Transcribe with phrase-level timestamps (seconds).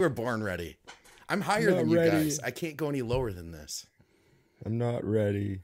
[0.00, 0.76] We're born ready.
[1.28, 2.10] I'm higher Not than you ready.
[2.10, 2.40] guys.
[2.40, 3.86] I can't go any lower than this.
[4.66, 5.60] I'm not ready.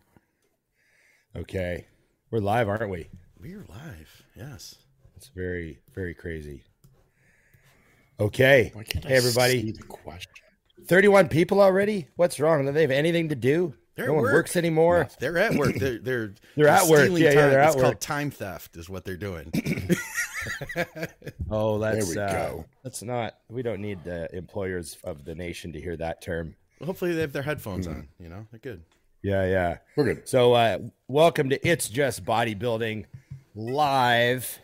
[1.35, 1.89] Okay.
[2.31, 3.09] We're live, aren't we?
[3.41, 4.23] We're live.
[4.37, 4.77] Yes.
[5.17, 6.63] It's very, very crazy.
[8.21, 8.71] Okay.
[8.73, 9.63] Why can't I Hey, everybody.
[9.63, 10.31] see the question?
[10.87, 12.07] 31 people already?
[12.15, 12.65] What's wrong?
[12.65, 13.75] Do they have anything to do?
[13.97, 14.33] They're no one work.
[14.33, 15.09] works anymore.
[15.19, 15.75] They're at work.
[15.75, 17.01] They're they're They're at work.
[17.07, 18.01] stealing Yeah, yeah, they're it's at called work.
[18.01, 19.51] time theft, is what they're doing.
[21.51, 22.65] Oh, that's we uh, go.
[22.83, 23.35] That's not.
[23.51, 26.55] We don't need the employers of the nation to hear that term.
[26.85, 28.09] Hopefully, they have their headphones on.
[28.19, 28.83] You know, they're good.
[29.23, 29.79] Yeah, yeah.
[29.97, 30.29] We're good.
[30.29, 30.79] So, uh,
[31.09, 33.05] welcome to It's Just Bodybuilding
[33.55, 34.59] live.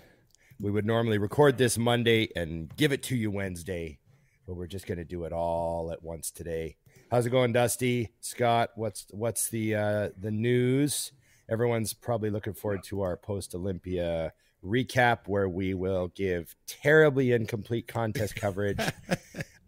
[0.60, 3.98] We would normally record this Monday and give it to you Wednesday,
[4.46, 6.76] but we're just going to do it all at once today.
[7.10, 8.10] How's it going, Dusty?
[8.20, 11.12] Scott, what's what's the uh, the news?
[11.48, 14.32] Everyone's probably looking forward to our post Olympia
[14.64, 18.80] recap, where we will give terribly incomplete contest coverage.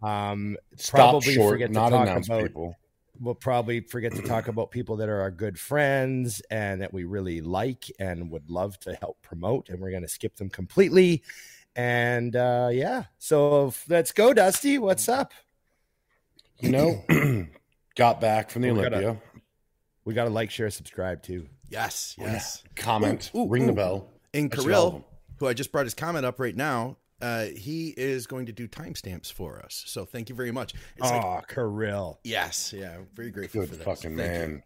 [0.03, 2.75] Um, Stop probably short, forget to not talk announce about people.
[3.21, 7.05] we'll probably forget to talk about people that are our good friends and that we
[7.05, 11.21] really like and would love to help promote and we're going to skip them completely
[11.75, 15.33] and uh yeah so let's go dusty what's up
[16.61, 17.03] You know,
[17.95, 19.21] got back from the We gotta- Olympia.
[20.05, 22.63] we got to like share subscribe too Yes, Oh, yes.
[22.75, 24.09] Comment, Ooh, ooh, ring the bell.
[24.33, 25.05] And That's Kirill,
[25.37, 28.67] who I just brought his comment up right now, uh, he is going to do
[28.67, 29.83] timestamps for us.
[29.85, 30.73] So thank you very much.
[30.97, 32.19] It's oh like, Kirill.
[32.23, 33.83] yes, yeah, very grateful Good for that.
[33.85, 34.47] fucking Thank you.
[34.47, 34.63] man.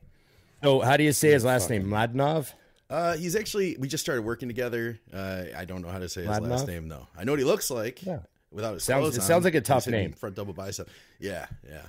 [0.64, 2.54] so how do you say his last name mladnov
[2.90, 4.98] Uh, he's actually we just started working together.
[5.12, 6.50] Uh, I don't know how to say his Ladnov?
[6.50, 7.08] last name though.
[7.18, 8.06] I know what he looks like.
[8.06, 8.20] Yeah.
[8.54, 9.26] Without his Sounds- it on.
[9.26, 10.14] sounds like a tough name.
[10.14, 10.90] Front double bicep.
[11.20, 11.82] Yeah, yeah.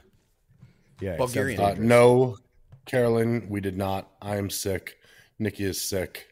[1.01, 1.61] yeah Bulgarian.
[1.61, 2.39] Uh, no,
[2.87, 4.11] Carolyn, we did not.
[4.23, 4.97] I am sick.
[5.39, 6.29] Nikki is sick.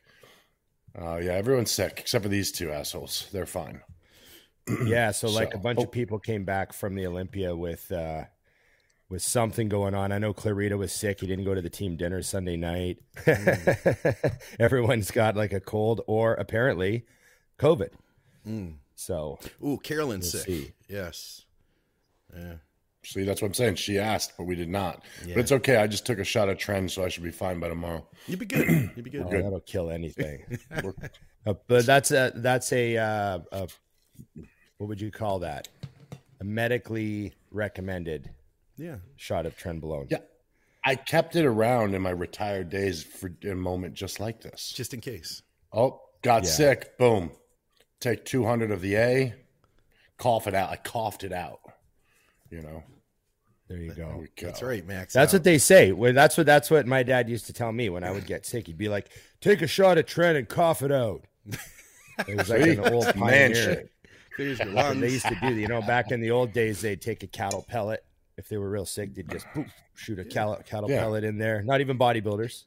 [0.98, 3.28] Uh, yeah, everyone's sick except for these two assholes.
[3.32, 3.82] They're fine.
[4.86, 5.84] yeah so like So- a bunch oh.
[5.84, 8.22] of people came back from the olympia with uh
[9.08, 11.96] with something going on i know clarida was sick he didn't go to the team
[11.96, 12.98] dinner sunday night
[14.60, 17.04] everyone's got like a cold or apparently
[17.58, 17.90] covid
[18.46, 18.74] Mm.
[18.94, 20.48] So Ooh, Carolyn's We'll sick.
[20.52, 20.72] see.
[20.88, 21.44] Yes.
[22.36, 22.54] Yeah.
[23.04, 23.74] See, that's what I'm saying.
[23.74, 25.04] She asked, but we did not.
[25.26, 25.34] Yeah.
[25.34, 25.76] But it's okay.
[25.76, 28.06] I just took a shot at trend, so I should be fine by tomorrow.
[28.28, 28.68] You'd be good.
[28.96, 29.22] You'd be good.
[29.26, 29.44] oh, good.
[29.44, 30.44] that'll kill anything
[31.44, 33.66] Uh, but that's a that's a, uh, a
[34.78, 35.66] what would you call that
[36.40, 38.30] a medically recommended
[38.76, 38.98] Yeah.
[39.16, 40.18] shot of trenbolone Yeah.
[40.84, 44.72] I kept it around in my retired days for a moment just like this.
[44.72, 45.42] Just in case.
[45.72, 46.50] Oh, got Yeah.
[46.50, 46.96] sick.
[46.98, 47.32] Boom.
[48.02, 49.34] Take 200 of the A,
[50.18, 50.70] cough it out.
[50.70, 51.60] I coughed it out.
[52.50, 52.82] You know,
[53.68, 54.48] there you go we go.
[54.48, 55.14] That's right, Max.
[55.14, 55.38] That's out.
[55.38, 55.92] what they say.
[55.92, 58.44] Well, that's what that's what my dad used to tell me when I would get
[58.44, 58.66] sick.
[58.66, 59.08] He'd be like,
[59.40, 61.24] "Take a shot of Trent and cough it out."
[62.28, 63.54] It was like an old Man pioneer.
[63.54, 63.90] shit.
[64.36, 65.00] Clears your And lungs.
[65.00, 65.60] they used to do, that.
[65.60, 68.04] you know, back in the old days, they'd take a cattle pellet.
[68.36, 71.00] If they were real sick, they'd just poof, shoot a cattle, cattle Yeah.
[71.00, 71.62] pellet in there.
[71.62, 72.64] Not even bodybuilders.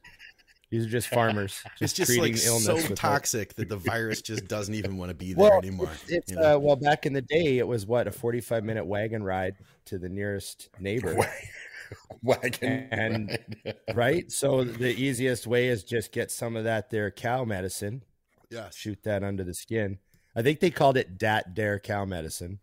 [0.70, 1.62] These are just farmers.
[1.80, 5.10] it's just treating like illness so without- toxic that the virus just doesn't even want
[5.10, 5.90] to be there Well, anymore.
[6.08, 6.56] It's you know?
[6.56, 9.54] uh, well, back in the day, it was what a forty-five minute wagon ride
[9.86, 11.16] to the nearest neighbor.
[12.22, 12.88] Wagon.
[12.90, 13.76] And- ride.
[13.94, 14.32] right?
[14.32, 18.02] So the easiest way is just get some of that there cow medicine,
[18.50, 18.74] yes.
[18.74, 19.98] shoot that under the skin.
[20.34, 22.58] I think they called it dat dare cow medicine.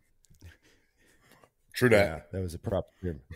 [1.74, 2.40] True Yeah, that.
[2.42, 2.88] was a prop.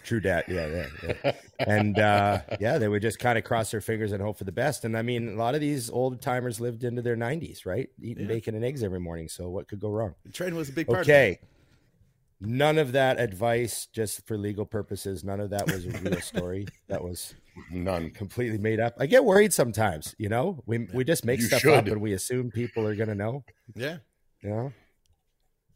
[0.03, 0.48] True dat.
[0.48, 0.86] Yeah, yeah,
[1.24, 1.31] yeah.
[1.59, 4.52] And uh, yeah, they would just kind of cross their fingers and hope for the
[4.52, 4.86] best.
[4.86, 7.90] And I mean, a lot of these old timers lived into their 90s, right?
[8.02, 8.36] Eating Yeah.
[8.36, 9.28] bacon and eggs every morning.
[9.28, 10.14] So what could go wrong?
[10.24, 11.40] The trend was a big part Okay.
[12.40, 15.24] None of that advice, just for legal purposes.
[15.24, 16.68] None of that was a real story.
[16.88, 17.34] that was
[17.72, 18.12] None.
[18.12, 18.94] completely made up.
[19.00, 20.14] I get worried sometimes.
[20.20, 23.09] You know, we we just make You stuff up and we assume people are going
[23.09, 23.38] to know.
[23.38, 23.44] of.
[23.81, 23.97] Yeah.
[24.44, 24.74] You know,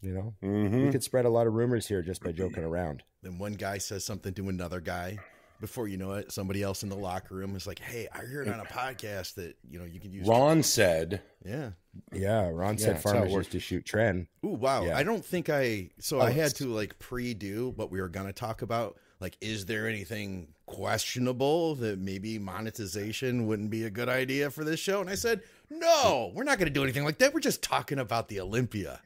[0.01, 3.03] you know, hmm we could spread a lot of rumors here just by joking around.
[3.23, 5.19] Then one guy says something to another guy.
[5.59, 8.47] Before you know it, somebody else in the locker room is like, "Hey, I heard
[8.47, 11.71] on a podcast that you know you can use." Ron said, Yeah.
[12.11, 14.25] Yeah, Ron Yeah, said that's how farmers used to shoot Tren.
[14.43, 14.85] Ooh, wow.
[14.85, 14.97] Yeah.
[14.97, 15.91] I don't think I.
[15.99, 18.97] So Oh, I had to like pre-do what we were gonna talk about.
[19.19, 24.79] Like, is there anything questionable that maybe monetization wouldn't be a good idea for this
[24.79, 24.99] show?
[24.99, 27.33] And I said, no, we're not gonna do anything like that.
[27.35, 28.99] We're just talking about the Olympia.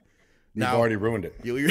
[0.55, 1.35] "You've Now- already ruined it.
[1.43, 1.69] You, you're,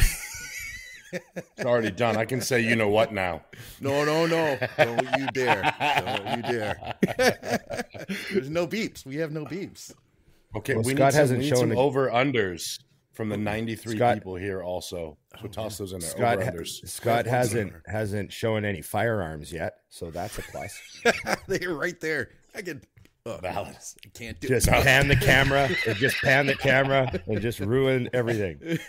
[1.13, 2.17] It's already done.
[2.17, 3.43] I can say, you know what now."
[3.81, 4.59] no, no, no!
[4.79, 5.75] Don't you dare!
[6.05, 6.95] Don't you dare!
[8.33, 9.05] There's no beeps.
[9.07, 9.93] We have no beeps.
[10.57, 12.79] Okay, Well, we Scott need some, hasn't we need shown over unders
[13.13, 15.17] from the 93 Scott- people here also.
[15.41, 16.11] So oh, toss those in there.
[16.11, 20.81] Scott ha- Scott hasn't hasn't shown any firearms yet, so that's a plus.
[21.49, 22.31] They're right there.
[22.55, 22.87] I could.
[23.27, 23.75] Oh, Valid.
[24.05, 28.09] I can't do just pan the camera, or just pan the camera, and just ruin
[28.13, 28.79] everything.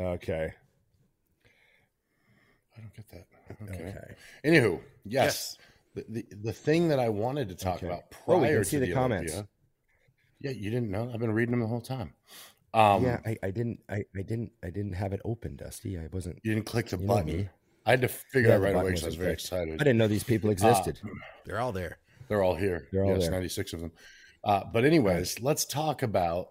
[0.00, 0.52] Okay,
[2.76, 3.26] I don't get that.
[3.60, 3.74] Okay.
[3.88, 4.14] Okay.
[4.44, 5.56] Anywho, yes.
[5.96, 7.86] The, the the thing that I wanted to talk Okay.
[7.88, 9.32] about Oh, we prior can to see the comments.
[9.32, 9.48] Olympia-
[10.38, 11.10] Yeah, you didn't know.
[11.12, 12.14] I've been reading them the whole time.
[12.74, 15.98] Um, yeah, I, I didn't I, I didn't I didn't have it open, Dusty.
[15.98, 17.50] I wasn't you didn't click the button.
[17.86, 19.42] I had to figure Yeah, out right away because I was very clicked.
[19.42, 19.74] excited.
[19.74, 21.00] I didn't know these people existed.
[21.44, 21.98] They're all there.
[22.28, 22.88] They're all here.
[22.92, 23.32] They're all yes, there.
[23.32, 23.92] 96 of them.
[24.44, 26.48] Uh, but, anyways, let's talk about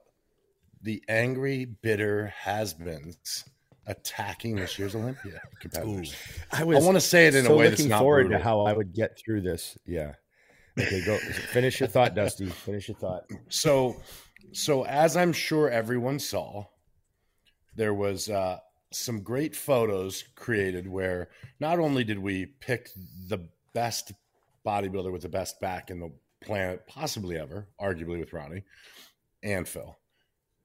[0.81, 3.45] the angry, bitter has beens
[3.87, 6.13] attacking this year's Olympia competitors.
[6.51, 8.23] I I was want to say it in so a way that's looking not forward
[8.23, 8.39] brutal.
[8.39, 9.77] to how I would get through this.
[9.85, 10.13] Yeah.
[10.79, 12.45] Okay, go finish your thought, Dusty.
[12.47, 13.23] Finish your thought.
[13.49, 13.95] So,
[14.51, 16.65] so as I'm sure everyone saw,
[17.75, 18.59] there was uh,
[18.91, 22.89] some great photos created where not only did we pick
[23.27, 24.11] the best
[24.67, 26.11] bodybuilder with the best back in the
[26.41, 28.63] planet, possibly ever, arguably with Ronnie
[29.41, 29.97] and Phil,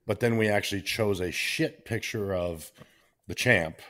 [0.07, 2.71] but then we actually chose a shit picture of
[3.29, 3.81] the champ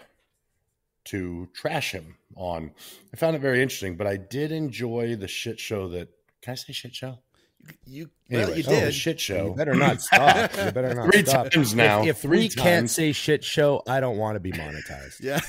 [1.05, 2.73] to trash him on.
[3.12, 6.09] I found it very interesting, but I did enjoy the shit show that.
[6.43, 7.19] Can I say shit show?
[7.87, 8.85] You, well, Anyway, you oh, did.
[8.88, 9.47] the shit show.
[9.47, 10.50] You better not stop.
[10.56, 11.50] You better not Three stop.
[11.50, 12.03] times now.
[12.03, 15.20] If, if Three we can't say shit show, I don't want to be monetized.
[15.20, 15.41] Yeah.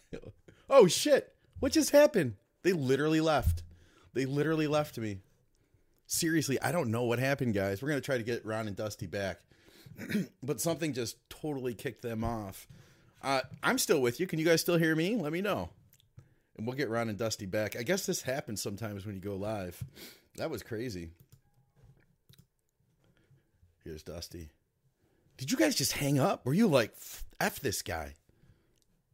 [0.70, 1.34] oh shit!
[1.60, 2.34] What just happened?
[2.62, 3.62] They literally left.
[4.16, 5.18] They literally left me.
[6.06, 7.82] Seriously, I don't know what happened, guys.
[7.82, 9.40] We're gonna try to get Ron and Dusty back,
[10.42, 12.66] but something just totally kicked them off.
[13.22, 14.26] Uh, I'm still with you.
[14.26, 15.16] Can you guys still hear me?
[15.16, 15.68] Let me know,
[16.56, 17.76] and we'll get Ron and Dusty back.
[17.76, 19.84] I guess this happens sometimes when you go live.
[20.36, 21.10] That was crazy.
[23.84, 24.48] Here's Dusty.
[25.36, 26.46] Did you guys just hang up?
[26.46, 26.94] Were you like,
[27.38, 28.14] "F this guy"?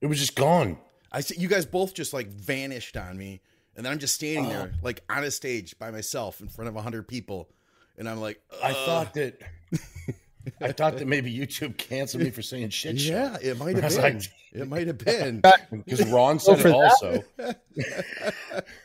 [0.01, 0.79] It was just gone.
[1.11, 3.41] I see you guys both just like vanished on me,
[3.77, 4.77] and then I'm just standing there uh-huh.
[4.83, 7.49] like on a stage by myself in front of hundred people,
[7.97, 8.87] and I'm like, I uh.
[8.87, 9.41] thought that.
[10.61, 12.97] I thought that maybe YouTube canceled me for saying shit.
[12.97, 14.03] yeah, it might have been.
[14.03, 15.41] like- it might have been.
[15.71, 17.23] because Ron said for it also.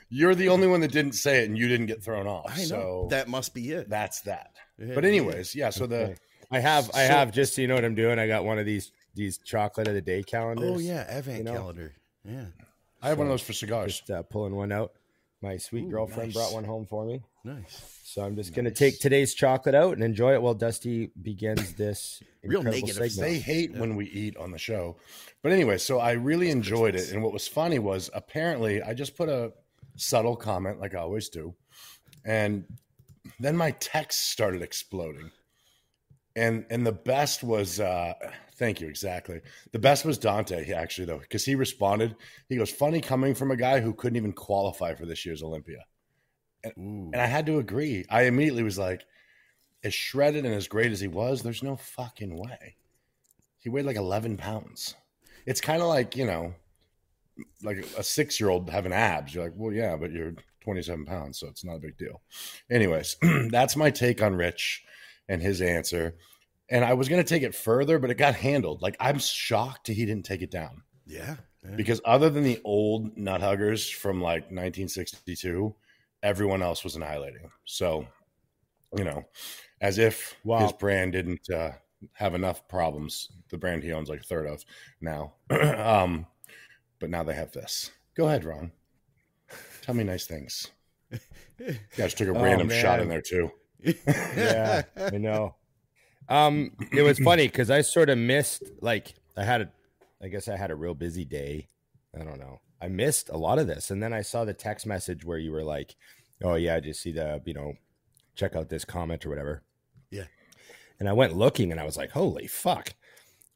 [0.10, 2.52] You're the only one that didn't say it, and you didn't get thrown off.
[2.54, 3.90] I know So that must be it.
[3.90, 4.52] that's that.
[4.78, 4.94] Yeah.
[4.96, 5.72] But anyways, yeah.
[5.72, 6.16] So the Okay.
[6.52, 8.20] I have, I So- have just so you know what I'm doing.
[8.20, 10.72] I got one of these these chocolate of the day calendars.
[10.76, 11.54] oh yeah, Advent you know.
[11.54, 11.96] calendar.
[12.24, 12.46] Yeah,
[13.08, 14.00] I have one of those for cigars.
[14.00, 14.92] just uh, pulling one out.
[15.42, 16.36] My sweet Ooh, girlfriend nice.
[16.36, 18.00] brought one home for me, nice.
[18.04, 22.24] so I'm just gonna take today's chocolate out and enjoy it while Dusty begins this
[22.44, 23.34] Real incredible negative segment.
[23.34, 24.98] They hate when we eat on the show.
[25.44, 27.12] But anyway, so I really enjoyed it.
[27.12, 29.54] And what was funny was apparently I just put a
[29.96, 31.54] subtle comment like I always do.
[32.26, 32.66] And
[33.40, 35.32] then my text started exploding.
[36.38, 38.14] And and the best was uh
[38.58, 39.42] thank you, exactly.
[39.72, 42.16] The best was Dante, actually though, because he responded.
[42.48, 45.86] He goes, funny coming from a guy who couldn't even qualify for this year's Olympia.
[46.78, 47.12] Ooh.
[47.14, 48.06] And I had to agree.
[48.10, 49.04] I immediately was like,
[49.84, 52.76] as shredded and as great as he was, there's no fucking way.
[53.60, 54.96] He weighed like 11 pounds.
[55.46, 56.54] It's kind of like, you know,
[57.64, 59.34] like a six year old having abs.
[59.34, 62.22] You're like, well, yeah, but you're 27 pounds, so it's not a big deal.
[62.70, 63.16] Anyways,
[63.50, 64.84] that's my take on Rich
[65.30, 66.16] and his answer.
[66.70, 68.82] And I was going to take it further, but it got handled.
[68.82, 71.36] Like, I'm shocked he didn't take it down yeah.
[71.64, 71.76] yeah.
[71.76, 75.74] because other than the old nut huggers from like 1962
[76.24, 78.06] everyone else was annihilating so
[78.98, 79.24] you know
[79.82, 80.60] as if Wow.
[80.60, 81.72] his brand didn't uh,
[82.14, 84.66] have enough problems the brand he owns like a third of
[85.00, 86.26] now um
[87.00, 88.72] but now they have this go ahead ron
[89.84, 90.72] tell me nice things
[91.60, 93.52] you guys took a Oh, random shot in there too
[94.08, 95.56] yeah, I know.
[96.30, 99.72] Um, it was funny because I sort of missed like I had a,
[100.22, 101.70] I guess I had a real busy day.
[102.20, 102.60] I don't know.
[102.82, 105.52] I missed a lot of this, and then I saw the text message where you
[105.52, 105.96] were like,
[106.44, 107.74] "Oh yeah, I just see the you know,
[108.36, 109.64] check out this comment or whatever."
[110.12, 110.26] Yeah.
[111.00, 112.94] And I went looking, and I was like, "Holy fuck,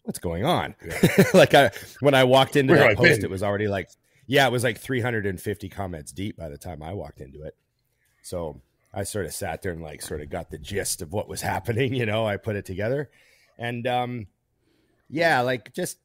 [0.03, 0.75] what's going on?"
[1.33, 3.25] like I when I walked into Where that post, been?
[3.25, 3.89] it was already like,
[4.27, 7.55] yeah, it was like 350 comments deep by the time I walked into it.
[8.21, 8.61] So
[8.93, 11.41] I sort of sat there and like sort of got the gist of what was
[11.53, 13.10] happening, you know, I put it together.
[13.57, 14.27] And um
[15.10, 15.98] yeah, like just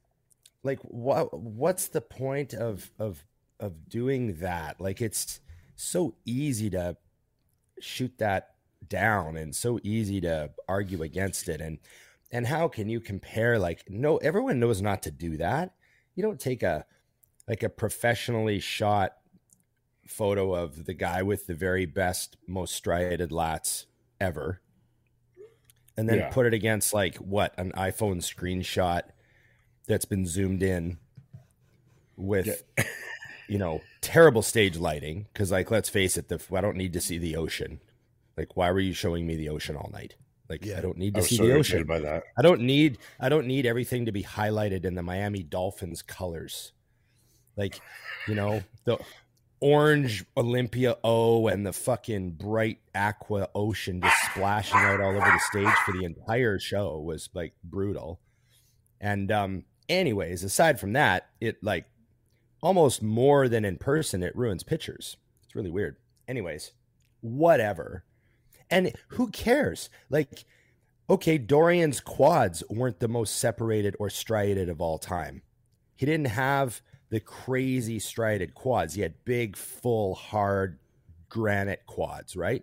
[0.62, 3.25] like what what's the point of of
[3.61, 4.81] of doing that?
[4.81, 5.40] Like it's
[5.76, 6.97] so easy to
[7.81, 8.55] shoot that
[8.88, 11.78] down and so easy to argue against it and
[12.31, 15.75] and how can you compare like no everyone knows not to do that.
[16.14, 16.85] You don't take a
[17.49, 19.16] like a professionally shot
[20.06, 23.86] photo of the guy with the very best, most striated lats
[24.20, 24.60] ever,
[25.96, 26.30] and then Yeah.
[26.30, 29.02] put it against like what an iPhone screenshot
[29.86, 30.98] that's been zoomed in
[32.16, 32.62] with,
[33.48, 35.26] you know, terrible stage lighting.
[35.32, 37.80] Because like, let's face it, the I don't need to see the ocean.
[38.36, 40.16] Like, why were you showing me the ocean all night?
[40.48, 40.78] Like, Yeah.
[40.78, 41.84] I don't need to see so the ocean.
[41.84, 45.42] by that I don't need I don't need everything to be highlighted in the Miami
[45.42, 46.72] Dolphins colors.
[47.56, 47.80] Like,
[48.28, 48.98] you know, the
[49.60, 55.38] orange Olympia O and the fucking bright aqua ocean just splashing out all over the
[55.38, 58.20] stage for the entire show was like brutal.
[59.00, 61.86] And um anyways, aside from that, it like
[62.62, 65.16] almost more than in person it ruins pictures.
[65.44, 65.96] It's really weird.
[66.28, 66.72] Anyways,
[67.20, 68.04] whatever.
[68.70, 69.88] And who cares?
[70.10, 70.44] Like
[71.08, 75.42] okay, Dorian's quads weren't the most separated or striated of all time.
[75.94, 76.82] He didn't have
[77.16, 78.92] the crazy striated quads.
[78.92, 80.78] He had big, full, hard
[81.30, 82.62] granite quads, right?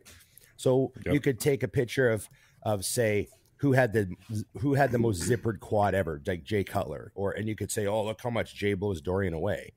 [0.58, 1.14] So Yep.
[1.16, 2.30] you could take a picture of
[2.62, 4.14] of say who had the
[4.60, 7.88] who had the most zippered quad ever, like Jay Cutler, or and you could say,
[7.88, 9.74] oh look how much Jay blows Dorian away,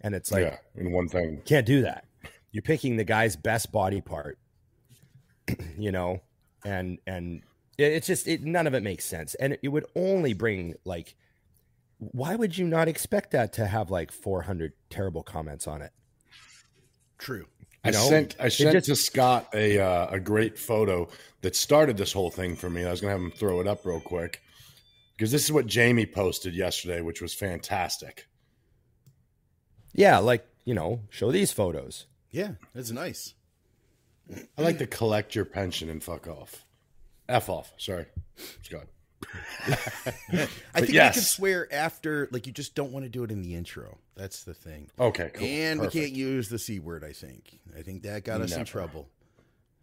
[0.00, 1.42] and it's like yeah, in one thing.
[1.44, 2.04] can't do that.
[2.52, 4.38] You're picking the guy's best body part,
[5.76, 6.22] you know,
[6.64, 7.42] and and
[7.76, 11.16] it's just it, none of it makes sense, and it would only bring like,
[11.98, 15.92] why would you not expect that to have like 400 terrible comments on it?
[17.18, 17.46] True.
[17.84, 21.08] I You know, sent I sent just- to Scott a uh, a great photo
[21.42, 22.84] that started this whole thing for me.
[22.84, 24.40] I was gonna have him throw it up real quick
[25.16, 28.26] because this is what Jamie posted yesterday, which was fantastic.
[29.94, 32.06] Yeah, like you know, show these photos.
[32.30, 33.34] Yeah, it's nice.
[34.58, 36.64] I like to collect your pension and fuck off.
[37.28, 37.72] F off.
[37.78, 38.06] Sorry,
[38.62, 38.86] Scott.
[39.68, 41.14] I think yes.
[41.14, 43.98] we can swear after, like you just don't want to do it in the intro.
[44.16, 44.88] That's the thing.
[44.98, 45.46] Okay, cool.
[45.46, 45.94] and Perfect.
[45.94, 47.04] we can't use the c word.
[47.04, 47.58] I think.
[47.76, 49.08] I think that got us in trouble.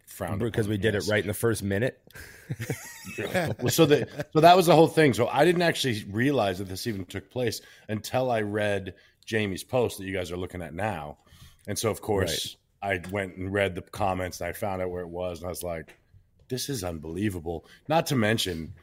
[0.06, 2.00] Frowned because we did it right in the first minute.
[3.18, 5.12] well, so that so that was the whole thing.
[5.12, 9.98] So I didn't actually realize that this even took place until I read Jamie's post
[9.98, 11.18] that you guys are looking at now.
[11.66, 15.02] And so of course I went and read the comments and I found out where
[15.02, 15.98] it was and I was like,
[16.48, 17.66] this is unbelievable.
[17.88, 18.74] Not to mention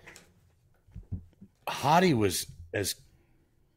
[1.68, 2.96] Hadi was as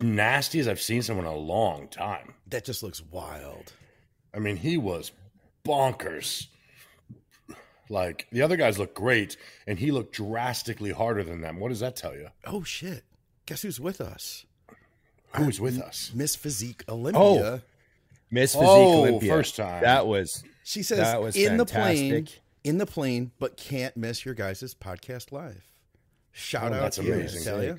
[0.01, 2.35] nasty as I've seen someone in a long time.
[2.49, 3.73] That just looks wild.
[4.35, 5.13] I mean, he was
[5.65, 6.47] bonkers.
[7.89, 11.61] Like the other guys look great, and he looked drastically harder than them.
[11.61, 12.29] What does that tell you?
[12.45, 13.05] Oh shit!
[13.47, 14.45] Guess who's with us?
[15.37, 16.11] Who's with us?
[16.15, 17.63] Miss Physique oh, Olympia.
[18.31, 19.33] Miss Physique Oh, Olympia.
[19.33, 19.83] first time.
[19.83, 22.27] That was She says That was in the plane,
[22.65, 25.65] in the plane, but can't miss your guys' podcast live.
[26.39, 27.45] Shout Oh, out that's to you, amazing.
[27.45, 27.77] Talia.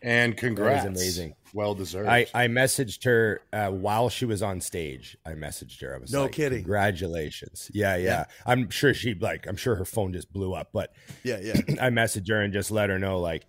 [0.00, 0.86] And congrats.
[0.86, 1.34] amazing.
[1.52, 2.08] Well deserved.
[2.08, 5.16] I, I messaged her uh, while she was on stage.
[5.26, 5.94] I messaged her.
[5.94, 6.58] I was No like, kidding.
[6.60, 7.70] Congratulations.
[7.74, 9.46] Yeah, yeah, I'm sure she like.
[9.46, 10.70] I'm sure her phone just blew up.
[10.72, 11.54] But Yeah, yeah.
[11.82, 13.44] I messaged her and just let her know like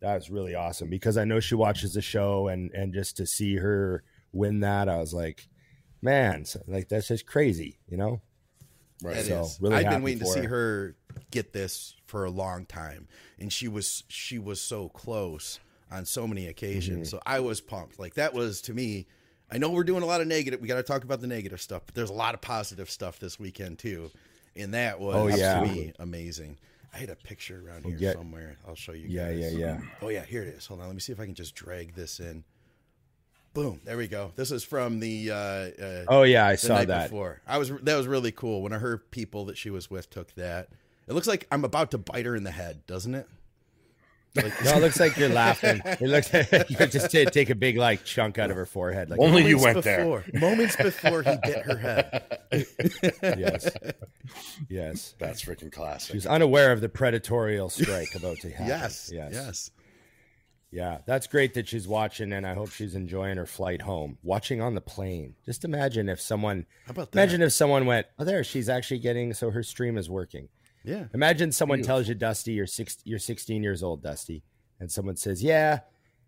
[0.00, 3.26] that was really awesome because I know she watches the show and and just to
[3.26, 5.48] see her win that, I was like,
[6.02, 8.20] man, so, like that's just crazy, you know.
[9.02, 9.16] right.
[9.16, 9.58] It So, is.
[9.60, 10.48] really I've been waiting to see her.
[10.48, 10.96] her
[11.30, 13.06] get this for a long time,
[13.38, 15.60] and she was she was so close
[15.90, 17.08] on so many occasions.
[17.08, 17.16] Mm-hmm.
[17.16, 17.98] So I was pumped.
[17.98, 19.06] Like that was to me.
[19.50, 20.60] I know we're doing a lot of negative.
[20.60, 23.18] We got to talk about the negative stuff, but there's a lot of positive stuff
[23.18, 24.10] this weekend too,
[24.56, 25.60] and that was Oh, yeah.
[25.60, 26.58] to me amazing.
[26.92, 28.12] I had a picture around here yeah.
[28.14, 28.56] somewhere.
[28.66, 29.06] I'll show you.
[29.08, 29.52] Yeah, guys.
[29.54, 29.80] yeah, yeah.
[30.02, 30.66] Oh yeah, here it is.
[30.66, 32.44] Hold on, let me see if I can just drag this in.
[33.54, 33.80] Boom!
[33.84, 34.32] There we go.
[34.36, 35.30] This is from the.
[35.30, 37.04] Uh, uh, Oh yeah, I saw that.
[37.10, 37.40] before.
[37.46, 40.34] I was that was really cool when I heard people that she was with took
[40.34, 40.68] that.
[41.08, 43.26] It looks like I'm about to bite her in the head, doesn't it?
[44.34, 45.80] Like, No, it looks like you're laughing.
[45.84, 48.66] It looks like you could just ta- take a big like chunk out of her
[48.66, 49.08] forehead.
[49.08, 50.24] Like Only you moments went there.
[50.34, 52.38] Moments before he bit her head.
[53.22, 53.70] yes,
[54.68, 55.14] yes.
[55.18, 56.12] That's freaking classic.
[56.14, 58.66] She's unaware of the predatorial strike about to happen.
[58.68, 59.70] Yes, yes, yes.
[60.70, 64.18] Yeah, that's great that she's watching, and I hope she's enjoying her flight home.
[64.22, 65.34] Watching on the plane.
[65.46, 66.66] Just imagine if someone.
[66.84, 67.18] How about that?
[67.18, 70.50] Imagine if someone went, "Oh, there, she's actually getting so her stream is working."
[70.84, 74.42] Yeah, Imagine someone tells you, Dusty, you're six, you're 16 years old, Dusty,
[74.80, 75.80] and someone says, "Yeah,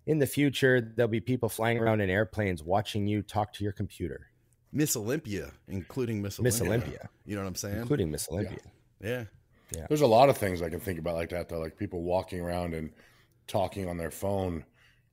[0.07, 3.73] in the future there'll be people flying around in airplanes watching you talk to your
[3.73, 4.29] computer,
[4.73, 6.61] Miss Olympia, including Miss Olympia.
[6.61, 7.79] Miss Olympia, You know what I'm saying?
[7.79, 8.59] including Miss Olympia."
[9.03, 9.25] yeah.
[9.73, 9.87] Yeah.
[9.89, 11.61] There's a lot of things I can think about like that, though.
[11.61, 12.91] Like people walking around and
[13.47, 14.65] talking on their phone,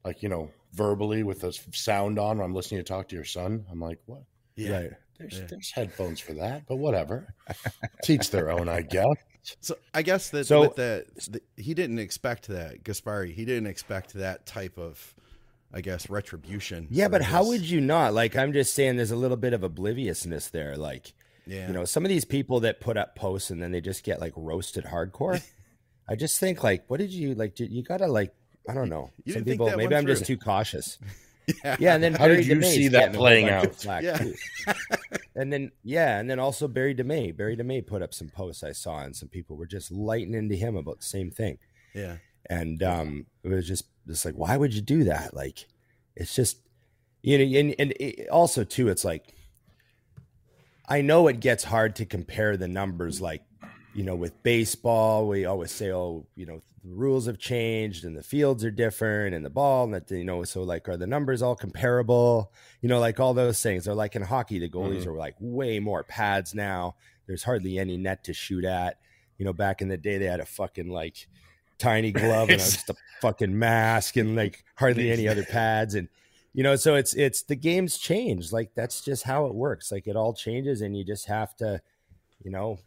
[0.03, 3.23] like, you know, verbally with the sound on when I'm listening to talk to your
[3.23, 3.65] son.
[3.71, 4.23] I'm like, what?
[4.55, 4.71] Yeah.
[4.71, 4.91] Right.
[5.19, 7.33] There's, there's headphones for that, but whatever.
[8.03, 9.05] Teach their own, I guess.
[9.61, 12.83] So I guess that So- with that, th- he didn't expect that.
[12.83, 15.15] Gaspari, he didn't expect that type of,
[15.73, 16.87] I guess, retribution.
[16.91, 18.13] Yeah, for but how would you not?
[18.13, 20.77] Like, I'm just saying, there's a little bit of obliviousness there.
[20.77, 21.13] Like,
[21.45, 21.67] Yeah.
[21.67, 24.19] you know, some of these people that put up posts and then they just get
[24.19, 25.41] like roasted hardcore.
[26.09, 27.55] I just think, like, what did you like?
[27.55, 28.33] Did, you gotta like,
[28.69, 29.11] I don't know.
[29.25, 30.97] You some people, maybe I'm just too cautious.
[31.63, 31.77] Yeah.
[31.79, 34.03] Yeah, and then How Berry did you DeMey's see that getting a whole playing out?
[34.03, 34.21] Yeah.
[35.35, 37.35] and then yeah, and then also Berry DeMey.
[37.35, 40.55] Berry DeMey put up some posts I saw, and some people were just lighting into
[40.55, 41.57] him about the same thing.
[41.93, 42.17] Yeah.
[42.49, 45.33] And um, it was just just like, why would you do that?
[45.33, 45.65] Like,
[46.15, 46.57] it's just
[47.21, 49.33] you know, and and it, also too, it's like
[50.87, 53.43] I know it gets hard to compare the numbers, like
[53.93, 58.15] you know, with baseball, we always say, oh, you know, the rules have changed and
[58.15, 61.07] the fields are different and the ball and that you know, so like are the
[61.07, 62.53] numbers all comparable?
[62.81, 63.87] You know, like all those things.
[63.87, 65.09] Or like in hockey, the goalies mm-hmm.
[65.09, 66.95] are like way more pads now.
[67.25, 68.99] There's hardly any net to shoot at.
[69.37, 71.27] You know, back in the day, they had a fucking like
[71.77, 76.07] tiny glove and just a fucking mask and like hardly any other pads and
[76.53, 80.07] you know so it's it's the game's changed like that's just how it works like
[80.07, 81.79] it all changes and you just have to
[82.43, 82.79] you know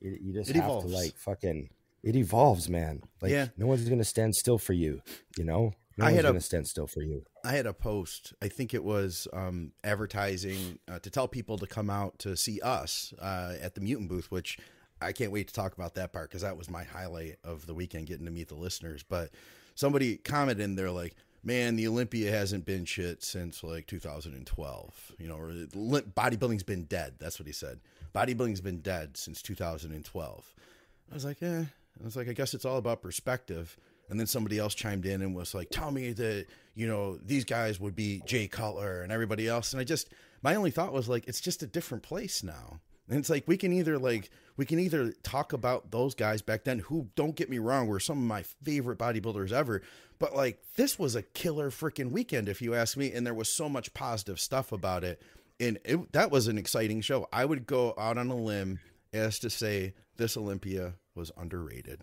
[0.00, 0.86] you, you just it have evolves.
[0.86, 1.68] to like fucking
[2.06, 3.48] it evolves man like yeah.
[3.56, 5.02] no one's gonna stand still for you
[5.36, 8.48] you know no I one's gonna stand still for you i had a post i
[8.48, 13.12] think it was um advertising uh, to tell people to come out to see us
[13.20, 14.58] uh, at the mutant booth which
[15.00, 17.74] I can't wait to talk about that part because that was my highlight of the
[17.74, 19.02] weekend, getting to meet the listeners.
[19.02, 19.30] But
[19.74, 25.12] somebody commented in there like, "Man, the Olympia hasn't been shit since like 2012.
[25.18, 27.80] You know, or bodybuilding's been dead." That's what he said.
[28.14, 30.54] Bodybuilding's been dead since 2012.
[31.10, 31.64] I was like, "Eh."
[32.00, 33.76] I was like, "I guess it's all about perspective."
[34.08, 37.44] And then somebody else chimed in and was like, "Tell me that you know these
[37.44, 40.08] guys would be Jay Cutler and everybody else." And I just,
[40.42, 42.80] my only thought was like, it's just a different place now.
[43.08, 46.64] And it's like we can either like we can either talk about those guys back
[46.64, 49.82] then who don't get me wrong were some of my favorite bodybuilders ever,
[50.18, 53.48] but like this was a killer freaking weekend if you ask me and there was
[53.48, 55.22] so much positive stuff about it
[55.58, 57.28] and it, that was an exciting show.
[57.32, 58.80] I would go out on a limb
[59.12, 62.02] as to say this Olympia was underrated.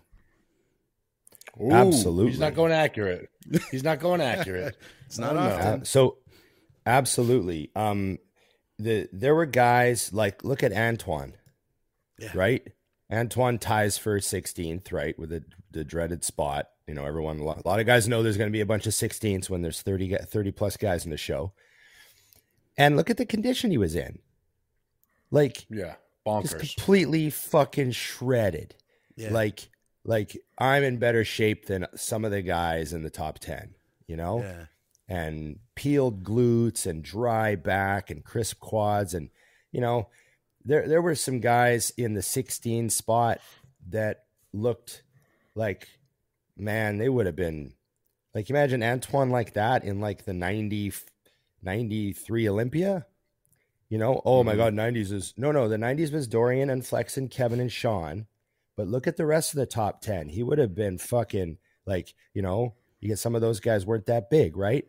[1.60, 2.32] Ooh, Absolutely.
[2.32, 3.30] He's not going accurate.
[3.70, 4.76] He's not going accurate.
[5.06, 5.80] it's not often.
[5.80, 6.18] Uh, so
[6.86, 7.70] absolutely.
[7.76, 8.18] Um
[8.78, 11.34] the there were guys like look at Antoine,
[12.18, 12.30] yeah.
[12.34, 12.66] right?
[13.12, 16.68] Antoine ties for 16th, right, with the, the dreaded spot.
[16.86, 18.92] You know, everyone, a lot, of guys know there's going to be a bunch of
[18.92, 21.52] 16ths when there's 30, 30 plus guys in the show.
[22.76, 24.18] And look at the condition he was in.
[25.30, 25.94] Like, yeah,
[26.26, 26.60] bonkers.
[26.60, 28.74] Just completely fucking shredded.
[29.16, 29.32] Yeah.
[29.32, 29.68] Like,
[30.04, 33.74] like I'm in better shape than some of the guys in the top 10,
[34.06, 34.40] you know?
[34.40, 34.64] Yeah
[35.08, 39.28] and peeled glutes and dry back and crisp quads and
[39.70, 40.08] you know
[40.64, 43.40] there there were some guys in the 16 spot
[43.88, 45.02] that looked
[45.54, 45.88] like
[46.56, 47.74] man they would have been
[48.34, 50.92] like imagine Antoine like that in like the 90
[51.62, 53.06] 93 Olympia
[53.90, 54.48] you know oh mm-hmm.
[54.48, 57.70] my god 90s is no no the 90s was Dorian and Flex and Kevin and
[57.70, 58.26] Sean
[58.76, 62.14] but look at the rest of the top 10 he would have been fucking like
[62.32, 64.86] you know you get some of those guys weren't that big right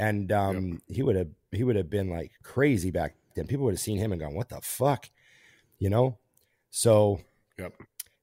[0.00, 0.80] and um, yep.
[0.88, 3.46] he would have he would have been like crazy back then.
[3.46, 5.10] People would have seen him and gone, "What the fuck,"
[5.78, 6.18] you know.
[6.70, 7.20] So,
[7.58, 7.74] yep.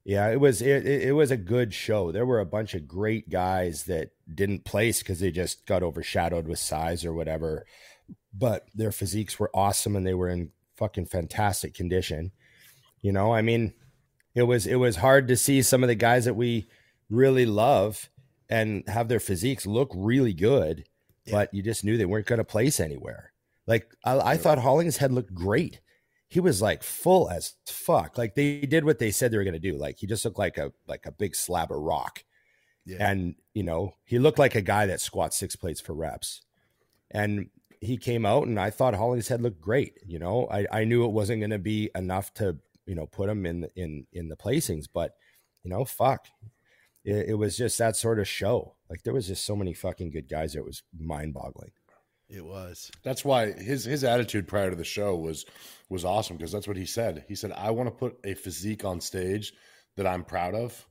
[0.03, 2.11] yeah, it was it, it was a good show.
[2.11, 6.47] There were a bunch of great guys that didn't place because they just got overshadowed
[6.47, 7.65] with size or whatever,
[8.33, 12.31] but their physiques were awesome and they were in fucking fantastic condition.
[13.01, 13.73] You know, I mean,
[14.37, 16.67] it was it was hard to see some of the guys that we
[17.09, 18.09] really love
[18.49, 20.85] and have their physiques look really good
[21.25, 21.33] yeah.
[21.33, 23.33] but you just knew they weren't going to place anywhere.
[23.65, 25.81] Like I, I thought Hollingshead looked great.
[26.29, 28.17] He was like full as fuck.
[28.17, 29.77] Like they did what they said they were going to do.
[29.77, 32.23] Like he just looked like a like a big slab of rock.
[32.85, 33.09] Yeah.
[33.09, 36.41] And you know he looked like a guy that squats six plates for reps.
[37.09, 39.99] And he came out, and I thought Hollings Hollingshead looked great.
[40.05, 43.27] You know, I I knew it wasn't going to be enough to you know put
[43.27, 45.11] them in in in the placings, but
[45.63, 46.27] you know, fuck,
[47.03, 48.75] it, it, was just that sort of show.
[48.89, 50.55] Like there was just so many fucking good guys.
[50.55, 51.71] It was mind boggling.
[52.29, 52.89] It was.
[53.03, 55.45] That's why his his attitude prior to the show was
[55.89, 57.25] was awesome because that's what he said.
[57.27, 59.53] He said, "I want to put a physique on stage
[59.95, 60.87] that I'm proud of."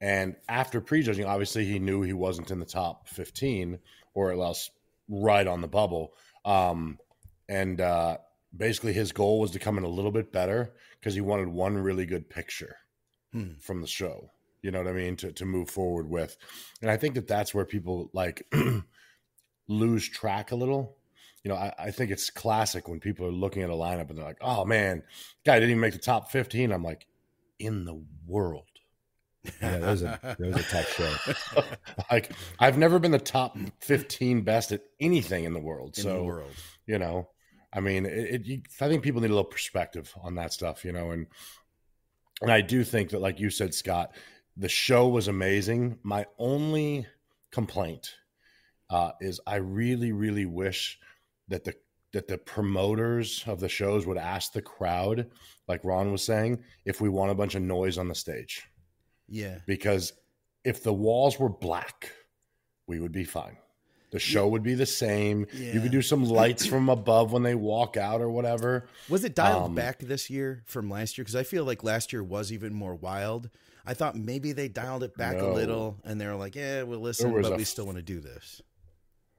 [0.00, 3.78] And after prejudging, obviously he knew he wasn't in the top 15
[4.14, 4.70] or at least
[5.08, 6.14] right on the bubble.
[6.44, 6.98] Um,
[7.48, 8.16] and uh,
[8.56, 11.78] basically his goal was to come in a little bit better because he wanted one
[11.78, 12.76] really good picture
[13.32, 13.52] hmm.
[13.60, 14.30] from the show
[14.62, 16.36] you know what I mean, to, to move forward with.
[16.82, 18.46] And I think that that's where people like
[19.68, 20.96] lose track a little.
[21.44, 24.18] You know, I, I, think it's classic when people are looking at a lineup and
[24.18, 25.02] they're like, oh man,
[25.46, 26.70] guy didn't even make the top 15.
[26.70, 27.06] I'm like,
[27.58, 28.66] in the world.
[29.62, 31.62] Yeah, that was a, that was a tough show.
[32.10, 35.96] like, I've never been the top 15 best at anything in the world.
[35.96, 36.52] In so, the world.
[36.86, 37.30] you know,
[37.72, 40.84] I mean, it, it you, I think people need a little perspective on that stuff,
[40.84, 41.26] you know, and
[42.42, 44.14] and I do think that, like you said, Scott,
[44.56, 45.98] the show was amazing.
[46.02, 47.06] My only
[47.52, 48.14] complaint
[48.88, 50.98] uh, is I really, really wish
[51.48, 51.74] that the
[52.12, 55.30] that the promoters of the shows would ask the crowd,
[55.68, 58.66] like Ron was saying, if we want a bunch of noise on the stage.
[59.28, 59.58] Yeah.
[59.64, 60.12] Because
[60.64, 62.10] if the walls were black,
[62.88, 63.56] we would be fine.
[64.10, 65.46] The show would be the same.
[65.54, 68.86] You could do some lights from above when they walk out or whatever.
[69.08, 71.22] Was it dialed Um, back this year from last year?
[71.24, 73.50] Because I feel like last year was even more wild.
[73.86, 75.52] I thought maybe they dialed it back No.
[75.52, 78.02] a little, and they were like, "Yeah, we'll listen, but a we still want to
[78.02, 78.60] do this."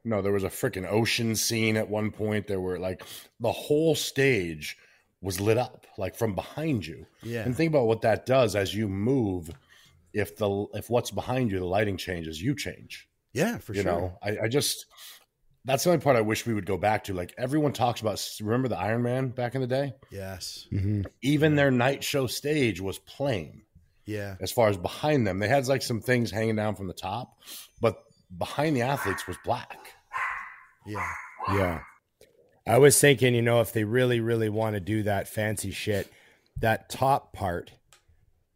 [0.04, 2.48] No, there was a freaking ocean scene at one point.
[2.48, 3.04] There were like
[3.40, 4.78] the whole stage
[5.22, 7.06] was lit up like from behind you.
[7.22, 9.52] Yeah, And think about what that does as you move.
[10.14, 13.08] If the if what's behind you, the lighting changes, you change.
[13.34, 13.92] Yeah, for you sure.
[13.94, 14.86] You know, I, I just
[15.66, 17.14] that's the only part I wish we would go back to.
[17.14, 18.24] Like everyone talks about.
[18.42, 19.94] Remember the Iron Man back in the day?
[20.12, 21.06] Yes, Mhm.
[21.22, 23.64] Even their night show stage was plain.
[24.06, 26.94] yeah, As far as behind them, they had like some things hanging down from the
[26.94, 27.38] top,
[27.80, 28.04] but
[28.38, 29.78] behind the athletes was black.
[30.86, 31.08] yeah,
[31.54, 31.82] Yeah.
[32.68, 36.12] I was thinking, you know, if they really, really want to do that fancy shit,
[36.60, 37.72] that top part,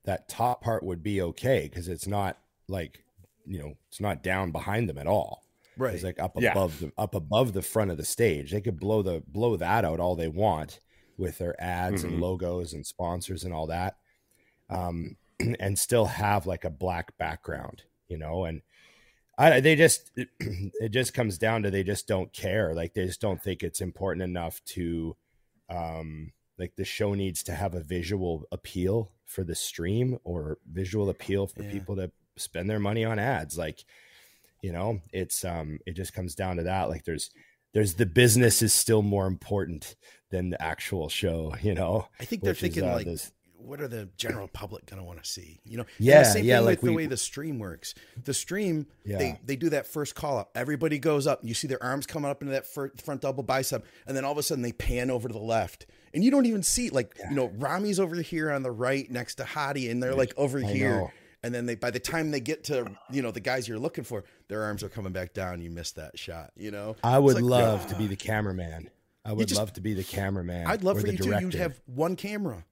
[0.06, 3.04] that top part would be okay because it's not like,
[3.48, 5.44] you know, it's not down behind them at all.
[5.78, 5.94] right.
[5.96, 6.52] It's like up Yeah.
[6.52, 8.52] above the up above the front of the stage.
[8.52, 10.80] They could blow the blow that out all they want
[11.18, 12.08] with their ads Mhm.
[12.08, 13.98] and logos and sponsors and all that,
[14.70, 15.18] um,
[15.60, 18.46] and still have like a black background, you know.
[18.46, 18.62] And
[19.38, 22.74] I, they just it, it just comes down to they just don't care.
[22.74, 25.16] Like they just don't think it's important enough to,
[25.70, 31.10] um, like the show needs to have a visual appeal for the stream or visual
[31.10, 31.72] appeal for Yeah.
[31.72, 33.58] people to spend their money on ads.
[33.58, 33.84] Like
[34.62, 37.30] you know it's um it just comes down to that like there's
[37.74, 39.96] there's the business is still more important
[40.32, 43.32] than the actual show you know I think they're which is, thinking uh, like, this-
[43.58, 45.60] what are the general public going to want to see?
[45.66, 47.96] You know, And Yeah, the same yeah, thing like with the way the stream works.
[48.24, 49.18] The stream, Yeah.
[49.18, 50.52] they they do that first call up.
[50.54, 51.40] Everybody goes up.
[51.40, 54.24] and You see their arms coming up into that fir- front double bicep, and then
[54.24, 56.92] all of a sudden they pan over to the left, and you don't even see
[56.92, 60.34] like you know Ramy's over here on the right next to Hadi, and they're like
[60.38, 60.96] over I here.
[61.00, 61.12] know.
[61.46, 64.04] And then they, by the time they get to, you know, the guys you're looking
[64.04, 65.62] for, their arms are coming back down.
[65.62, 66.52] You missed that shot.
[66.58, 68.90] You know, i would like, love to be the cameraman
[69.24, 71.38] i would just- love to be the cameraman I'd love or for the you too.
[71.40, 72.66] You'd have one camera,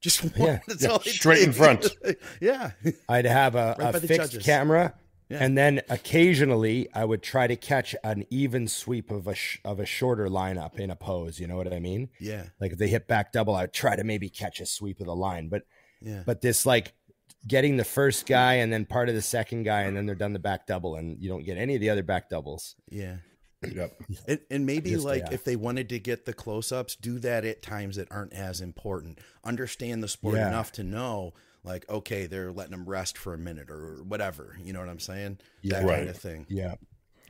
[0.00, 0.32] just one.
[0.36, 0.58] Yeah.
[0.66, 1.86] That's Yeah, all straight in front.
[2.40, 2.72] yeah,
[3.08, 4.44] i'd have a, Right a fixed judges.
[4.44, 4.94] camera
[5.28, 5.38] Yeah.
[5.44, 9.78] and then occasionally i would try to catch an even sweep of a sh- of
[9.80, 12.88] a shorter lineup in a pose you know what i mean yeah, like if they
[12.88, 15.62] hit back double i'd try to maybe catch a sweep of the line but
[16.00, 16.22] yeah.
[16.24, 16.92] but this like
[17.48, 20.32] getting the first guy and then part of the second guy and then they're done
[20.34, 23.16] the back double and you don't get any of the other back doubles Yeah.
[23.66, 24.00] Yep.
[24.28, 25.32] And, and maybe Just, like yeah.
[25.32, 28.60] if they wanted to get the close ups, do that at times that aren't as
[28.60, 29.18] important.
[29.42, 30.46] Understand the sport Yeah.
[30.46, 31.32] enough to know,
[31.64, 34.56] like, okay, they're letting them rest for a minute or whatever.
[34.62, 35.38] You know what I'm saying?
[35.62, 35.80] Yeah.
[35.80, 35.96] that Right.
[35.96, 36.46] kind of thing.
[36.48, 36.74] yeah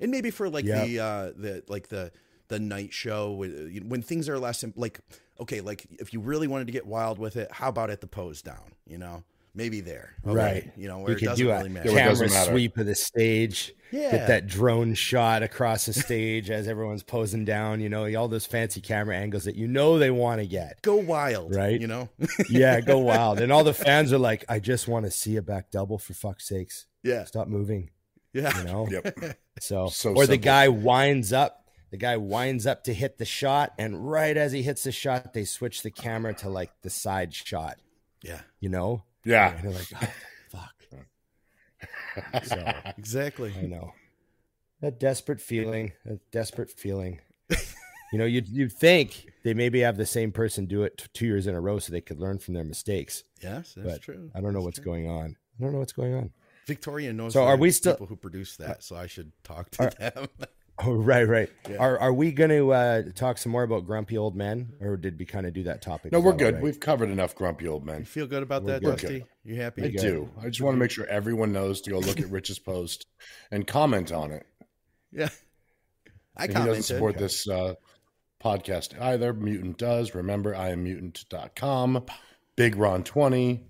[0.03, 0.85] And maybe for like Yeah.
[0.85, 2.13] the uh the like the
[2.49, 5.01] the night show when when things are less like
[5.41, 8.07] okay, like if you really wanted to get wild with it, how about at the
[8.07, 8.73] pose down?
[8.87, 9.23] You know,
[9.59, 11.89] maybe there, Okay, right You know, where we it could doesn't do a really matter.
[11.89, 12.51] Yeah, where camera doesn't matter.
[12.53, 14.11] sweep of the stage Yeah.
[14.13, 18.47] get that drone shot across the stage as everyone's posing down you know all those
[18.47, 20.81] fancy camera angles that you know they want to get.
[20.83, 21.79] Go wild, Right.
[21.81, 22.09] You know,
[22.49, 23.41] yeah go wild.
[23.41, 26.15] And all the fans are like i just want to see a back double for
[26.15, 26.87] fuck's sakes.
[27.03, 27.91] Yeah, stop moving.
[28.33, 28.87] Yeah, you know?
[28.91, 29.37] Yep.
[29.61, 33.73] So, So or the guy winds up, the guy winds up to hit the shot,
[33.79, 37.33] and right as he hits the shot, they switch the camera to like the side
[37.35, 37.79] shot,
[38.23, 39.05] yeah, you know?
[39.29, 39.55] Yeah.
[39.55, 40.09] And they're like, oh,
[40.51, 40.75] fuck.
[42.45, 43.55] So exactly.
[43.57, 43.93] I know.
[44.81, 47.21] That desperate feeling, that desperate feeling.
[48.13, 51.27] you know, you'd, you'd think they maybe have the same person do it t- two
[51.27, 53.23] years in a row so they could learn from their mistakes.
[53.43, 54.31] Yes, that's But true.
[54.35, 54.85] I don't know That's what's true.
[54.93, 55.37] going on.
[55.59, 56.31] I don't know what's going on.
[56.67, 57.33] Victoria knows.
[57.35, 58.69] So are we still- people who produce that?
[58.71, 60.27] Uh, so I should talk to Are- them.
[60.87, 61.49] Oh, right, right.
[61.69, 61.79] Yeah.
[61.79, 65.19] Are are we going to uh, talk some more about grumpy old men, or did
[65.19, 66.13] we kind of do that topic?
[66.13, 66.47] No, Is we're good.
[66.47, 66.63] all right?
[66.63, 67.99] We've covered enough grumpy old men.
[68.01, 68.99] You feel good about We're that, good.
[69.01, 69.25] Dusty?
[69.43, 69.83] You happy?
[69.85, 70.31] I do.
[70.41, 73.07] I just want to make sure everyone knows to go look at Rich's post
[73.51, 74.47] and comment on it.
[75.11, 75.31] Yeah.
[76.37, 76.85] I If he doesn't commented.
[76.85, 77.75] support this uh,
[78.41, 80.15] podcast either, Mutant does.
[80.15, 82.05] Remember, I am mutant.com,
[82.55, 83.67] Big Ron 20,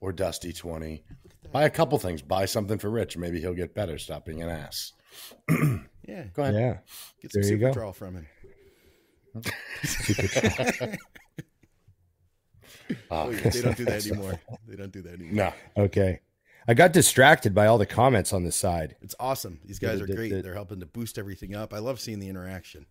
[0.00, 1.04] or Dusty 20.
[1.52, 2.22] Buy a couple things.
[2.22, 3.18] Buy something for Rich.
[3.18, 3.98] Maybe he'll get better.
[3.98, 4.92] Stop being an ass.
[6.08, 6.24] Yeah.
[6.34, 6.54] Go ahead.
[6.54, 6.78] Yeah.
[7.22, 7.72] Get some There you super go.
[7.74, 8.26] draw from him.
[13.10, 14.40] Oh, they don't do that anymore.
[14.66, 15.52] They don't do that anymore.
[15.76, 15.82] no.
[15.84, 16.20] Okay.
[16.66, 18.96] I got distracted by all the comments on the side.
[19.02, 19.60] It's awesome.
[19.64, 20.42] These guys are great.
[20.42, 21.72] They're helping to boost everything up.
[21.74, 22.86] I love seeing the interaction.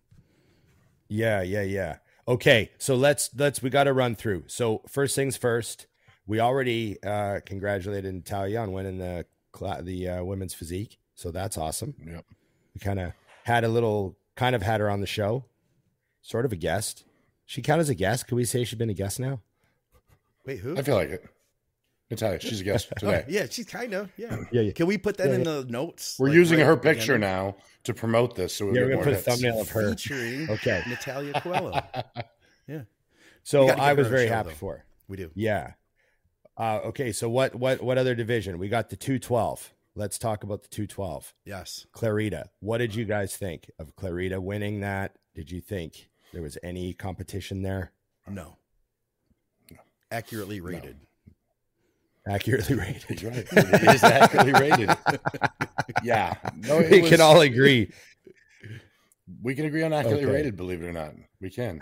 [1.08, 1.96] Yeah, yeah, yeah.
[2.26, 4.44] Okay, so let's let's we got to run through.
[4.48, 5.86] So first things first,
[6.26, 11.56] we already uh, congratulated Natalia on winning the cla- the uh, women's physique, so that's
[11.56, 11.94] awesome.
[12.04, 12.24] Yep.
[12.78, 13.12] We kind of
[13.44, 15.44] had a little, kind of had her on the show,
[16.22, 17.04] sort of a guest.
[17.44, 18.28] She count as a guest?
[18.28, 19.40] Could we say she's been a guest now?
[20.46, 20.76] Wait, who?
[20.76, 21.24] I feel like it.
[22.08, 23.24] Natalia, she's a guest Oh, today.
[23.28, 24.36] yeah, she's kind of yeah.
[24.52, 24.72] Yeah, yeah.
[24.72, 26.16] Can we put that Yeah, in the notes?
[26.20, 27.20] We're like, using right her picture beginning?
[27.20, 28.54] now to promote this.
[28.54, 29.90] So we yeah, we're gonna put a thumbnail of her.
[29.90, 30.82] featuring Okay.
[30.88, 31.80] Natalia Coelho.
[32.68, 32.82] Yeah.
[33.42, 34.54] So I was very show, happy though.
[34.54, 34.76] for.
[34.76, 34.84] her.
[35.08, 35.30] We do.
[35.34, 35.72] Yeah.
[36.56, 38.58] Uh, okay, so what what what other division?
[38.58, 39.72] We got the 212.
[39.98, 41.34] Let's talk about the 212.
[41.44, 41.84] Yes.
[41.92, 42.50] Clarida.
[42.60, 45.16] What did you guys think of Clarida winning that?
[45.34, 47.90] Did you think there was any competition there?
[48.28, 48.58] No.
[50.12, 50.98] Accurately rated.
[52.28, 53.22] Accurately rated.
[53.24, 53.46] Right.
[53.50, 54.90] It is accurately rated.
[56.04, 56.36] yeah.
[56.54, 57.90] No, we was- can all agree.
[59.42, 60.32] we can agree on accurately Okay.
[60.32, 61.12] rated, believe it or not.
[61.40, 61.80] We can.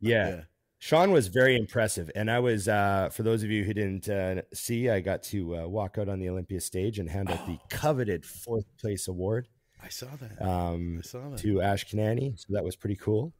[0.00, 0.28] Yeah.
[0.28, 0.40] Yeah.
[0.78, 2.10] Sean was very impressive.
[2.14, 5.56] And I was, uh, for those of you who didn't uh, see, I got to
[5.56, 9.48] uh, walk out on the Olympia stage and hand out the coveted fourth place award
[9.82, 10.42] I saw that.
[10.44, 11.38] um, I saw that.
[11.40, 12.38] to Ashkanani.
[12.38, 13.32] So that was pretty cool.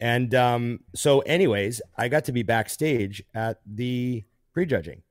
[0.00, 5.02] And um, so, anyways, I got to be backstage at the prejudging.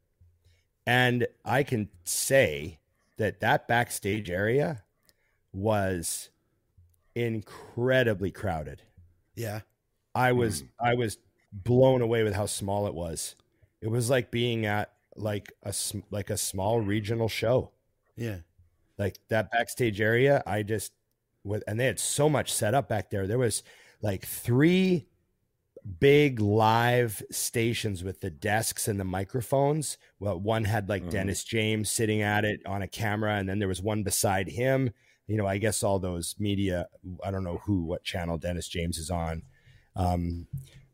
[0.86, 2.80] And I can say
[3.18, 4.84] that that backstage area
[5.54, 6.30] was
[7.16, 8.82] incredibly crowded.
[9.36, 9.62] Yeah.
[10.16, 11.18] I was I was
[11.54, 13.36] blown away with how small it was.
[13.82, 15.74] It was like being at like a
[16.10, 17.72] like a small regional show.
[18.16, 18.40] Yeah.
[18.98, 20.94] Like that backstage area, I just
[21.44, 23.28] with and they had so much set up back there.
[23.28, 23.64] There was
[24.02, 25.08] like three
[26.00, 29.98] big live stations with the desks and the microphones.
[30.20, 31.12] Well, one had like Mhm.
[31.12, 34.92] Dennis James sitting at it on a camera, and then there was one beside him.
[35.28, 36.88] You know, I guess all those media.
[37.24, 39.44] I don't know who, what channel Dennis James is on,
[39.96, 40.48] um,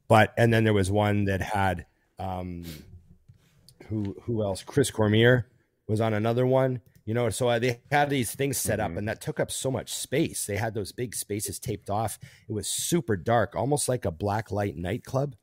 [0.10, 1.86] but and then there was one that had
[2.20, 2.66] um,
[3.88, 4.64] who who else?
[4.64, 5.48] Chris Cormier
[5.88, 6.82] was on another one.
[7.06, 8.98] You know, so uh, they had these things set up, Mhm.
[9.00, 10.46] and that took up so much space.
[10.46, 12.20] They had those big spaces taped off.
[12.48, 15.36] It was super dark, almost like a black light nightclub.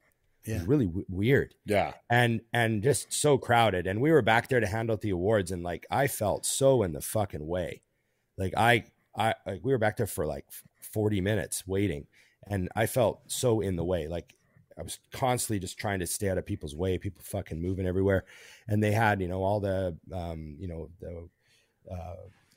[0.45, 0.63] Yeah.
[0.65, 1.95] really w- weird Yeah.
[2.09, 3.89] and and just so crowded.
[3.89, 6.85] And we were back there to hand out the awards, and like I felt so
[6.85, 7.83] in the fucking way.
[8.39, 8.85] Like I
[9.17, 10.45] I like we were back there for like
[10.81, 12.07] forty minutes waiting,
[12.47, 14.07] and I felt so in the way.
[14.07, 14.37] Like
[14.79, 16.99] I was constantly just trying to stay out of people's way.
[16.99, 18.25] People fucking moving everywhere,
[18.69, 21.29] and they had you know all the um you know the
[21.91, 22.17] uh,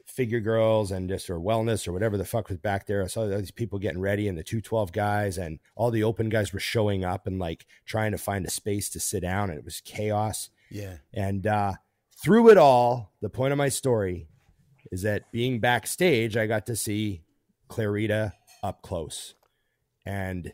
[0.10, 3.03] figure girls and just or wellness or whatever the fuck was back there.
[3.03, 6.51] I saw these people getting ready and the 212 guys and all the open guys
[6.51, 9.65] were showing up and like trying to find a space to sit down and it
[9.65, 10.49] was chaos.
[10.71, 10.97] Yeah.
[11.13, 11.73] And uh,
[12.23, 14.27] through it all, the point of my story
[14.91, 17.21] is that being backstage, I got to see
[17.69, 19.36] Clarida up close.
[20.05, 20.51] And,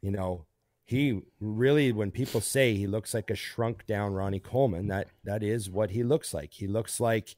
[0.00, 0.46] you know,
[0.84, 5.42] he really, when people say he looks like a shrunk down Ronnie Coleman, that that
[5.42, 6.52] is what he looks like.
[6.52, 7.36] He looks like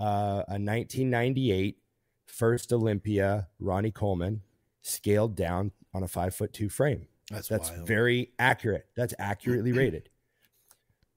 [0.00, 1.78] uh, a 1998
[2.26, 4.42] first Olympia Ronnie Coleman
[4.82, 7.06] scaled down on a five foot two frame.
[7.30, 7.86] That's That's wild.
[7.86, 8.86] very accurate.
[8.96, 10.08] That's accurately rated.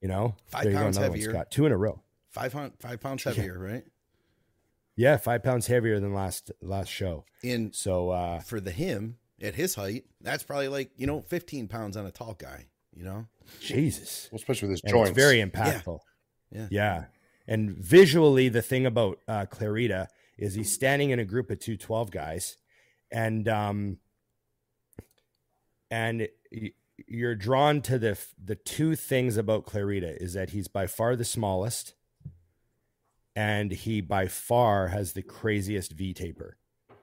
[0.01, 1.31] You know, Five There pounds one, heavier.
[1.31, 1.51] Scott.
[1.51, 2.01] Two in a row.
[2.29, 3.83] five five pounds heavier, right?
[4.95, 7.25] Yeah, five pounds heavier than last last show.
[7.43, 11.67] In So uh, for the him at his height, that's probably like you know fifteen
[11.67, 12.67] pounds on a tall guy.
[12.95, 13.27] You know.
[13.59, 15.09] Jesus, Well, especially with his and joints.
[15.11, 15.99] it's very impactful.
[16.51, 16.67] Yeah.
[16.69, 17.03] yeah.
[17.47, 21.75] And visually, the thing about uh, Clarida is he's standing in a group of two
[21.77, 22.57] twelve guys,
[23.11, 23.97] and um,
[25.89, 26.27] and
[27.07, 31.25] you're drawn to the the two things about Clarida is that he's by far the
[31.25, 31.93] smallest,
[33.35, 36.57] and he by far has the craziest V taper.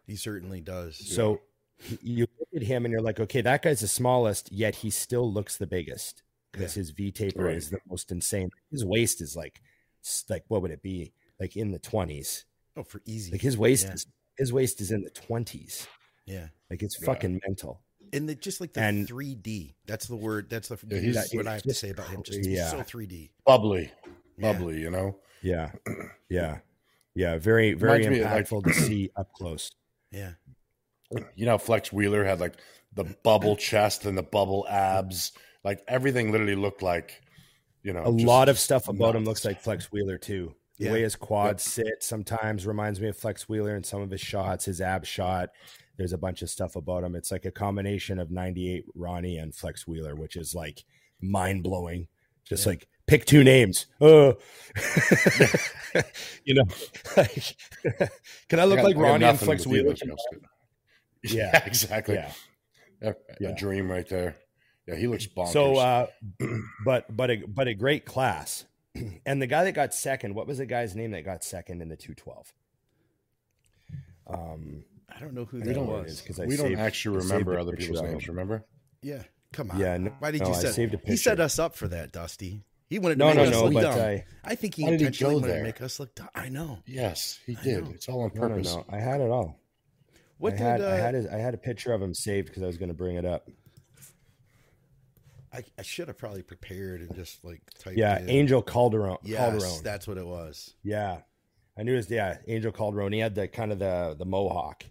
[0.06, 0.96] He certainly does.
[0.96, 1.40] So
[1.78, 4.90] he- you look at him and you're like, okay, that guy's the smallest, yet he
[4.90, 7.56] still looks the biggest because his V taper Right.
[7.56, 8.50] is the most insane.
[8.70, 9.60] His waist is like,
[10.28, 11.12] like what would it be?
[11.38, 12.44] Like in the twenties.
[12.76, 13.32] Oh, for easy.
[13.32, 13.92] Like his waist Yeah.
[13.94, 14.06] is
[14.38, 15.86] his waist is in the twenties.
[16.26, 16.48] yeah.
[16.70, 17.06] Like it's Yeah.
[17.06, 17.82] fucking mental.
[18.12, 19.74] And the, just like the And- 3D.
[19.86, 20.48] That's the word.
[20.48, 22.22] That's the Yeah, he's- that's what he's I have to say about him.
[22.22, 22.70] Just yeah.
[22.70, 23.30] so 3D.
[23.44, 23.90] bubbly,
[24.38, 24.52] Yeah.
[24.52, 24.80] bubbly.
[24.80, 25.18] You know.
[25.42, 25.72] Yeah,
[26.28, 26.58] yeah,
[27.14, 27.36] yeah.
[27.38, 29.70] Very, very Reminds me of, like- impactful to see up close.
[30.10, 30.32] Yeah.
[31.36, 32.54] You know, Flex Wheeler had like
[32.94, 35.32] the bubble chest and the bubble abs.
[35.64, 37.22] Like everything literally looked like,
[37.82, 40.54] you know, A lot of stuff about him looks like Flex Wheeler too.
[40.78, 40.92] The Yeah.
[40.92, 44.66] way his quads sit sometimes reminds me of Flex Wheeler and some of his shots,
[44.66, 45.50] his ab shot.
[45.96, 47.16] There's a bunch of stuff about him.
[47.16, 50.84] It's like a combination of 98 Ronnie and Flex Wheeler, which is like
[51.20, 52.06] mind blowing.
[52.44, 52.70] Just Yeah.
[52.70, 53.86] like pick two names.
[54.00, 54.34] Uh.
[56.44, 56.64] you know,
[57.16, 57.56] like,
[58.48, 59.94] can I look got- like Ronnie and Flex with Wheeler?
[61.32, 61.52] Of those guys.
[61.52, 61.60] Yeah.
[61.60, 62.14] Yeah, exactly.
[62.14, 62.32] Yeah.
[63.40, 64.36] A, a dream right there.
[64.86, 65.52] Yeah, he looks bonkers.
[65.52, 66.06] So, uh,
[66.84, 68.64] but but a but a great class,
[69.26, 71.88] and the guy that got second, what was the guy's name that got second in
[71.90, 72.52] the two twelve?
[74.26, 76.20] Um, I don't know who we that don't, was.
[76.20, 78.28] 'cause I we don't actually remember other people's names.
[78.28, 78.64] Remember?
[79.02, 79.22] Yeah.
[79.52, 79.78] Come on.
[79.78, 82.64] Yeah, no- Why did no, you I set He set us up for that, Dusty.
[82.90, 83.98] He wanted to No, make no, us no, look but dumb.
[84.00, 86.28] I- I think he Why did he intentionally go wanted to make us look dumb.
[86.34, 86.78] I know.
[86.86, 87.86] Yes, he did.
[87.88, 88.74] It's all on No, no, purpose.
[88.74, 88.84] no.
[88.90, 89.58] I had it all.
[90.38, 92.48] What I did had, uh, I had his, I had a picture of him saved
[92.48, 93.48] because I was going to bring it up.
[95.52, 98.28] I, I should have probably prepared and just like typed Yeah, in.
[98.28, 99.16] Angel Calderon.
[99.22, 99.82] Yes, Calderon.
[99.82, 100.74] that's what it was.
[100.82, 101.18] Yeah,
[101.76, 103.12] I knew it was yeah Angel Calderon.
[103.12, 104.84] He had the kind of the the mohawk.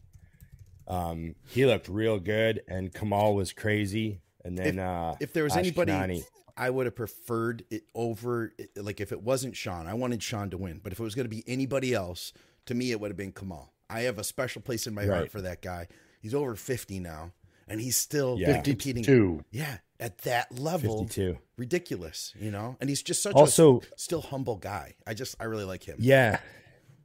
[0.88, 4.22] Um, he looked real good, and Kamal was crazy.
[4.44, 6.24] And then uh, If there was Ash anybody, Kanani.
[6.56, 8.54] I would have preferred it over.
[8.76, 10.80] Like if it wasn't Sean, I wanted Sean to win.
[10.82, 12.34] But if it was going to be anybody else,
[12.66, 13.74] to me it would have been Kamal.
[13.90, 15.88] I have a special place in my heart for that guy.
[16.22, 17.32] He's over fifty now,
[17.68, 18.62] and he's still Yeah.
[18.62, 19.04] competing.
[19.04, 19.44] Fifty-two.
[19.52, 21.38] Yeah, at that level, fifty-two.
[21.58, 22.34] ridiculous.
[22.40, 24.96] You know, and he's just such Also- a still humble guy.
[25.06, 25.98] I just I really like him.
[26.00, 26.40] Yeah,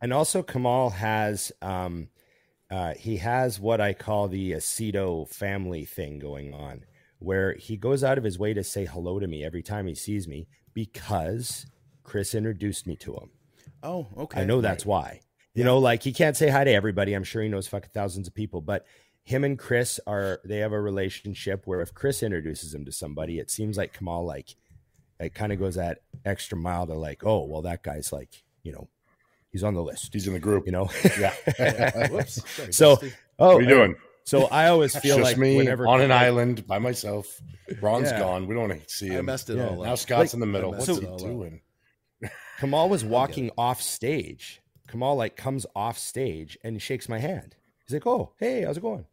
[0.00, 2.08] and also Kamal has um,
[2.70, 6.84] uh, he has what I call the Aceto family thing going on,
[7.18, 9.94] where he goes out of his way to say hello to me every time he
[9.94, 11.66] sees me because
[12.02, 13.30] Chris introduced me to him.
[13.82, 14.40] Oh, okay.
[14.40, 15.20] I know that's why.
[15.54, 17.12] You know, like he can't say hi to everybody.
[17.14, 18.86] I'm sure he knows fucking thousands of people, but
[19.24, 23.38] him and Chris are they have a relationship where if Chris introduces him to somebody,
[23.38, 24.56] it seems like Kamal like
[25.20, 28.72] it kind of goes that extra mile to like, oh, well, that guy's like, you
[28.72, 28.88] know,
[29.50, 30.12] he's on the list.
[30.12, 30.64] He's in the group.
[30.66, 32.08] You know, Yeah.
[32.08, 32.42] Whoops.
[32.50, 33.12] Sorry, so Dusty.
[33.38, 33.94] oh, what are you doing?
[34.24, 37.40] So I always feel Just like me whenever on an Kamal- island by myself.
[37.80, 38.20] Ron's Yeah.
[38.20, 38.46] gone.
[38.46, 39.18] We don't want to see him.
[39.18, 39.68] I messed it Yeah.
[39.68, 39.86] all up.
[39.86, 40.70] Now Scott's Like- in the middle.
[40.72, 41.20] What's messed he it all up.
[41.20, 41.60] doing?
[42.58, 44.61] Kamal was walking off stage.
[44.92, 47.56] Kamal like comes off stage and shakes my hand.
[47.84, 49.06] He's like, "Oh, hey, how's it going?"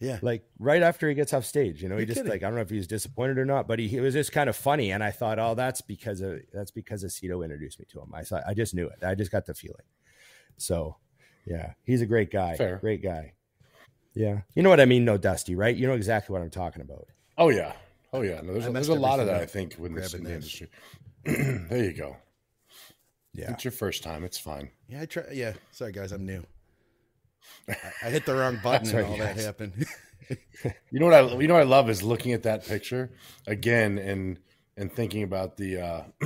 [0.00, 0.18] Yeah.
[0.22, 1.82] like right after he gets off stage.
[1.82, 2.30] You know, he You're just kidding.
[2.30, 4.32] like I don't know if he was disappointed or not, but he, he was just
[4.32, 4.90] kind of funny.
[4.92, 8.12] And I thought, oh, that's because of that's because Aceto introduced me to him.
[8.14, 9.04] I thought I just knew it.
[9.04, 9.76] I just got the feeling.
[10.56, 10.96] So
[11.46, 12.56] yeah, he's a great guy.
[12.56, 12.78] Fair.
[12.78, 13.34] Great guy.
[14.14, 15.76] Yeah, you know what I mean, no Dusty, right?
[15.76, 17.06] You know exactly what I'm talking about.
[17.38, 17.74] Oh yeah.
[18.12, 18.40] Oh yeah.
[18.40, 19.36] No, there's, I a, messed there's a lot of that.
[19.40, 20.68] I think when this in the industry.
[21.24, 22.16] there you go.
[23.32, 24.24] Yeah, It's your first time.
[24.24, 24.70] It's fine.
[24.88, 25.24] Yeah, I try.
[25.32, 26.44] Yeah, sorry guys, I'm new.
[27.68, 29.86] I, I hit the wrong button and all that happened.
[30.92, 33.10] You know what I you know what I love is looking at that picture
[33.48, 34.38] again and
[34.76, 36.02] and thinking about the uh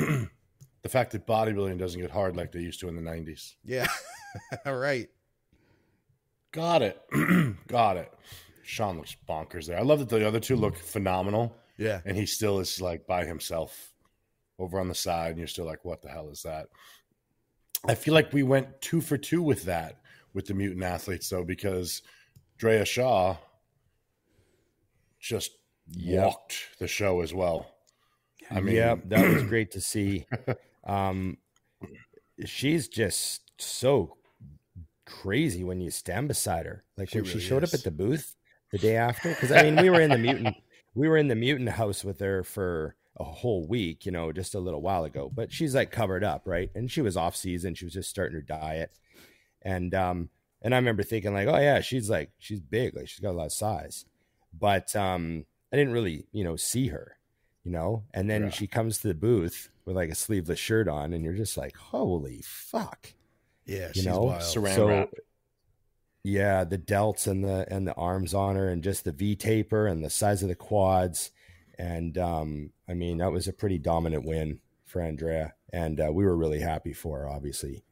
[0.82, 3.54] the fact that bodybuilding doesn't get hard like they used to in the 90s.
[3.64, 3.86] yeah,
[4.66, 5.08] all right.
[6.52, 7.00] Got it.
[7.66, 8.12] Got it.
[8.62, 9.78] Sean looks bonkers there.
[9.78, 13.24] I love that the other two look phenomenal Yeah, and he still is like by
[13.24, 13.93] himself
[14.58, 16.68] over on the side and you're still like what the hell is that?
[17.86, 20.00] I feel like we went 2 for 2 with that
[20.32, 22.02] with the mutant athletes though because
[22.58, 23.36] Drea Shaw
[25.20, 25.52] just
[25.96, 26.22] Yep.
[26.24, 27.66] walked the show as well.
[28.50, 30.26] I mean, yeah, that was great to see.
[30.86, 31.38] Um,
[32.44, 34.16] she's just so
[35.06, 36.84] crazy when you stand beside her.
[36.96, 37.70] Like She when she showed is.
[37.70, 38.36] up at the booth
[38.70, 40.56] the day after, because I mean, we were in the mutant,
[40.94, 44.54] we were in the mutant house with her for a whole week, you know, just
[44.54, 45.30] a little while ago.
[45.32, 46.70] But she's like covered up, right?
[46.74, 47.74] And she was off season.
[47.74, 48.90] She was just starting her diet,
[49.62, 50.28] and um,
[50.62, 53.38] and I remember thinking like, oh yeah, she's like she's big, like she's got a
[53.38, 54.04] lot of size,
[54.58, 57.16] but um, I didn't really, you know, see her
[57.66, 58.50] you know and then Yeah.
[58.50, 61.74] she comes to the booth with like a sleeveless shirt on and you're just like
[61.78, 63.14] holy fuck
[63.64, 63.86] yeah.
[63.86, 64.42] you She's know wild.
[64.42, 65.10] Saran so wrap.
[66.22, 69.86] yeah the delts and the and the arms on her and just the v taper
[69.86, 71.30] and the size of the quads
[71.78, 76.24] and um i mean that was a pretty dominant win for andrea and uh, we
[76.24, 77.82] were really happy for her obviously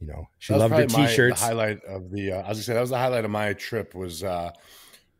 [0.00, 2.58] you know she That was loved her t-shirts the highlight of the, uh, I was
[2.58, 3.94] gonna say that was the highlight of my trip.
[3.94, 4.50] Was uh,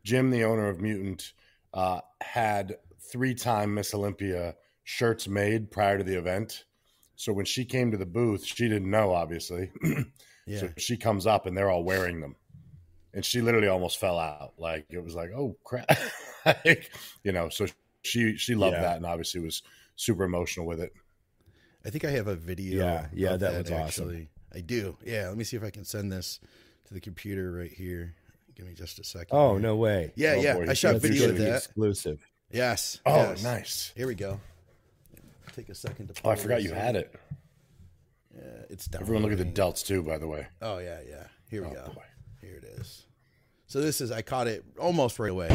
[0.03, 1.33] Jim, the owner of Mutant,
[1.73, 2.77] uh, had
[3.11, 6.65] three-time Miss Olympia shirts made prior to the event.
[7.17, 9.71] So when she came to the booth, she didn't know, obviously.
[10.47, 12.37] Yeah, So she comes up and they're all wearing them,
[13.15, 14.53] and she literally almost fell out.
[14.59, 15.89] Like it was like, oh crap,
[16.45, 16.91] like,
[17.23, 17.49] you know.
[17.49, 17.67] So
[18.05, 18.83] she she loved Yeah.
[18.83, 19.63] that and obviously was
[19.97, 20.93] super emotional with it.
[21.85, 22.85] I think I have a video.
[22.85, 24.29] Yeah, yeah, of that was awesome.
[24.55, 24.97] I do.
[25.05, 26.39] Yeah, let me see if I can send this
[26.87, 28.15] to the computer right here.
[28.55, 29.37] Give me just a second.
[29.37, 29.61] oh here.
[29.61, 30.55] no way Yeah, Oh, yeah.
[30.55, 31.57] boy, I shot that's video of that.
[31.57, 32.21] exclusive
[32.53, 33.01] Yes.
[33.05, 33.43] Oh, yes.
[33.43, 33.93] nice.
[33.97, 34.39] Here we go.
[35.57, 36.21] Take a second to.
[36.25, 37.15] Oh, I forgot you had it.
[38.35, 39.03] Yeah, it's down.
[39.03, 40.47] Everyone look at the delts too, by the way.
[40.63, 41.27] Oh yeah, yeah.
[41.51, 41.93] Here we Oh, go.
[41.95, 42.03] boy.
[42.41, 43.07] Here it is.
[43.67, 45.49] So this is I caught it almost right away.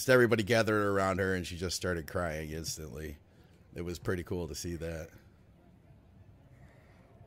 [0.00, 3.18] Just everybody gathered around her and she just started crying instantly.
[3.74, 5.08] It was pretty cool to see that.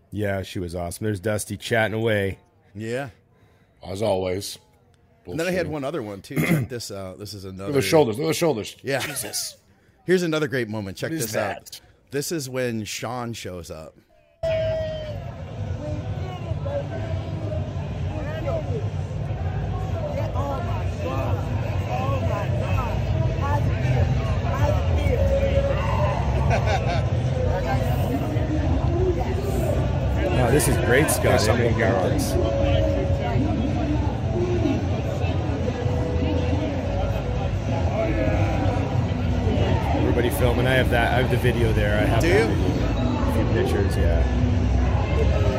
[0.09, 2.39] yeah she was awesome there's dusty chatting away
[2.73, 3.09] Yeah.
[3.87, 4.57] As always.
[5.27, 6.35] And then I had one other one too.
[6.37, 7.19] Check this out.
[7.19, 8.17] This is another Look at the shoulders.
[8.17, 8.75] Look at the shoulders.
[8.81, 9.01] Yeah.
[9.01, 9.55] Jesus.
[10.07, 10.97] Here's another great moment.
[10.97, 11.65] Check What is this out.
[11.65, 11.81] that?
[12.09, 13.95] This is when Sean shows up.
[30.53, 31.49] This is great, Scott.
[31.49, 32.31] I didn't know about this.
[39.95, 40.67] Everybody filming.
[40.67, 41.13] I have that.
[41.13, 41.99] I have the video there.
[41.99, 42.35] I have Do you?
[42.35, 43.97] A few pictures.
[43.97, 44.21] Yeah.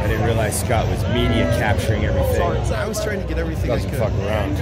[0.05, 2.43] I didn't realize Scott was media capturing everything.
[2.73, 3.99] I was trying to get everything I Doesn't could.
[3.99, 4.53] fuck around.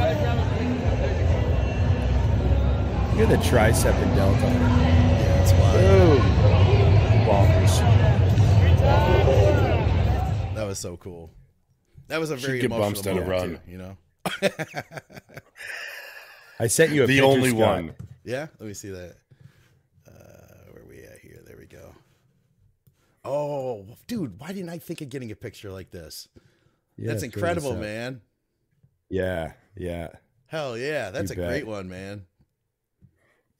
[3.16, 4.46] Look at the tricep and delta.
[4.46, 5.44] Yeah,
[9.44, 9.61] that's.
[10.72, 11.30] That was so cool.
[12.08, 13.48] That was a Should very give emotional Bumstead a moment, run.
[13.50, 13.96] too, you know.
[16.58, 17.58] I sent you a The picture, only Scott.
[17.58, 17.94] one.
[18.24, 19.16] Yeah, let me see that.
[20.06, 21.40] Uh, where we at here?
[21.46, 21.94] There we go.
[23.24, 26.28] Oh, dude, why didn't I think of getting a picture like this?
[26.96, 27.78] Yeah, That's throw this incredible, up.
[27.78, 28.20] man.
[29.10, 30.08] Yeah, yeah,
[30.46, 31.48] Hell yeah, that's a bet.
[31.48, 32.24] great one, man.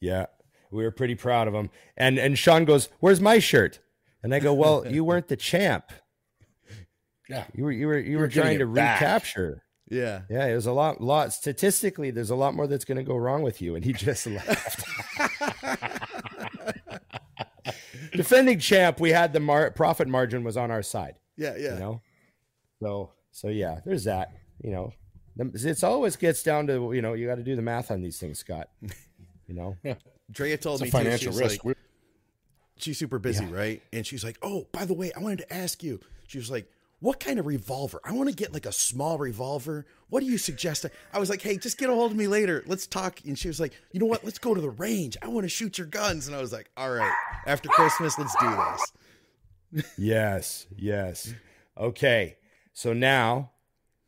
[0.00, 0.26] yeah.
[0.70, 1.68] We were pretty proud of him.
[1.98, 3.80] And and Sean goes, "Where's my shirt?"
[4.22, 5.92] And I go, "Well, you weren't the champ.
[7.32, 7.44] Yeah.
[7.54, 9.00] You were you were you, were were trying to it back.
[9.00, 10.22] recapture." Yeah.
[10.30, 13.16] Yeah, it was a lot lot statistically there's a lot more that's going to go
[13.16, 14.84] wrong with you and he just left.
[18.12, 21.74] Defending champ, we had the mar- profit margin was on our side, Yeah, yeah.
[21.74, 22.00] you know.
[22.82, 24.92] So so yeah, there's that, you know.
[25.38, 28.18] It's always gets down to, you know, you got to do the math on these
[28.18, 28.68] things, Scott.
[29.46, 29.76] You know.
[30.30, 31.64] Drea told It's me too, financial was risk.
[31.64, 31.76] like-
[32.76, 33.80] she's super busy, right?
[33.92, 36.66] And she's like, "Oh, by the way, I wanted to ask you." She was like,
[37.02, 38.00] "What kind of revolver?
[38.04, 39.84] I want to get like a small revolver.
[40.08, 42.62] What do you suggest?" I was like, "Hey, just get a hold of me later.
[42.66, 44.24] Let's talk." And she was like, "You know what?
[44.24, 45.16] Let's go to the range.
[45.20, 47.12] I want to shoot your guns." And I was like, "All right,
[47.46, 48.92] after Christmas, let's do this."
[49.96, 51.32] Yes, yes.
[51.78, 52.36] Okay.
[52.74, 53.52] So now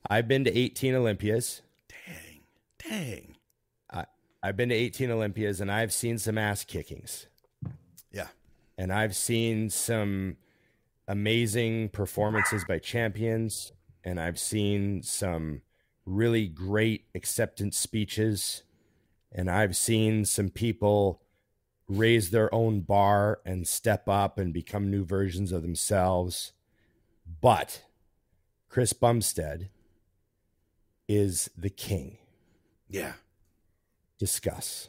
[0.08, 1.62] I've been to 18 Olympias.
[1.88, 2.40] Dang,
[2.78, 3.36] dang.
[3.90, 4.04] I,
[4.42, 7.28] I've been to 18 Olympias and I've seen some ass kickings.
[8.12, 8.28] Yeah,
[8.76, 10.36] and I've seen some
[11.06, 15.62] amazing performances by champions, and I've seen some
[16.06, 18.62] really great acceptance speeches,
[19.32, 21.22] and I've seen some people
[21.88, 26.52] raise their own bar and step up and become new versions of themselves.
[27.40, 27.84] But
[28.68, 29.68] Chris Bumstead
[31.08, 32.18] is the king.
[32.88, 33.14] yeah.
[34.18, 34.88] Discuss.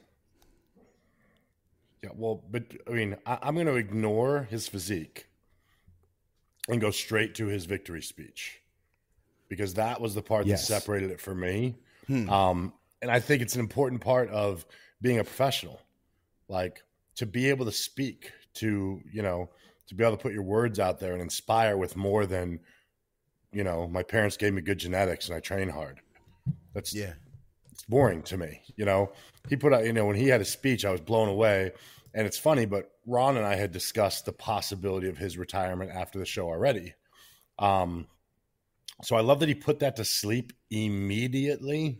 [2.03, 5.25] Yeah, well, but I mean, I, I'm going to ignore his physique
[6.69, 8.61] and go straight to his victory speech
[9.49, 10.67] because that was the part Yes.
[10.67, 11.75] that separated it for me.
[12.07, 12.29] Hmm.
[12.29, 14.65] Um, and I think it's an important part of
[15.01, 15.79] being a professional,
[16.47, 16.83] like
[17.15, 19.49] to be able to speak, to you know,
[19.87, 22.59] to be able to put your words out there and inspire with more than,
[23.51, 25.99] you know, my parents gave me good genetics and I train hard.
[26.73, 27.13] That's Yeah.
[27.71, 28.61] it's boring to me.
[28.77, 29.11] You know,
[29.47, 31.73] he put out, you know, when he had a speech, I was blown away.
[32.15, 36.17] And it's funny, but Ron and I had discussed the possibility of his retirement after
[36.17, 36.93] the show already.
[37.59, 38.07] Um,
[39.03, 41.99] so I love that he put that to sleep immediately,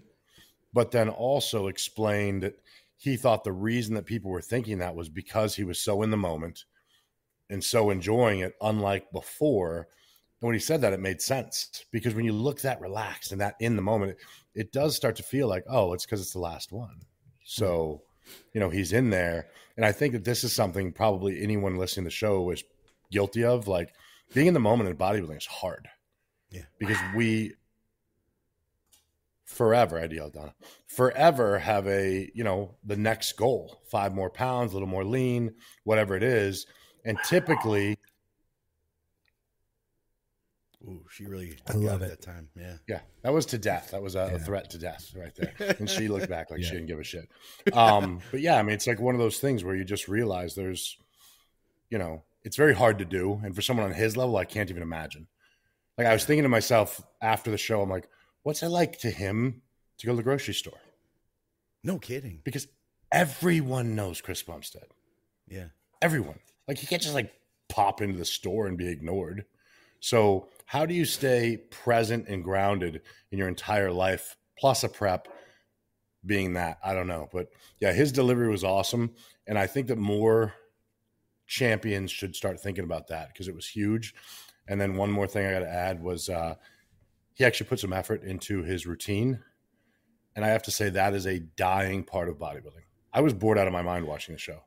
[0.73, 2.55] but then also explained that
[2.95, 6.11] he thought the reason that people were thinking that was because he was so in
[6.11, 6.63] the moment
[7.49, 9.89] and so enjoying it, unlike before.
[10.39, 13.41] And when he said that, it made sense because when you look that relaxed and
[13.41, 14.17] that in the moment, it,
[14.61, 17.01] it does start to feel like, oh, it's because it's the last one.
[17.43, 18.01] So,
[18.53, 19.47] you know, he's in there.
[19.77, 22.63] And I think that this is something probably anyone listening to the show is
[23.11, 23.67] guilty of.
[23.67, 23.93] Like
[24.33, 25.87] being in the moment in bodybuilding is hard.
[26.49, 26.63] Yeah.
[26.79, 27.53] Because we
[29.45, 30.53] forever, I'd yell Donna,
[30.87, 35.53] forever have a, you know, the next goal, five more pounds, a little more lean,
[35.83, 36.65] whatever it is.
[37.05, 37.97] And typically,
[40.87, 42.09] Ooh, she really I love it.
[42.09, 42.47] that time.
[42.55, 42.75] Yeah.
[42.87, 43.91] Yeah, that was to death.
[43.91, 44.35] That was a, Yeah.
[44.35, 45.75] a threat to death right there.
[45.79, 46.67] And she looked back like Yeah.
[46.67, 47.27] she didn't give a shit.
[47.73, 50.53] Um, but yeah, I mean, it's like one of those things where you just realize
[50.55, 50.97] there's,
[51.89, 53.41] you know, it's very hard to do.
[53.43, 55.27] And for someone on his level, I can't even imagine.
[55.97, 58.07] Like I was thinking to myself after the show, I'm like,
[58.43, 59.61] what's it like to him
[59.97, 60.77] to go to the grocery store?
[61.83, 62.41] No kidding.
[62.43, 62.67] Because
[63.11, 64.85] everyone knows Chris Bumstead.
[65.47, 65.67] Yeah.
[66.01, 66.39] Everyone.
[66.67, 67.31] Like he can't just like
[67.69, 69.45] pop into the store and be ignored.
[70.05, 73.01] So how do you stay present and grounded
[73.31, 75.27] in your entire life plus a prep
[76.23, 76.77] being that?
[76.83, 77.27] I don't know.
[77.33, 77.47] But
[77.79, 79.15] yeah, his delivery was awesome.
[79.47, 80.53] And I think that more
[81.47, 84.13] champions should start thinking about that because it was huge.
[84.67, 86.53] And then one more thing I got to add was uh,
[87.33, 89.39] he actually put some effort into his routine.
[90.35, 92.85] And I have to say that is a dying part of bodybuilding.
[93.11, 94.65] I was bored out of my mind watching the show.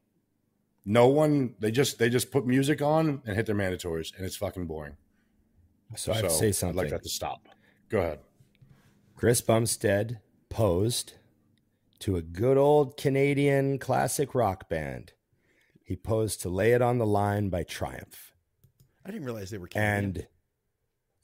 [0.85, 4.37] No one they just they just put music on and hit their mandatories and it's
[4.37, 4.97] fucking boring.
[5.97, 6.79] So I have to say something.
[6.79, 7.49] I'd like that to stop.
[7.89, 8.21] Go ahead.
[9.17, 11.15] Chris Bumstead posed
[12.01, 15.13] to a good old Canadian classic rock band.
[15.83, 18.35] he posed to "Lay It on the Line" by Triumph,
[19.05, 20.05] I didn't realize they were Canadian.
[20.05, 20.27] and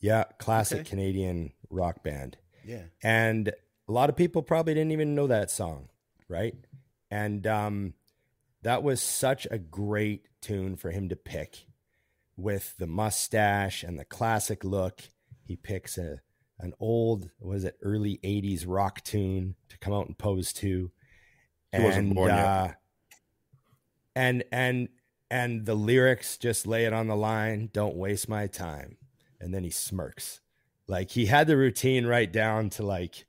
[0.00, 0.88] yeah, classic Okay.
[0.90, 2.38] Canadian rock band.
[2.64, 5.88] yeah, and a lot of people probably didn't even know that song
[6.28, 6.54] right
[7.10, 7.92] and um
[8.62, 11.66] that was such a great tune for him to pick
[12.36, 15.02] with the mustache and the classic look
[15.44, 16.20] he picks a
[16.58, 20.90] an old was it early 80s rock tune to come out and pose to
[21.72, 22.68] and uh
[24.16, 24.88] and and
[25.30, 28.96] and the lyrics just lay it on the line don't waste my time
[29.40, 30.40] and then he smirks
[30.86, 33.26] like he had the routine right down to like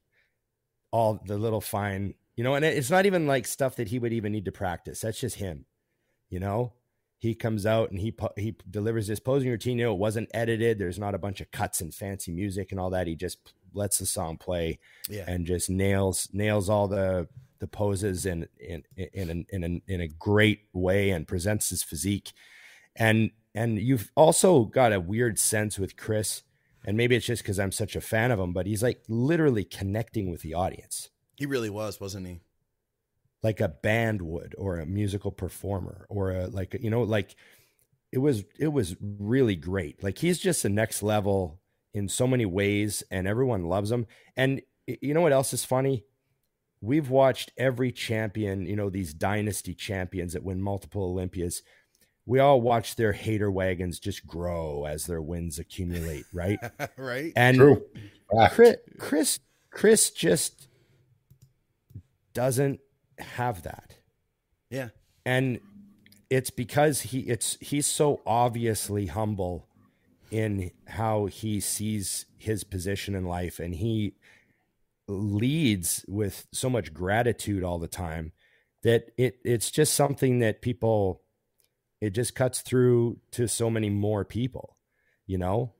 [0.92, 4.14] all the little fine, you know, and it's not even like stuff that he would
[4.14, 5.02] even need to practice.
[5.02, 5.66] That's just him,
[6.30, 6.74] you know.
[7.26, 9.78] He comes out and he he delivers this posing routine.
[9.78, 10.78] You know, it wasn't edited.
[10.78, 13.08] There's not a bunch of cuts and fancy music and all that.
[13.08, 15.26] He just lets the song play yeah.
[15.28, 17.28] and just nails nails all the
[17.60, 22.32] the poses in in in in a, in a great way and presents his physique
[22.96, 26.44] and and you've also got a weird sense with Chris
[26.86, 29.66] and maybe it's just because I'm such a fan of him but he's like literally
[29.66, 32.40] connecting with the audience he really was, wasn't he?
[33.46, 37.36] Like a band would or a musical performer or a like you know like
[38.12, 40.04] it was it was really great.
[40.04, 41.60] Like he's just the next level
[41.94, 44.08] in so many ways and everyone loves him.
[44.36, 46.06] And you know what else is funny?
[46.82, 51.62] We've watched every champion you know these dynasty champions that win multiple olympias.
[52.26, 56.58] We all watch their hater wagons just grow as their wins accumulate right?
[56.98, 57.32] Right?
[57.36, 57.86] and True.
[58.50, 59.40] Chris, Chris,
[59.70, 60.68] Chris just
[62.34, 62.80] doesn't
[63.20, 63.96] have that,
[64.70, 64.90] yeah.
[65.26, 65.60] and
[66.30, 69.68] it's because he it's he's so obviously humble
[70.32, 74.16] in how he sees his position in life, and he
[75.08, 78.32] leads with so much gratitude all the time
[78.84, 81.22] that it it's just something that people
[82.02, 84.78] it just cuts through to so many more people,
[85.28, 85.74] you know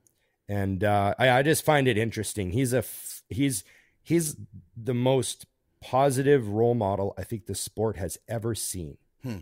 [0.48, 2.50] and uh, I, I just find it interesting.
[2.50, 3.64] He's a f- he's
[4.02, 4.36] he's
[4.76, 5.46] the most
[5.80, 9.38] positive role model I think the sport has ever seen, Hmm.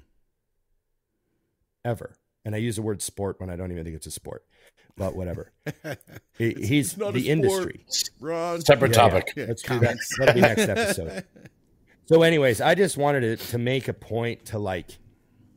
[1.84, 2.16] ever.
[2.44, 4.44] And I use the word sport when I don't even think it's a sport,
[4.96, 5.52] but whatever.
[6.36, 7.30] He- he's not the sport.
[7.30, 7.86] industry.
[8.20, 8.60] Ron.
[8.60, 9.08] Separate Yeah, yeah.
[9.10, 9.32] topic.
[9.36, 9.80] Yeah, Let's do that.
[9.80, 10.16] comments.
[10.18, 11.24] That'll be next episode.
[12.06, 14.98] So, anyways, I just wanted to, to make a point to like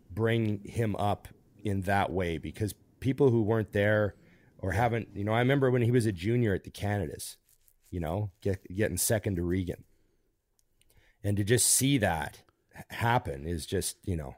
[0.10, 1.28] bring him up
[1.62, 4.16] in that way because people who weren't there
[4.60, 7.36] or haven't, you know, I remember when he was a junior at the Canadas,
[7.92, 9.84] you know, get, getting second to Regan.
[11.24, 12.42] And to just see that
[12.90, 14.36] happen is just, you know,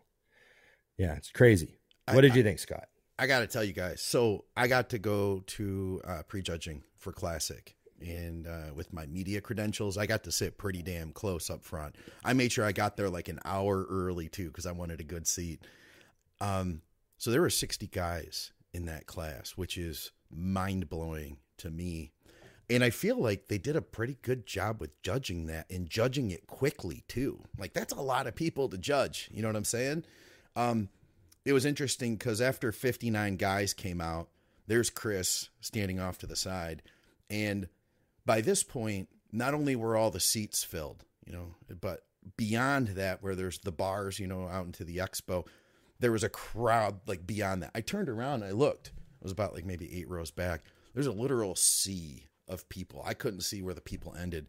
[0.97, 1.79] yeah, it's crazy.
[2.07, 2.87] I- What did you think, Scott?
[3.17, 4.01] I got to tell you guys.
[4.01, 9.41] So I got to go to uh, prejudging for Classic, and uh, with my media
[9.41, 11.95] credentials, I got to sit pretty damn close up front.
[12.23, 15.03] I made sure I got there like an hour early too because I wanted a
[15.03, 15.65] good seat.
[16.39, 16.81] Um,
[17.17, 22.13] so there were sixty guys in that class, which is mind blowing to me.
[22.69, 26.29] And I feel like they did a pretty good job with judging that and judging
[26.29, 27.41] it quickly too.
[27.57, 29.29] Like that's a lot of people to judge.
[29.33, 30.03] You know what I'm saying?
[30.55, 30.89] Um,
[31.45, 34.29] it was interesting because after 59 guys came out,
[34.67, 36.83] there's Chris standing off to the side.
[37.29, 37.67] And
[38.25, 42.03] by this point, not only were all the seats filled, you know, but
[42.37, 45.47] beyond that, where there's the bars, you know, out into the expo,
[45.99, 47.71] there was a crowd like beyond that.
[47.73, 48.87] I turned around, I looked.
[48.87, 50.63] It was about like maybe eight rows back.
[50.93, 53.01] There's a literal sea of people.
[53.05, 54.47] I couldn't see where the people ended.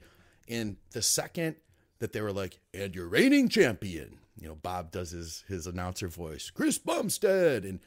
[0.48, 1.56] And the second
[2.00, 6.08] that they were like, and your reigning champion, you know, Bob does his his announcer
[6.08, 7.80] voice, Chris Bumstead, and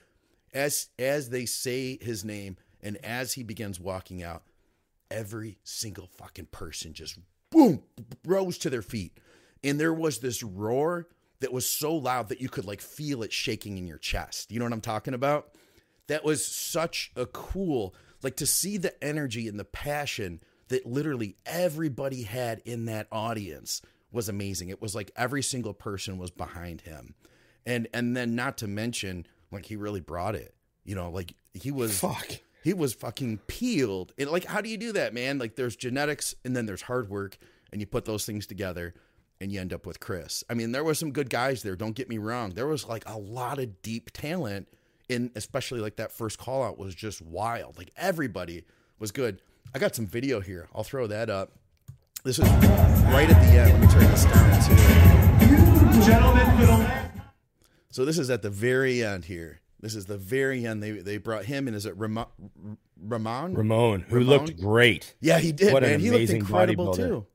[0.53, 4.43] as as they say his name, and as he begins walking out,
[5.09, 7.17] every single fucking person just
[7.49, 7.83] boom
[8.25, 9.17] rose to their feet,
[9.63, 11.07] and there was this roar
[11.39, 14.51] that was so loud that you could like feel it shaking in your chest.
[14.51, 15.55] You know what I'm talking about?
[16.07, 21.35] That was such a cool, like to see the energy and the passion that literally
[21.45, 24.69] everybody had in that audience was amazing.
[24.69, 27.15] It was like every single person was behind him.
[27.65, 30.53] And and then not to mention like he really brought it.
[30.85, 32.27] You know, like he was Fuck.
[32.63, 34.13] he was fucking peeled.
[34.17, 35.37] And like how do you do that, man?
[35.37, 37.37] Like there's genetics and then there's hard work
[37.71, 38.93] and you put those things together
[39.41, 40.43] and you end up with Chris.
[40.49, 42.51] I mean, there was some good guys there, don't get me wrong.
[42.51, 44.67] There was like a lot of deep talent
[45.09, 47.77] and especially like that first call out was just wild.
[47.77, 48.63] Like everybody
[48.99, 49.41] was good.
[49.73, 50.67] I got some video here.
[50.73, 51.51] I'll throw that up.
[52.23, 53.71] This is right at the end.
[53.73, 56.03] Let me turn this down too.
[56.05, 56.87] Gentlemen,
[57.91, 59.61] So this is at the very end here.
[59.79, 60.81] This is the very end.
[60.81, 61.73] They they brought him in.
[61.73, 62.27] Is it Ramon?
[63.01, 63.53] Ramon?
[63.53, 64.29] Ramon, who Ramon?
[64.29, 65.15] looked great.
[65.19, 65.73] Yeah, he did.
[65.73, 65.99] What an.
[65.99, 66.95] He looked amazing incredible bodybuilder.
[66.97, 67.25] too.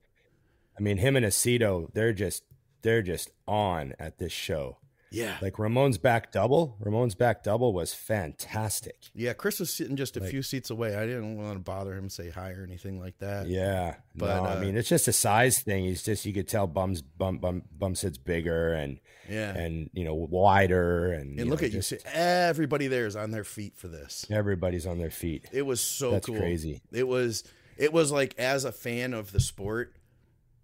[0.78, 2.44] I mean, him and Aceto, they're just
[2.82, 4.78] they're just on at this show.
[5.10, 5.36] Yeah.
[5.40, 8.96] Like Ramon's back double, Ramon's back double was fantastic.
[9.14, 10.94] Yeah, Chris was sitting just a Like- few seats away.
[10.96, 13.46] I didn't want to bother him, say hi or anything like that.
[13.48, 15.84] Yeah, But, no, uh, I mean it's just a size thing.
[15.84, 19.56] He's just you could tell bums bum bum bum sits bigger and Yeah.
[19.56, 21.78] and you know wider and And look know, at you.
[21.78, 24.26] just see, Everybody there is on their feet for this.
[24.30, 25.46] everybody's on their feet.
[25.52, 26.38] It was so That's cool.
[26.38, 26.82] crazy.
[26.92, 27.44] It was
[27.76, 29.94] it was like as a fan of the sport,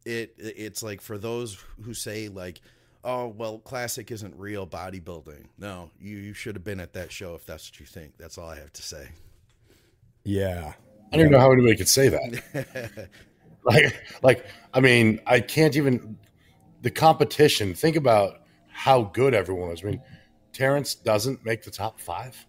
[0.04, 2.60] it it's like for those who say like,
[3.04, 5.44] oh well, classic isn't real bodybuilding.
[5.58, 8.16] No, you, you should have been at that show if that's what you think.
[8.18, 9.08] That's all I have to say.
[10.24, 10.72] Yeah,
[11.12, 13.08] I don't even know how anybody could say that.
[13.64, 16.18] like, like I mean, I can't even.
[16.82, 17.74] The competition.
[17.74, 19.82] Think about how good everyone is.
[19.82, 20.02] I mean,
[20.52, 22.46] Terrence doesn't make the top five.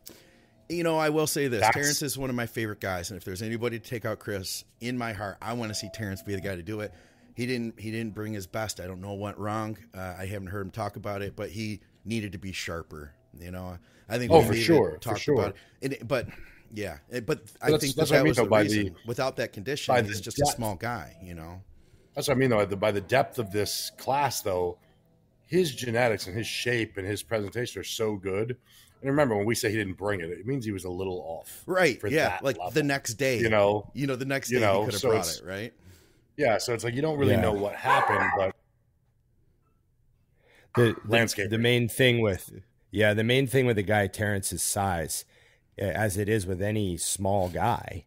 [0.68, 3.18] You know, I will say this: That's- Terrence is one of my favorite guys, and
[3.18, 6.22] if there's anybody to take out Chris, in my heart, I want to see Terrence
[6.22, 6.94] be the guy to do it.
[7.36, 7.80] He didn't.
[7.80, 8.80] He didn't bring his best.
[8.80, 9.78] I don't know what went wrong.
[9.94, 13.14] Uh, I haven't heard him talk about it, but he needed to be sharper.
[13.40, 13.78] You know,
[14.10, 14.32] I think.
[14.32, 15.34] Oh, we for sure, for talk sure.
[15.36, 16.08] About it.
[16.08, 16.28] But
[16.74, 18.62] yeah, it- but I That's- think that's that, what I mean, was though, the by
[18.62, 18.84] reason.
[18.86, 20.56] the- Without that condition, he's just a depth.
[20.56, 21.18] small guy.
[21.22, 21.62] You know.
[22.16, 22.66] That's what I mean, though.
[22.66, 24.78] By the depth of this class, though,
[25.46, 28.56] his genetics and his shape and his presentation are so good.
[29.02, 31.20] And remember, when we say he didn't bring it, it means he was a little
[31.28, 31.62] off.
[31.66, 32.00] Right.
[32.00, 32.30] For Yeah.
[32.30, 32.72] that Like level.
[32.72, 33.40] the next day.
[33.40, 35.42] You know, You know, the next day You know, he could have so brought it.
[35.46, 35.74] Right.
[36.38, 36.58] Yeah.
[36.58, 37.42] So it's like you don't really Yeah.
[37.42, 38.56] know what happened, but
[40.76, 41.52] the, the Landscaping.
[41.52, 42.52] The main thing with
[42.92, 45.26] yeah, the main thing with a guy Terrence's size,
[45.78, 48.06] as it is with any small guy,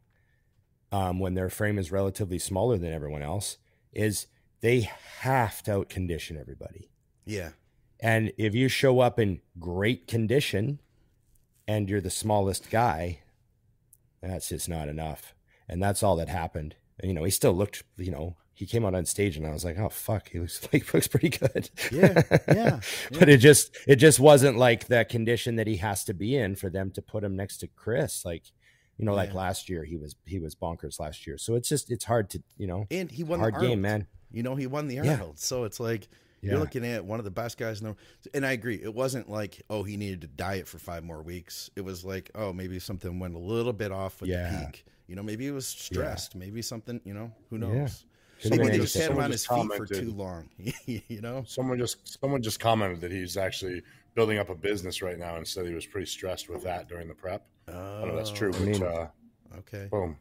[0.90, 3.58] um, when their frame is relatively smaller than everyone else,
[3.92, 4.26] is
[4.60, 6.90] they have to out condition everybody.
[7.26, 7.50] Yeah.
[8.00, 10.80] And if you show up in great condition
[11.66, 13.20] and you're the smallest guy,
[14.22, 15.34] that's just not enough.
[15.68, 16.76] And that's all that happened.
[17.02, 19.64] You know, he still looked, you know, he came out on stage and I was
[19.64, 21.70] like, oh fuck, he looks like looks pretty good.
[21.92, 22.22] Yeah.
[22.48, 22.80] Yeah.
[23.18, 26.56] but it just it just wasn't like that condition that he has to be in
[26.56, 28.24] for them to put him next to Chris.
[28.24, 28.44] Like,
[28.96, 31.38] you know, like last year he was he was bonkers last year.
[31.38, 33.82] So it's just it's hard to, you know, And he won hard the game, Arnold.
[33.82, 34.06] man.
[34.32, 35.12] You know, he won the Yeah.
[35.12, 35.38] Arnold.
[35.38, 36.08] So it's like
[36.42, 36.50] Yeah.
[36.52, 37.96] you're looking at one of the best guys in the
[38.34, 38.80] and I agree.
[38.82, 41.70] It wasn't like, oh, he needed to diet for five more weeks.
[41.76, 44.50] It was like, oh, maybe something went a little bit off with Yeah.
[44.50, 44.84] the peak.
[45.08, 46.36] You know, maybe he was stressed.
[46.36, 48.04] Maybe something, you know, who knows?
[48.42, 49.16] Could've Maybe been they just anything.
[49.16, 50.48] had him on his feet for too long.
[50.86, 51.42] you know?
[51.46, 53.82] someone just someone just commented that he's actually
[54.14, 57.08] building up a business right now and said he was pretty stressed with that during
[57.08, 57.46] the prep.
[57.66, 59.08] I don't know if that's true, Oh, but uh,
[59.58, 59.88] Okay.
[59.90, 60.16] boom.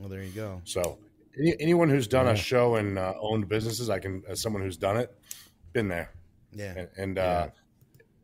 [0.00, 0.60] Well, there you go.
[0.64, 0.98] So
[1.38, 2.32] any, anyone who's done Yeah.
[2.32, 5.12] a show and uh, owned businesses, I can as someone who's done it,
[5.72, 6.12] been there,
[6.52, 6.74] Yeah.
[6.78, 7.48] and and, uh,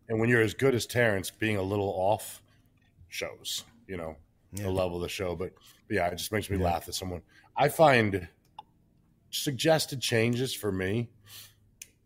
[0.09, 2.43] and when you're as good as Terrence, being a little off
[3.09, 4.17] shows, you know,
[4.53, 4.65] Yeah.
[4.65, 5.37] the level of the show.
[5.37, 5.53] But,
[5.89, 6.65] but yeah, it just makes me Yeah.
[6.65, 7.23] laugh that someone.
[7.57, 8.29] I find
[9.31, 11.11] suggested changes for me.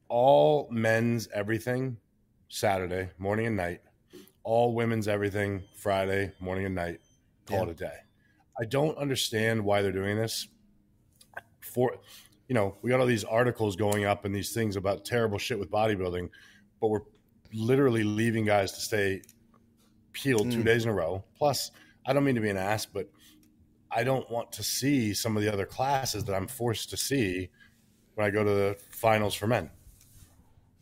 [0.09, 1.97] All men's everything
[2.49, 3.81] Saturday morning and night.
[4.43, 7.01] All women's everything Friday morning and night.
[7.47, 7.63] Call Yeah.
[7.65, 7.97] it a day.
[8.61, 10.49] I don't understand why they're doing this.
[11.61, 11.97] For
[12.47, 15.59] you know, we got all these articles going up and these things about terrible shit
[15.59, 16.29] with bodybuilding,
[16.79, 17.01] but we're
[17.55, 19.23] literally leaving guys to stay
[20.13, 20.65] peeled two Mm.
[20.65, 21.25] days in a row.
[21.39, 21.71] Plus,
[22.07, 23.09] I don't mean to be an ass, but
[23.91, 27.49] I don't want to see some of the other classes that I'm forced to see
[28.15, 29.71] when I go to the finals for men.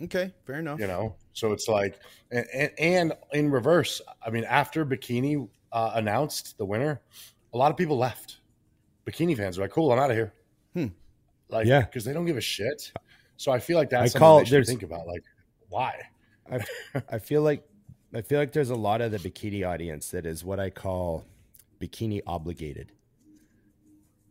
[0.03, 0.33] Okay.
[0.47, 0.81] Fair enough.
[0.81, 1.99] You know, so it's like,
[2.31, 7.01] and, and, and in reverse, I mean, after Bikini uh, announced the winner,
[7.53, 8.39] a lot of people left.
[9.07, 10.33] Bikini fans are like, "Cool, I'm out of here."
[10.75, 10.87] Hmm.
[11.49, 11.81] Like, Yeah.
[11.83, 12.93] because they don't give a shit.
[13.37, 15.07] So I feel like that's I something call- they should think about.
[15.07, 15.23] Like,
[15.69, 16.01] why?
[16.51, 16.61] I,
[17.11, 17.63] I feel like
[18.15, 21.27] I feel like there's a lot of the bikini audience that is what I call
[21.81, 22.93] bikini obligated.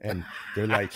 [0.01, 0.23] And
[0.55, 0.91] they're like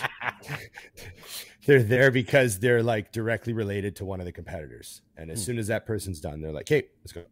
[1.66, 5.02] they're there because they're like directly related to one of the competitors.
[5.16, 5.44] And as Hmm.
[5.46, 7.24] soon as that person's done, they're like, "Hey, let's go."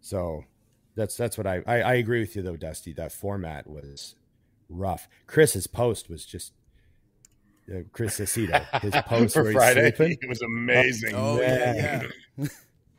[0.00, 0.44] So
[0.94, 2.92] that's that's what I I, I agree with you though, Dusty.
[2.92, 4.14] That format was
[4.68, 5.08] rough.
[5.26, 6.52] Chris's post was just
[7.74, 8.62] uh, Chris Aceto.
[8.82, 10.18] His post for where he's Friday, sleeping.
[10.20, 11.14] it was amazing.
[11.14, 12.02] Oh, yeah.
[12.36, 12.46] Yeah.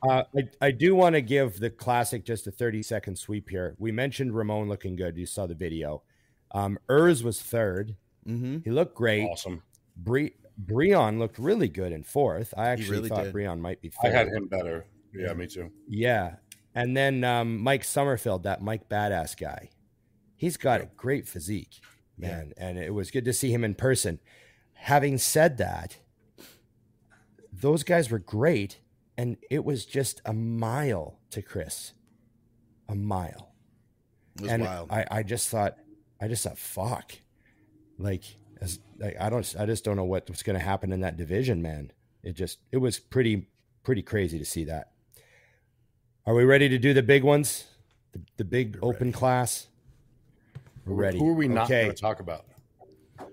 [0.08, 3.76] Uh, I, I do want to give the classic just a 30 second sweep here.
[3.80, 5.18] We mentioned Ramon looking good.
[5.18, 6.03] You saw the video.
[6.51, 7.95] Um, Urs was third.
[8.28, 8.60] Mm-hmm.
[8.64, 9.24] He looked great.
[9.24, 9.64] awesome.
[9.97, 10.28] Bre-
[10.64, 12.53] Breon looked really good in fourth.
[12.58, 13.34] I actually really thought did.
[13.34, 14.86] Breon might be I had him better.
[15.14, 15.72] Yeah, me too.
[15.88, 16.36] Yeah.
[16.74, 19.70] And then um, Mike Sommerfeld, that Mike Badass guy.
[20.36, 21.80] He's got a great physique,
[22.18, 22.53] man.
[22.58, 24.20] And it was good to see him in person.
[24.74, 25.97] Having said that,
[27.53, 28.80] those guys were great.
[29.18, 31.93] And it was just a mile to Chris.
[32.89, 33.53] A mile.
[34.36, 34.91] It was and wild.
[34.91, 35.78] I, I just thought,
[36.22, 37.13] I just thought, fuck.
[37.97, 38.24] Like,
[38.59, 41.16] as like, I don't, I just don't know what, what's going to happen in that
[41.18, 41.91] division, man.
[42.24, 43.47] It just, it was pretty,
[43.84, 44.91] pretty crazy to see that.
[46.26, 47.66] Are we ready to do the big ones?
[48.11, 49.68] The, the big open class?
[50.86, 51.20] We're ready.
[51.20, 51.84] Who are we not Okay.
[51.84, 52.45] going to talk about?
[53.18, 53.26] The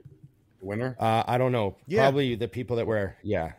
[0.60, 0.96] winner?
[0.98, 1.76] Uh, I don't know.
[1.86, 2.02] Yeah.
[2.02, 3.52] Probably the people that were, yeah.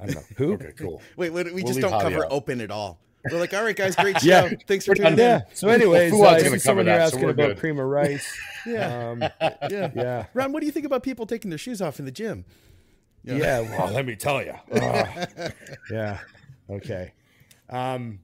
[0.00, 0.22] I don't know.
[0.36, 0.52] Who?
[0.54, 1.02] Okay, cool.
[1.16, 2.30] Wait, wait we We'll just don't cover out.
[2.32, 2.98] open at all.
[3.30, 4.28] We're like, all right, guys, great show.
[4.28, 4.50] Yeah.
[4.66, 5.18] Thanks for We're tuning done.
[5.18, 5.40] in.
[5.40, 5.54] Yeah.
[5.54, 7.48] So, anyways, Fouad's uh, gonna I see someone cover here that, so asking we're about
[7.48, 7.58] good.
[7.58, 8.38] cream of rice.
[8.66, 9.20] Yeah, Um,
[9.70, 10.26] yeah, yeah.
[10.34, 12.44] Ron, what do you think about people taking their shoes off in the gym?
[13.24, 13.60] Yeah.
[13.60, 14.54] Well, let me tell you.
[15.90, 16.18] yeah.
[16.68, 17.12] Okay.
[17.70, 18.20] Um,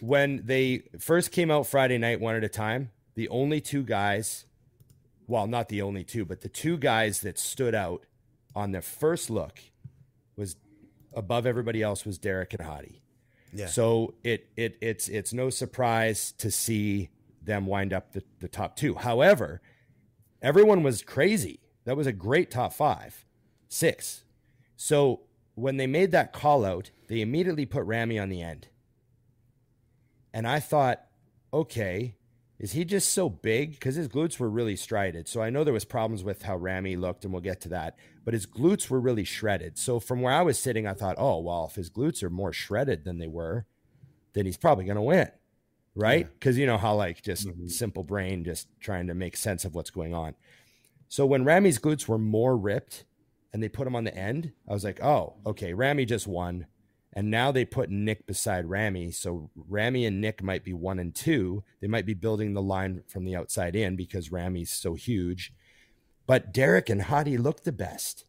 [0.00, 4.46] when they first came out Friday night, one at a time, the only two guys,
[5.26, 8.04] well, not the only two, but the two guys that stood out
[8.54, 9.58] on their first look
[10.36, 10.56] was
[11.14, 13.02] above everybody else was Derek and Hadi.
[13.52, 13.66] Yeah.
[13.66, 17.10] So it it it's it's no surprise to see
[17.42, 18.94] them wind up the, the top two.
[18.94, 19.62] However,
[20.42, 21.60] everyone was crazy.
[21.84, 23.24] That was a great top five,
[23.68, 24.24] six.
[24.76, 25.22] So
[25.54, 28.68] when they made that call out, they immediately put Ramy on the end.
[30.32, 31.04] And I thought,
[31.52, 32.14] okay,
[32.58, 33.72] is he just so big?
[33.72, 35.28] Because his glutes were really strided.
[35.28, 37.96] So I know there was problems with how Ramy looked, and we'll get to that.
[38.24, 39.78] But his glutes were really shredded.
[39.78, 42.52] So from where I was sitting, I thought, oh well, if his glutes are more
[42.52, 43.66] shredded than they were,
[44.32, 45.30] then he's probably going to win,
[45.94, 46.28] right?
[46.38, 47.68] Because you know how like just mm-hmm.
[47.68, 50.34] simple brain, just trying to make sense of what's going on.
[51.08, 53.04] So when Ramy's glutes were more ripped,
[53.52, 56.66] and they put him on the end, I was like, oh, okay, Ramy just won.
[57.18, 59.10] And now they put Nick beside Ramy.
[59.10, 61.64] So Ramy and Nick might be one and two.
[61.80, 65.52] They might be building the line from the outside in because Ramy's so huge.
[66.28, 68.24] But Derek and Hadi look the best.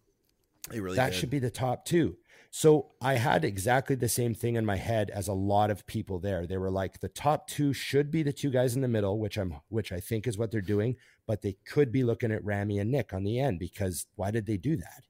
[0.71, 1.19] He really that did.
[1.19, 2.17] should be the top two.
[2.49, 6.17] So I had exactly the same thing in my head as a lot of people
[6.17, 6.47] there.
[6.47, 9.37] They were like, the top two should be the two guys in the middle, which
[9.37, 10.95] I'm which I think is what they're doing,
[11.27, 14.47] but they could be looking at Ramy and Nick on the end because why did
[14.47, 15.03] they do that?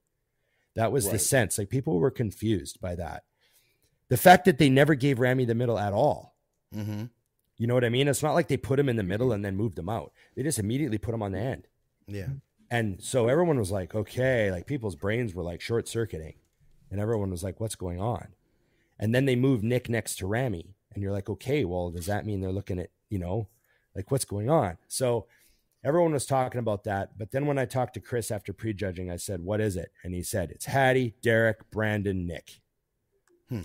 [0.74, 1.56] That was the sense.
[1.56, 3.22] Like people were confused by that.
[4.10, 6.34] The fact that they never gave Ramy the middle at all.
[6.74, 7.04] Mm-hmm.
[7.56, 8.08] You know what I mean?
[8.08, 10.12] It's not like they put him in the middle and then moved him out.
[10.36, 11.66] They just immediately put him on the end.
[12.06, 12.28] Yeah.
[12.70, 16.34] And so everyone was like, okay, like people's brains were like short circuiting.
[16.90, 18.28] And everyone was like, what's going on?
[18.98, 20.74] And then they moved Nick next to Ramy.
[20.92, 23.48] And you're like, okay, well, does that mean they're looking at, you know,
[23.94, 24.78] like what's going on?
[24.88, 25.26] So
[25.84, 27.16] everyone was talking about that.
[27.18, 29.92] But then when I talked to Chris after prejudging, I said, what is it?
[30.02, 32.60] And he said, it's Hadi, Derek, Brandon, Nick.
[33.48, 33.62] Hmm.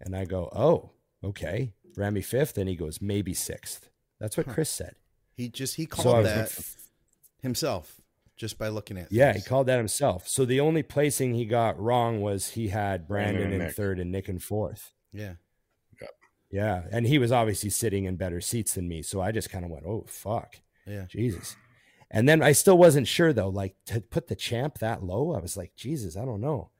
[0.00, 0.90] And I go, oh,
[1.24, 1.72] okay.
[1.96, 2.56] Ramy fifth.
[2.58, 3.88] And he goes, maybe sixth.
[4.20, 4.52] That's what Huh.
[4.54, 4.94] Chris said.
[5.36, 6.66] He just he called was that like,
[7.42, 8.00] himself
[8.36, 9.10] just by looking at.
[9.12, 10.26] Yeah, he called that himself.
[10.28, 13.76] So the only placing he got wrong was he had Brandon Brandon and in Nick.
[13.76, 14.92] third and Nick in fourth.
[15.12, 15.34] Yeah.
[16.50, 19.02] Yeah, and he was obviously sitting in better seats than me.
[19.02, 21.04] So I just kind of went, "Oh fuck, Yeah.
[21.06, 21.56] Jesus!"
[22.10, 23.50] And then I still wasn't sure though.
[23.50, 26.70] Like to put the champ that low, I was like, "Jesus, I don't know."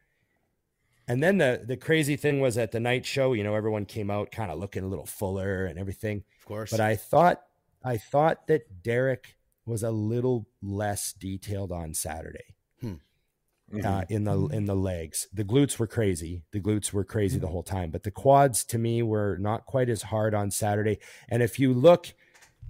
[1.08, 4.10] And then the the crazy thing was at the night show, you know, everyone came
[4.10, 6.24] out kind of looking a little fuller and everything.
[6.40, 6.70] Of course.
[6.70, 7.42] But I thought
[7.82, 12.54] I thought that Derek was a little less detailed on Saturday.
[12.82, 13.84] Mhm.
[13.84, 15.28] uh, in the in the legs.
[15.32, 16.42] The glutes were crazy.
[16.52, 19.90] The glutes were crazy the whole time, but the quads to me were not quite
[19.90, 20.98] as hard on Saturday.
[21.28, 22.14] And if you look,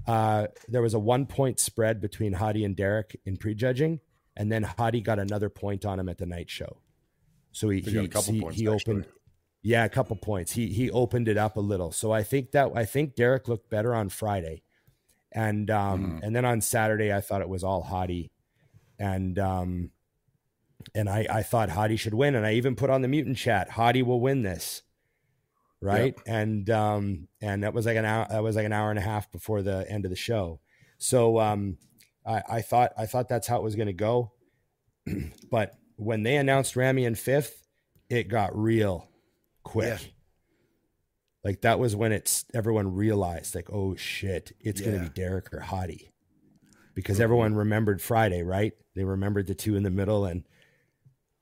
[0.08, 4.00] uh, there was a one point spread between Hadi and Derek in prejudging,
[4.36, 6.78] and then Hadi got another point on him at the night show.
[7.58, 9.06] So he he, a couple he, points, he opened.
[9.62, 10.52] Yeah, a couple points.
[10.52, 11.90] He he opened it up a little.
[11.90, 14.62] So I think that I think Derek looked better on Friday.
[15.32, 16.20] And um Mhm.
[16.22, 18.30] and then on Saturday I thought it was all Hadi.
[18.96, 19.90] And um
[20.94, 23.70] and I I thought Hadi should win and I even put on the mutant chat,
[23.70, 24.82] Hadi will win this.
[25.80, 26.14] Right?
[26.26, 29.02] And um and that was like an hour that was like an hour and a
[29.02, 30.60] half before the end of the show.
[30.98, 31.76] So um
[32.24, 34.30] I, I thought I thought that's how it was gonna go.
[35.50, 37.66] but when they announced Ramy in fifth,
[38.08, 39.08] it got real
[39.64, 40.00] quick.
[40.00, 40.08] Yeah.
[41.44, 45.60] Like that was when it's everyone realized, like, oh shit, it's gonna be Derek or
[45.60, 46.10] Hadi.
[46.94, 48.72] Because everyone remembered Friday, right?
[48.96, 50.44] They remembered the two in the middle and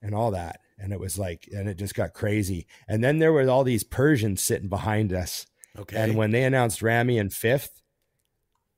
[0.03, 0.61] and all that.
[0.79, 2.67] And it was like, and it just got crazy.
[2.87, 5.47] And then there were all these Persians sitting behind us.
[5.79, 5.97] okay.
[5.97, 7.83] And when they announced Ramy in fifth,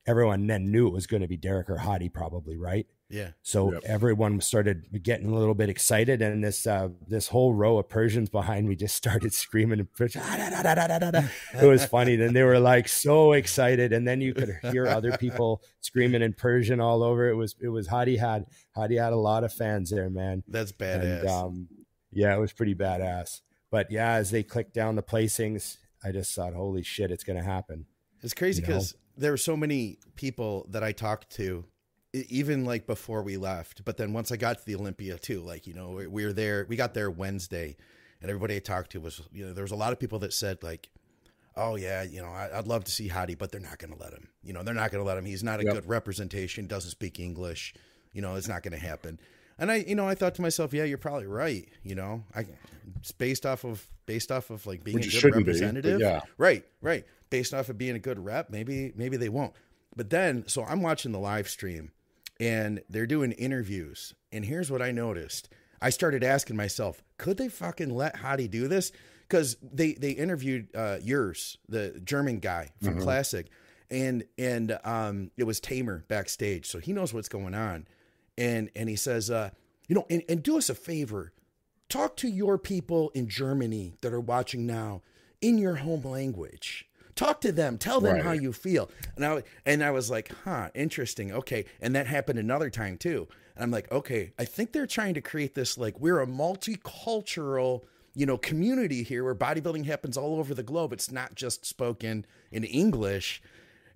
[0.07, 2.87] everyone then knew it was going to be Derek or Hadi, probably, right?
[3.11, 3.31] Yeah.
[3.43, 3.83] So Yep.
[3.87, 8.29] everyone started getting a little bit excited, and this uh, this whole row of Persians
[8.29, 9.81] behind me just started screaming.
[9.81, 11.29] and Persian, "Ah, da, da, da, da, da, da."
[11.63, 12.17] It was funny.
[12.17, 16.33] Then they were like so excited, and then you could hear other people screaming in
[16.35, 17.29] Persian all over.
[17.29, 20.43] It was it was Hadi had Hadi had a lot of fans there, man.
[20.47, 21.21] That's badass.
[21.21, 21.69] And um,
[22.13, 23.41] yeah, it was pretty badass.
[23.71, 27.43] But yeah, as they clicked down the placings, I just thought, holy shit, it's gonna
[27.45, 27.87] happen.
[28.23, 28.75] It's crazy you know?
[28.75, 31.65] because there were so many people that I talked to,
[32.13, 33.85] even like before we left.
[33.85, 36.33] But then once I got to the Olympia too, like you know, we, we were
[36.33, 36.67] there.
[36.69, 37.77] We got there Wednesday,
[38.21, 40.33] and everybody I talked to was, you know, there was a lot of people that
[40.33, 40.89] said like,
[41.57, 44.01] oh yeah, you know, I, would love to see Hadi, but they're not going to
[44.01, 44.29] let him.
[44.43, 45.25] You know, they're not going to let him.
[45.25, 45.75] He's not a yep.
[45.75, 46.67] good representation.
[46.67, 47.75] Doesn't speak English.
[48.13, 49.21] You know, it's not going to happen.
[49.59, 51.69] And I, you know, I thought to myself, yeah, you're probably right.
[51.83, 52.47] You know, I,
[53.01, 55.99] it's based off of based off of like being Which a good representative.
[55.99, 56.21] Be, yeah.
[56.39, 57.05] Right, right.
[57.29, 59.53] Based off of being a good rep, maybe maybe they won't.
[59.97, 61.91] But then, so I'm watching the live stream,
[62.41, 64.14] and they're doing interviews.
[64.32, 65.49] And here's what I noticed.
[65.80, 68.93] I started asking myself, could they fucking let Hadi do this?
[69.28, 73.03] Because they they interviewed uh, Urs, the German guy from mm-hmm.
[73.03, 73.47] Classic,
[73.91, 77.86] and and um, it was Tamer backstage, so he knows what's going on,
[78.39, 79.51] and and he says, uh,
[79.86, 81.32] you know, and, and do us a favor,
[81.91, 85.03] talk to your people in Germany that are watching now
[85.43, 86.88] in your home language
[87.19, 87.79] talk to them.
[87.79, 88.25] Tell them right.
[88.25, 88.91] how you feel.
[89.16, 91.33] And i and i was like huh interesting.
[91.33, 91.64] Okay.
[91.81, 93.29] And that happened another time too.
[93.55, 97.83] And i'm like okay i think they're trying to create this like we're a multicultural
[98.14, 100.93] you know community here where bodybuilding happens all over the globe.
[100.93, 103.43] It's not just spoken in english.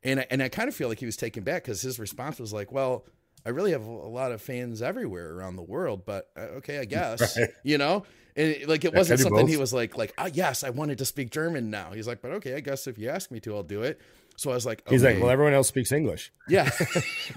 [0.04, 2.40] And I, and i kind of feel like he was taken back because his response
[2.40, 3.04] was like well
[3.44, 6.84] I really have a lot of fans everywhere around the world, but uh, okay, I
[6.84, 7.50] guess right.
[7.64, 8.04] you know,
[8.36, 11.30] and like it wasn't something he was like, like, oh yes, I wanted to speak
[11.30, 11.92] German now.
[11.92, 14.00] He's like, but okay, I guess if you ask me to, I'll do it.
[14.36, 14.94] So I was like, okay.
[14.94, 16.32] he's like, well, everyone else speaks English.
[16.48, 16.70] Yeah,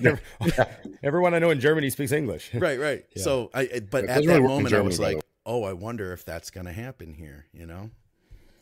[1.04, 2.54] everyone I know in Germany speaks English.
[2.54, 3.06] right, right.
[3.16, 3.24] Yeah.
[3.24, 6.50] So I, but at that moment, Germany, I was like, oh, I wonder if that's
[6.50, 7.46] going to happen here.
[7.54, 7.92] You know.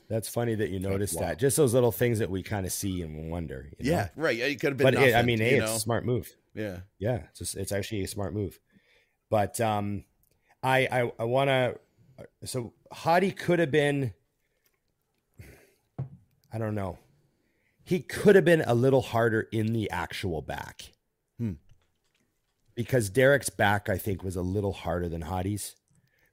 [0.10, 1.28] That's funny that you noticed wow.
[1.28, 1.40] that.
[1.40, 3.70] Just those little things that we kind of see and wonder.
[3.80, 3.98] You know?
[3.98, 4.38] Yeah, right.
[4.38, 4.86] It could have been.
[4.86, 6.36] But nothing, it, I mean, hey, it's a smart move.
[6.54, 7.22] Yeah, yeah.
[7.30, 8.60] It's just, it's actually a smart move.
[9.30, 10.04] But um,
[10.62, 11.80] I I, I want to.
[12.44, 14.14] So Hadi could have been.
[16.52, 17.00] I don't know.
[17.84, 20.92] He could have been a little harder in the actual back.
[21.38, 21.54] Hmm.
[22.76, 25.76] Because Derek's back, I think, was a little harder than Hadi's,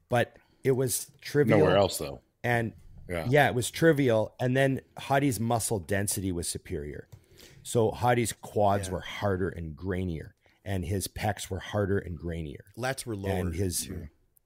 [0.09, 1.59] but it was trivial.
[1.59, 2.20] Nowhere else though.
[2.45, 2.72] And
[3.09, 3.26] yeah.
[3.28, 4.35] yeah, it was trivial.
[4.39, 7.09] And then Hadi's muscle density was superior.
[7.62, 8.95] So Hadi's quads yeah.
[8.95, 10.33] were harder and grainier,
[10.64, 12.62] and his pecs were harder and grainier.
[12.78, 13.33] Lats were lower.
[13.33, 13.91] And his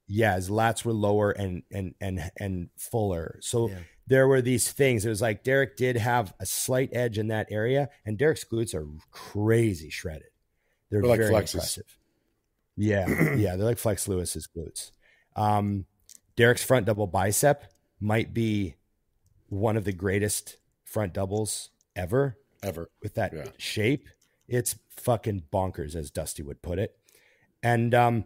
[0.07, 3.39] yeah his lats were lower and and and and fuller.
[3.41, 3.79] So yeah.
[4.07, 5.05] there were these things.
[5.05, 8.73] It was like Derek did have a slight edge in that area, and Derek's glutes
[8.73, 10.29] are crazy shredded.
[10.89, 11.97] They're, they're very like impressive.
[12.77, 14.91] Yeah, yeah, they're like Flex Lewis's glutes.
[15.35, 15.85] Um,
[16.35, 17.65] Derek's front double bicep
[17.99, 18.75] might be
[19.47, 22.37] one of the greatest front doubles ever.
[22.63, 22.89] Ever.
[23.01, 23.45] With that yeah.
[23.57, 24.09] shape.
[24.47, 26.97] It's fucking bonkers, as Dusty would put it.
[27.63, 28.25] And um,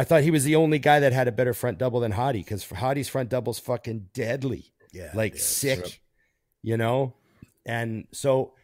[0.00, 2.38] I thought he was the only guy that had a better front double than Hadi
[2.38, 4.72] because Hadi's front double's fucking deadly.
[4.94, 5.10] Yeah.
[5.12, 6.00] Like yeah, sick,
[6.62, 7.12] you know?
[7.66, 8.54] And so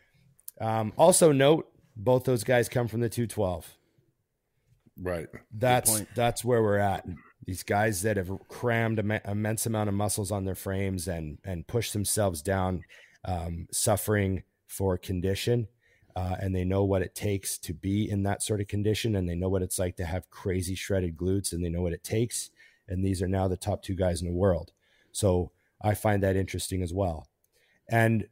[0.63, 3.71] um, also note both those guys come from the 212.
[4.99, 5.27] Right.
[5.53, 7.05] That's that's where we're at
[7.45, 11.67] these guys that have crammed an immense amount of muscles on their frames and and
[11.67, 12.83] pushed themselves down,
[13.27, 15.69] um, suffering for condition,
[16.17, 19.29] uh, and they know what it takes to be in that sort of condition, and
[19.29, 22.03] they know what it's like to have crazy shredded glutes, and they know what it
[22.03, 22.51] takes.
[22.89, 24.73] And these are now the top two guys in the world.
[25.13, 25.51] So
[25.83, 27.29] I find that interesting as well.
[27.89, 28.29] And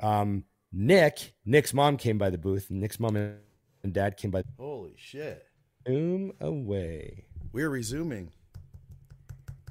[0.00, 2.70] um, Nick, Nick's mom came by the booth.
[2.70, 4.44] And Nick's mom and dad came by.
[4.56, 5.44] Holy shit!
[5.84, 7.26] Boom away.
[7.52, 8.30] We're resuming.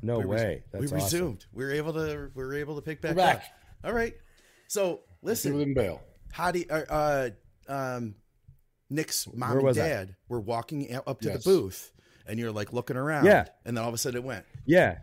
[0.04, 0.64] No we way.
[0.74, 1.38] Res- we resumed.
[1.38, 1.50] Awesome.
[1.54, 2.32] We were able to.
[2.36, 3.38] We were able to pick back, we're back.
[3.38, 3.44] up.
[3.86, 4.14] All right.
[4.68, 6.02] So listen, in bail.
[6.32, 7.30] How do you, uh, uh,
[7.68, 8.16] um,
[8.90, 11.44] Nick's mom and dad were walking up to yes.
[11.44, 11.92] the booth,
[12.26, 13.26] and you're like looking around.
[13.26, 13.46] Yeah.
[13.66, 14.46] And then all of a sudden it went.
[14.66, 15.00] Yeah.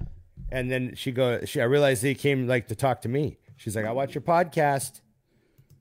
[0.50, 1.44] And then she go.
[1.44, 3.38] She I realized they came like to talk to me.
[3.56, 5.00] She's like, I watch your podcast.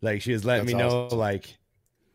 [0.02, 1.58] Like she was letting That's me know, like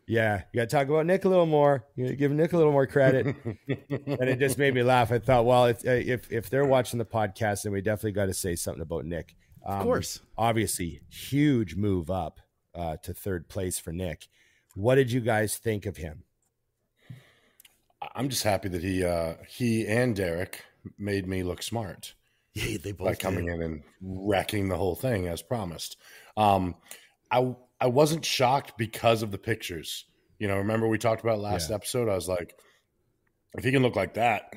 [0.09, 1.85] yeah, you got to talk about Nick a little more.
[1.95, 5.11] You give Nick a little more credit, and it just made me laugh.
[5.11, 8.25] I thought, well, if uh, if, if they're watching the podcast, then we definitely got
[8.25, 9.35] to say something about Nick.
[9.63, 12.39] Um, of course, obviously, huge move up
[12.73, 14.27] uh, to third place for Nick.
[14.79, 16.23] What did you guys think of him?
[18.15, 20.63] I'm just happy that he uh, he and Derek
[20.97, 22.13] made me look smart.
[22.53, 23.55] Yeah, they both by coming did.
[23.55, 25.97] in and wrecking the whole thing as promised.
[26.37, 26.75] Um,
[27.29, 30.05] I I wasn't shocked because of the pictures.
[30.39, 31.75] You know, remember we talked about last yeah.
[31.75, 32.07] episode?
[32.07, 32.55] I was like,
[33.57, 34.53] if he can look like that,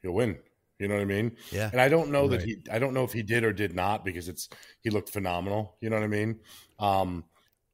[0.00, 0.38] he'll win.
[0.78, 1.36] You know what I mean?
[1.52, 1.68] Yeah.
[1.70, 2.30] And I don't know right.
[2.30, 4.48] that he I don't know if he did or did not because it's
[4.80, 5.76] he looked phenomenal.
[5.82, 6.40] You know what I mean?
[6.78, 7.24] Um,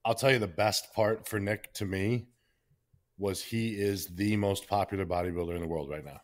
[0.04, 2.26] I'll tell you the best part for Nick to me
[3.18, 6.20] was he is the most popular bodybuilder in the world right now.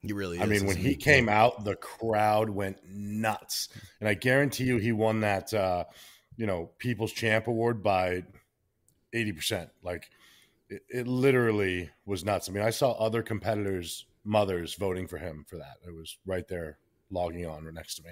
[0.00, 0.42] He really is.
[0.42, 3.68] I mean, when he, he came out, the crowd went nuts.
[4.00, 5.84] And I guarantee you he won that uh
[6.38, 8.22] you know, People's Champ Award by
[9.14, 9.68] 80%.
[9.82, 10.08] Like
[10.70, 12.48] it, it, literally was nuts.
[12.48, 15.76] I mean, I saw other competitors' mothers voting for him for that.
[15.86, 16.78] It was right there
[17.10, 18.10] logging on right next to me.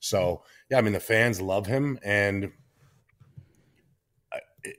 [0.00, 1.98] So, yeah, I mean, the fans love him.
[2.02, 2.50] And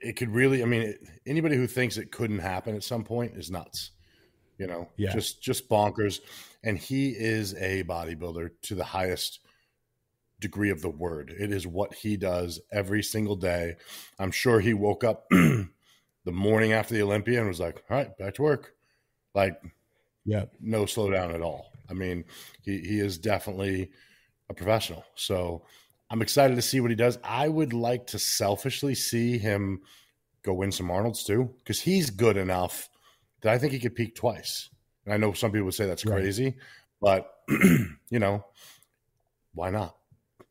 [0.01, 0.61] it, could really.
[0.61, 3.91] I mean, it, anybody who thinks it couldn't happen at some point is nuts.
[4.57, 5.13] You know, Yeah.
[5.13, 6.19] just just bonkers.
[6.63, 9.39] And he is a bodybuilder to the highest
[10.39, 11.33] degree of the word.
[11.37, 13.75] It is what he does every single day.
[14.19, 15.67] I'm sure he woke up the
[16.25, 18.73] morning after the Olympia and was like, "All right, back to work."
[19.35, 19.61] Like
[20.25, 20.45] Yeah.
[20.59, 21.71] no slowdown at all.
[21.89, 22.25] I mean,
[22.63, 23.91] he, he is definitely
[24.49, 25.05] a professional.
[25.15, 25.65] So
[26.09, 27.17] I'm excited to see what he does.
[27.23, 29.81] I would like to selfishly see him
[30.43, 32.89] go win some Arnolds too, because he's good enough
[33.41, 34.69] that I think he could peak twice.
[35.05, 36.21] And I know some people would say that's Right.
[36.21, 36.55] crazy,
[37.01, 38.45] but you know,
[39.53, 39.95] why not?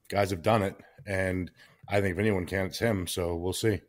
[0.08, 0.76] Guys have done it,
[1.06, 1.50] and
[1.88, 3.06] I think if anyone can, it's him.
[3.06, 3.80] So we'll see.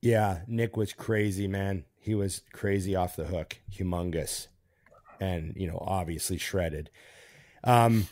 [0.00, 1.84] Yeah, Nick was crazy, man.
[1.98, 4.48] He was crazy off the hook, humongous,
[5.20, 6.90] and you know, obviously shredded.
[7.62, 8.08] Um,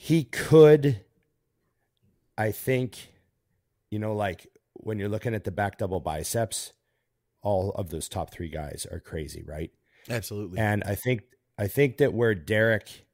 [0.00, 1.00] he could,
[2.38, 3.12] I think,
[3.90, 6.72] you know, like when you're looking at the back double biceps,
[7.42, 9.72] all of those top three guys are crazy, right?
[10.08, 10.60] Absolutely.
[10.60, 11.22] And I think
[11.58, 13.06] I think that where Derek,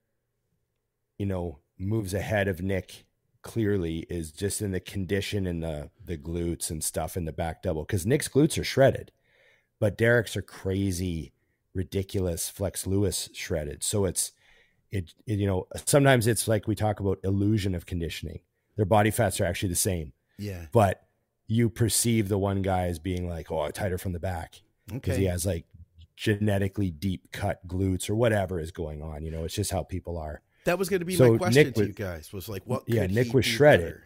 [1.17, 3.07] you know, moves ahead of Nick
[3.41, 7.63] clearly is just in the condition and the the glutes and stuff in the back
[7.63, 9.11] double because Nick's glutes are shredded,
[9.81, 11.33] but Derek's are crazy,
[11.73, 13.83] ridiculous Flex Lewis shredded.
[13.83, 14.33] So it's
[14.95, 18.41] it, it you know sometimes it's like we talk about illusion of conditioning.
[18.77, 20.67] Their body fats are actually the same, yeah.
[20.73, 21.03] but
[21.47, 25.21] you perceive the one guy as being like oh tighter from the back because Okay.
[25.23, 25.65] he has like
[26.17, 29.23] genetically deep cut glutes or whatever is going on.
[29.23, 30.43] You know, it's just how people are.
[30.65, 32.33] That was going to be So my question Nick to was- you guys.
[32.33, 32.83] Was like, what?
[32.87, 33.87] Yeah, Nick was shredded.
[33.87, 34.05] better?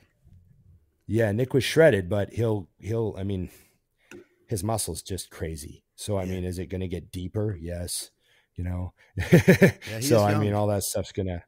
[1.07, 3.51] Yeah, Nick was shredded, but he'll he'll I mean
[4.47, 5.85] his muscles just crazy.
[5.97, 6.33] So I Yeah.
[6.33, 7.57] mean, is it going to get deeper?
[7.61, 8.11] Yes.
[8.59, 8.93] You know.
[9.31, 11.45] he is so I mean, all that stuff's gonna.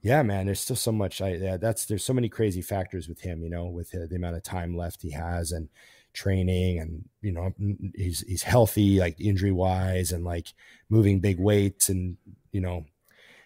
[0.00, 0.46] Yeah, man.
[0.46, 1.20] There's still so much.
[1.20, 3.42] I yeah, that's there's so many crazy factors with him.
[3.42, 5.68] You know, with uh, the amount of time left he has and
[6.12, 7.52] training, and you know,
[7.96, 10.54] he's he's healthy, like injury wise, and like
[10.88, 12.16] moving big weights, and
[12.52, 12.86] you know,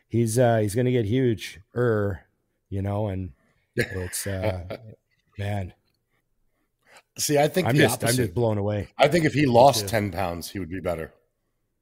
[0.09, 1.61] he's uh he's gonna get huge.
[1.75, 2.21] Er,
[2.69, 3.33] you know, and
[3.75, 4.77] it's uh
[5.39, 5.73] man.
[7.19, 8.89] See, I think I'm the just I'm just blown away.
[8.99, 11.13] I think if he lost ten pounds, he would be better.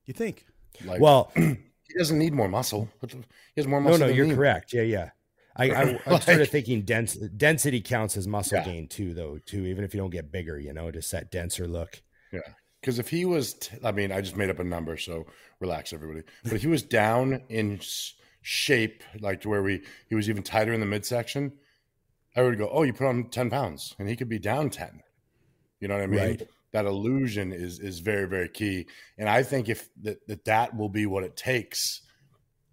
[0.06, 0.46] You think?
[0.84, 1.56] Like, Well, he
[1.98, 2.88] doesn't need more muscle.
[3.06, 3.16] He
[3.56, 3.98] has more muscle.
[4.00, 4.34] no, than you're me.
[4.34, 4.72] correct.
[4.72, 5.10] Yeah, yeah.
[5.56, 8.64] I, I I'm Like- sort of thinking dens- density counts as muscle Yeah.
[8.64, 9.38] gain too, though.
[9.38, 12.02] Too, even if you don't get bigger, you know, just that denser look.
[12.32, 12.40] Yeah,
[12.80, 15.26] because if he was, t- I mean, I just made up a number, so
[15.60, 16.22] relax, everybody.
[16.42, 17.78] But if he was down in
[18.42, 21.52] shape, like to where we he was even tighter in the midsection,
[22.34, 25.00] I would go, "Oh, you put on ten pounds, and he could be down ten.
[25.78, 26.20] You know what I mean?
[26.20, 26.48] Right.
[26.74, 30.90] That illusion is is very very key, and I think if that that that will
[30.90, 32.02] be what it takes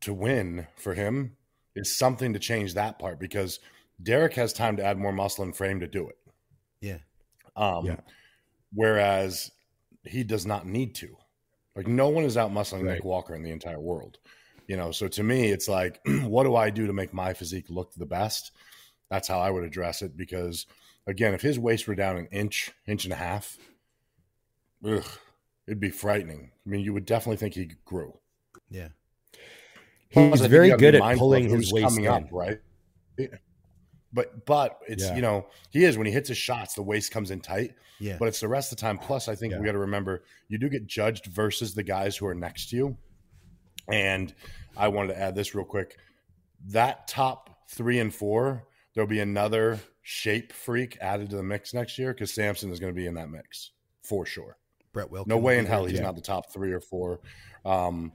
[0.01, 1.37] to win for him
[1.75, 3.59] is something to change that part because
[4.01, 6.17] Derek has time to add more muscle and frame to do it.
[6.81, 6.97] Yeah.
[7.55, 7.99] Um, Yeah.
[8.73, 9.51] Whereas
[10.03, 11.15] he does not need to.
[11.75, 12.95] Like no one is out muscling Right.
[12.95, 14.17] Nick Walker in the entire world.
[14.67, 17.69] You know, so to me, it's like, what do I do to make my physique
[17.69, 18.51] look the best?
[19.09, 20.17] That's how I would address it.
[20.17, 20.65] Because
[21.05, 23.57] again, if his waist were down an inch, inch and a half,
[24.85, 25.05] ugh,
[25.67, 26.51] it'd be frightening.
[26.65, 28.17] I mean, you would definitely think he grew.
[28.69, 28.89] Yeah.
[30.09, 32.11] He's very good at pulling his waist coming in.
[32.11, 32.59] up, right?
[34.13, 35.15] But but it's Yeah.
[35.15, 37.75] you know he is when he hits his shots, the waist comes in tight.
[37.99, 38.17] Yeah.
[38.17, 38.97] But it's the rest of the time.
[38.97, 39.59] Plus, I think Yeah.
[39.59, 42.75] we got to remember you do get judged versus the guys who are next to
[42.75, 42.97] you.
[43.87, 44.33] And
[44.75, 45.97] I wanted to add this real quick.
[46.67, 51.97] That top three and four, there'll be another shape freak added to the mix next
[51.97, 53.71] year because Samson is going to be in that mix
[54.03, 54.57] for sure.
[54.93, 55.29] Brett Wilkin.
[55.29, 56.03] No way in hell he's too.
[56.03, 57.19] not the top three or four.
[57.65, 58.11] Um,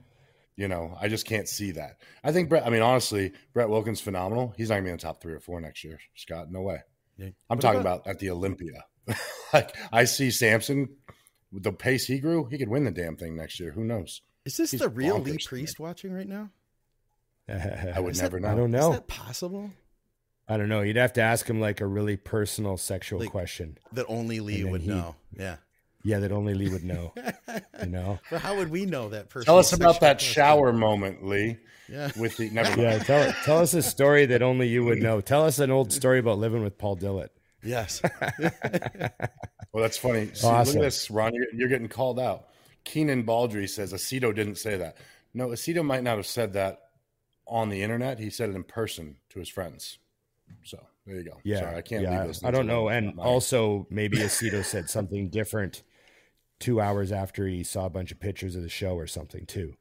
[0.55, 1.97] you know, I just can't see that.
[2.23, 2.65] I think Brett.
[2.65, 4.53] I mean, honestly, Brett Wilkins phenomenal.
[4.57, 5.99] He's not going to be in the top three or four next year.
[6.15, 6.79] Scott, no way.
[7.17, 7.27] Yeah.
[7.49, 8.83] I'm What talking about, at the Olympia.
[9.53, 10.89] like I see Samson
[11.51, 13.71] with the pace he grew, he could win the damn thing next year.
[13.71, 14.21] Who knows?
[14.45, 16.49] Is this he's the real Lee bonkers, Priest watching right now?
[17.49, 18.53] I would Is never that- know.
[18.53, 18.77] I don't know.
[18.79, 18.91] Is know.
[18.93, 19.71] that possible?
[20.49, 20.81] I don't know.
[20.81, 23.77] You'd have to ask him like a really personal sexual Like- question.
[23.93, 25.15] That only Lee And would he- know.
[25.37, 25.57] Yeah.
[26.07, 27.13] Yeah, that only Lee would know.
[27.81, 28.19] You know.
[28.31, 29.45] But how would we know that person?
[29.45, 31.57] Tell us about that shower moment, Lee.
[31.89, 32.11] Yeah.
[32.17, 35.19] With the never Yeah, tell tell us a story that only you would know.
[35.19, 37.27] Tell us an old story about living with Paul Dillett.
[37.61, 38.01] Yes.
[39.73, 40.29] Well, that's funny.
[40.33, 40.75] See, Awesome.
[40.75, 41.33] Look at this, Ron.
[41.33, 42.47] You're, you're getting called out.
[42.85, 44.95] Keenan Baldry says Aceto didn't say that.
[45.33, 46.79] No, Aceto might not have said that
[47.45, 48.17] on the internet.
[48.17, 49.97] He said it in person to his friends.
[50.63, 51.37] So there you go.
[51.43, 52.43] Yeah, Sorry, I can't yeah, leave those.
[52.45, 52.87] I don't know.
[52.87, 55.83] And also, maybe Aceto said something different
[56.59, 59.73] two hours after he saw a bunch of pictures of the show or something too.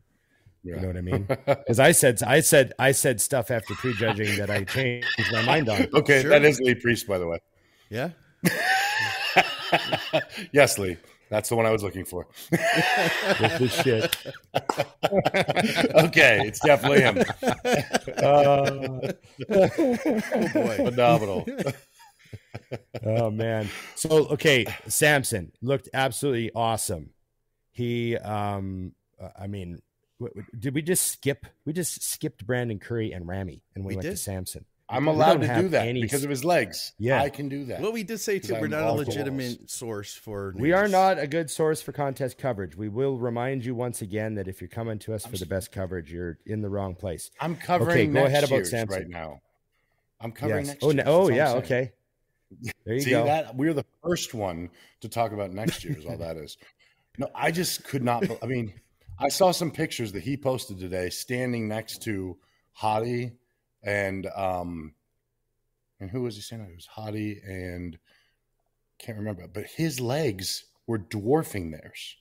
[0.62, 0.74] yeah.
[0.76, 1.26] You know what I mean?
[1.46, 5.68] Because I said, I said, I said stuff after prejudging that I changed my mind
[5.68, 5.86] on.
[5.94, 6.30] okay, Sure.
[6.30, 7.38] that is Lee Priest, by the way.
[7.90, 8.10] Yeah.
[10.52, 10.96] yes, Lee.
[11.28, 12.28] That's the one I was looking for.
[12.52, 14.16] With the shit.
[16.04, 17.18] okay, it's definitely him.
[18.16, 19.12] Uh,
[19.50, 20.76] Oh boy.
[20.76, 21.44] Phenomenal.
[23.04, 23.68] Oh man.
[23.94, 27.10] So okay, Samson looked absolutely awesome.
[27.70, 29.82] He, um, uh, I mean,
[30.18, 31.44] w- w- did we just skip?
[31.64, 34.16] We just skipped Brandon Curry and Ramy, and we, We went to.
[34.16, 34.64] Samson.
[34.88, 36.92] I'm allowed to do that any- because of his legs.
[36.96, 37.20] Yeah.
[37.20, 37.80] I can do that.
[37.80, 39.08] Well, we did say too, Because we're I'm not a off the walls.
[39.08, 40.54] legitimate source for.
[40.56, 42.76] We are not a good source for contest coverage.
[42.76, 45.72] We will remind you once again that if you're coming to us for the best
[45.72, 47.30] coverage, you're in the wrong place.
[47.40, 48.96] I'm covering Okay, go ahead about Samson.
[48.96, 49.40] right now.
[50.20, 50.74] I'm covering Yes.
[50.74, 51.04] next Oh, year's.
[51.04, 51.52] no, oh yeah.
[51.54, 51.92] Okay.
[52.84, 53.24] There you See go.
[53.24, 54.70] that we're the first one
[55.00, 56.06] to talk about next year's.
[56.06, 56.56] all that is.
[57.18, 58.24] No, I just could not.
[58.42, 58.72] I mean,
[59.18, 62.36] I saw some pictures that he posted today, standing next to
[62.72, 63.32] Hadi
[63.82, 64.94] and um,
[65.98, 66.68] and who was he standing?
[66.70, 67.98] It was Hadi and
[68.98, 72.16] can't remember, but his legs were dwarfing theirs.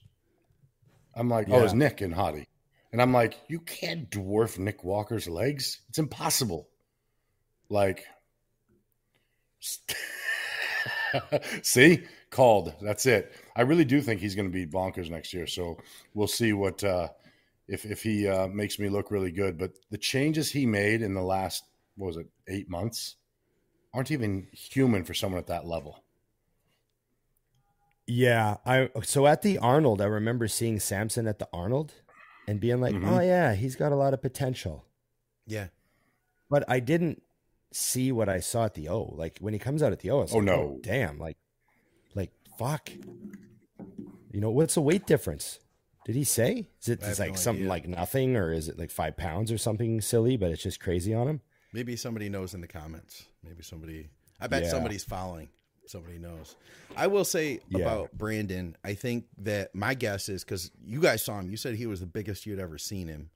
[1.14, 1.78] I'm like, oh, it's Yeah.
[1.78, 2.46] Nick and Hadi,
[2.92, 5.80] and I'm like, you can't dwarf Nick Walker's legs.
[5.88, 6.68] It's impossible.
[7.68, 8.04] Like,
[11.62, 12.74] see, called.
[12.80, 13.32] That's it.
[13.56, 15.46] I really do think he's going to be bonkers next year.
[15.46, 15.78] So
[16.14, 17.08] we'll see what uh,
[17.68, 19.58] if if he uh, makes me look really good.
[19.58, 21.64] But the changes he made in the last
[21.96, 23.16] what was it eight months
[23.94, 26.02] aren't even human for someone at that level.
[28.06, 31.92] Yeah, I so at the Arnold, I remember seeing Samson at the Arnold
[32.46, 33.08] and being like, Mhm.
[33.08, 34.84] "Oh yeah, he's got a lot of potential."
[35.46, 35.68] Yeah.
[36.48, 37.22] But I didn't
[37.72, 39.02] see what I saw at the O.
[39.16, 40.78] Like when he comes out at the O, it's Oh, like, no.
[40.82, 41.36] damn, like,
[42.14, 42.90] like fuck.
[44.32, 45.60] You know what's the weight difference?
[46.04, 46.68] Did he say?
[46.82, 47.68] Is it I like no something idea.
[47.68, 50.36] like nothing, or is it like five pounds or something silly?
[50.36, 51.40] But it's just crazy on him.
[51.72, 53.26] Maybe somebody knows in the comments.
[53.42, 54.08] Maybe somebody.
[54.40, 54.70] I bet Yeah.
[54.70, 55.48] somebody's following.
[55.86, 56.56] Somebody knows.
[56.96, 57.80] I will say Yeah.
[57.80, 58.76] about Brandon.
[58.84, 61.50] I think that my guess is because you guys saw him.
[61.50, 63.30] You said he was the biggest you'd ever seen him.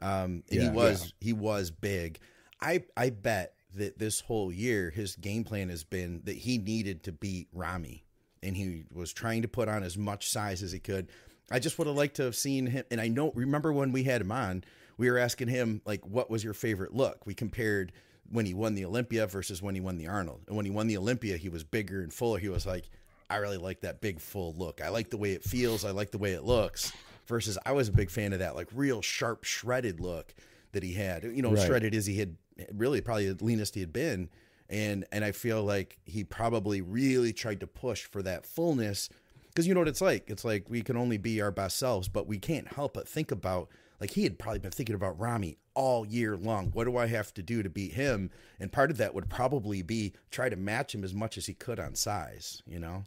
[0.00, 0.72] Um, and he Yeah.
[0.72, 2.18] was he was big.
[2.60, 7.04] I I bet that this whole year his game plan has been that he needed
[7.04, 8.04] to beat Ramy,
[8.42, 11.08] and he was trying to put on as much size as he could.
[11.50, 12.84] I just would have liked to have seen him.
[12.90, 14.64] And I know, remember when we had him on,
[14.96, 17.92] we were asking him like, "What was your favorite look?" We compared
[18.30, 20.42] when he won the Olympia versus when he won the Arnold.
[20.46, 22.38] And when he won the Olympia, he was bigger and fuller.
[22.38, 22.88] He was like,
[23.28, 24.80] "I really like that big full look.
[24.80, 25.84] I like the way it feels.
[25.84, 26.92] I like the way it looks."
[27.26, 30.34] Versus, I was a big fan of that like real sharp shredded look
[30.72, 31.24] that he had.
[31.24, 31.66] You know, Right.
[31.66, 32.36] shredded as he had
[32.74, 34.28] really probably the leanest he had been.
[34.68, 39.08] And and I feel like he probably really tried to push for that fullness
[39.48, 40.30] because you know what it's like.
[40.30, 43.30] It's like we can only be our best selves, but we can't help but think
[43.30, 43.68] about
[44.00, 46.70] like he had probably been thinking about Ramy all year long.
[46.72, 48.30] What do I have to do to beat him?
[48.58, 51.54] And part of that would probably be try to match him as much as he
[51.54, 52.62] could on size.
[52.66, 53.04] You know,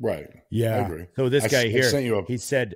[0.00, 0.28] Right.
[0.50, 0.76] Yeah.
[0.76, 1.06] I agree.
[1.16, 2.74] So this I guy here, a- he said,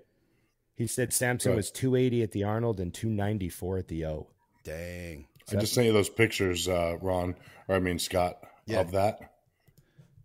[0.82, 4.28] he said Samson Go was 280 at the Arnold and 294 at the O.
[4.64, 5.26] dang.
[5.50, 7.34] I just sent you those pictures, uh, Ron,
[7.68, 8.80] or I mean Scott, Yeah.
[8.80, 9.34] of that.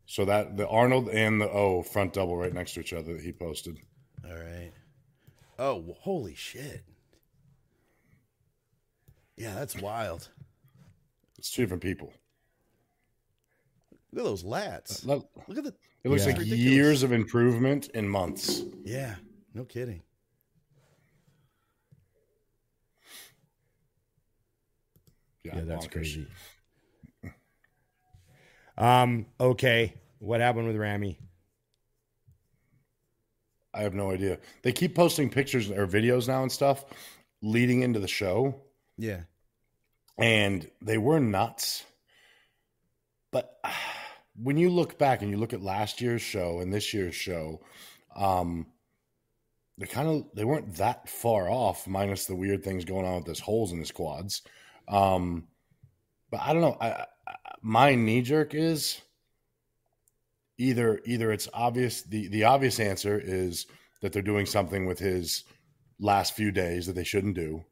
[0.06, 3.24] So that the Arnold and the O front double right next to each other that
[3.24, 3.78] he posted.
[4.24, 4.72] All right.
[5.60, 6.84] Oh, holy shit.
[9.38, 10.30] Yeah, that's wild.
[11.38, 12.14] It's two different people.
[14.12, 15.06] Look at those lats.
[15.06, 15.74] Look, Look at the.
[16.04, 16.28] It looks Yeah.
[16.32, 16.64] like Ridiculous.
[16.64, 18.62] years of improvement in months.
[18.84, 19.16] Yeah,
[19.54, 20.02] no kidding.
[25.56, 25.92] Yeah, that's bonkers.
[25.92, 26.28] crazy.
[28.78, 29.26] Um.
[29.40, 29.94] Okay.
[30.20, 31.20] What happened with Ramy?
[33.74, 34.40] I have no idea.
[34.64, 36.84] They keep posting pictures or videos now and stuff
[37.44, 38.56] leading into the show,
[38.98, 39.22] Yeah.
[40.18, 41.84] and they were nuts.
[43.32, 43.60] But
[44.42, 47.62] when you look back and you look at last year's show and this year's show,
[48.16, 48.66] um,
[49.78, 53.28] they kind of they weren't that far off, minus the weird things going on with
[53.28, 54.42] his holes in his quads.
[54.88, 55.48] Um,
[56.32, 56.78] but I don't know.
[56.80, 59.02] I, I, my knee jerk is
[60.58, 63.68] either either it's obvious the the obvious answer is
[64.02, 65.44] that they're doing something with his
[66.00, 67.64] last few days that they shouldn't do.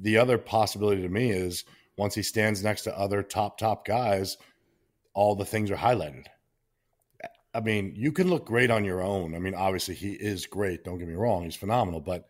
[0.00, 1.64] The other possibility to me is
[1.96, 4.36] once he stands next to other top top guys,
[5.14, 6.26] all the things are highlighted.
[7.54, 9.36] I mean, you can look great on your own.
[9.36, 10.82] I mean, obviously he is great.
[10.82, 12.00] Don't get me wrong; he's phenomenal.
[12.00, 12.28] But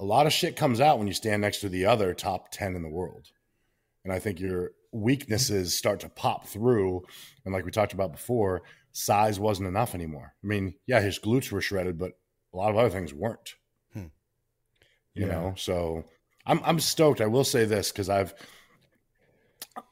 [0.00, 2.74] a lot of shit comes out when you stand next to the other top ten
[2.74, 3.28] in the world,
[4.04, 7.02] and I think your weaknesses start to pop through.
[7.44, 8.62] And like we talked about before,
[8.92, 10.34] size wasn't enough anymore.
[10.42, 12.12] I mean, yeah, his glutes were shredded, but
[12.52, 13.54] a lot of other things weren't.
[13.92, 14.06] Hmm.
[15.14, 15.32] You Yeah.
[15.32, 16.04] know, so
[16.46, 17.20] I'm I'm stoked.
[17.20, 18.34] I will say this because I've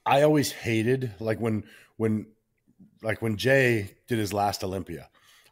[0.06, 1.64] I always hated like when
[1.96, 2.26] when
[3.02, 5.08] like when Jay did his last Olympia.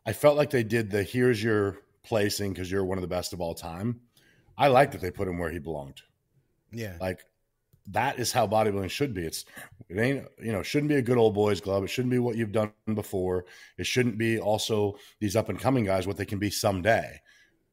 [0.06, 3.32] I felt like they did the here's your placing because you're one of the best
[3.32, 4.00] of all time.
[4.56, 6.02] I like that they put him where he belonged.
[6.72, 6.96] Yeah.
[7.00, 7.24] Like
[7.88, 9.24] that is how bodybuilding should be.
[9.24, 9.44] It's
[9.88, 11.82] it ain't you know shouldn't be a good old boys club.
[11.84, 13.44] It shouldn't be what you've done before.
[13.78, 17.20] It shouldn't be also these up and coming guys what they can be someday.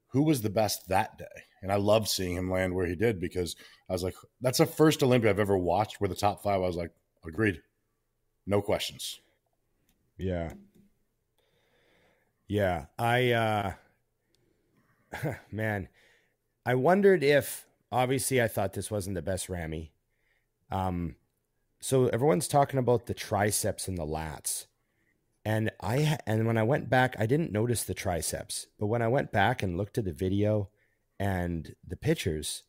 [0.10, 1.26] Who was the best that day?
[1.62, 3.56] And I loved seeing him land where he did because
[3.90, 6.56] I was like, that's the first Olympia I've ever watched where the top five.
[6.56, 6.92] I was like,
[7.26, 7.62] agreed,
[8.46, 9.20] no questions.
[10.18, 10.54] Yeah.
[12.48, 12.86] Yeah.
[12.98, 13.74] I, uh,
[15.52, 15.90] man,
[16.68, 19.94] I wondered if, obviously, I thought this wasn't the best Ramy.
[20.70, 21.16] Um,
[21.80, 24.66] so everyone's talking about the triceps and the lats.
[25.46, 29.08] And I, and when I went back, I didn't notice the triceps, but when I
[29.08, 30.68] went back and looked at the video
[31.18, 32.64] and the pictures,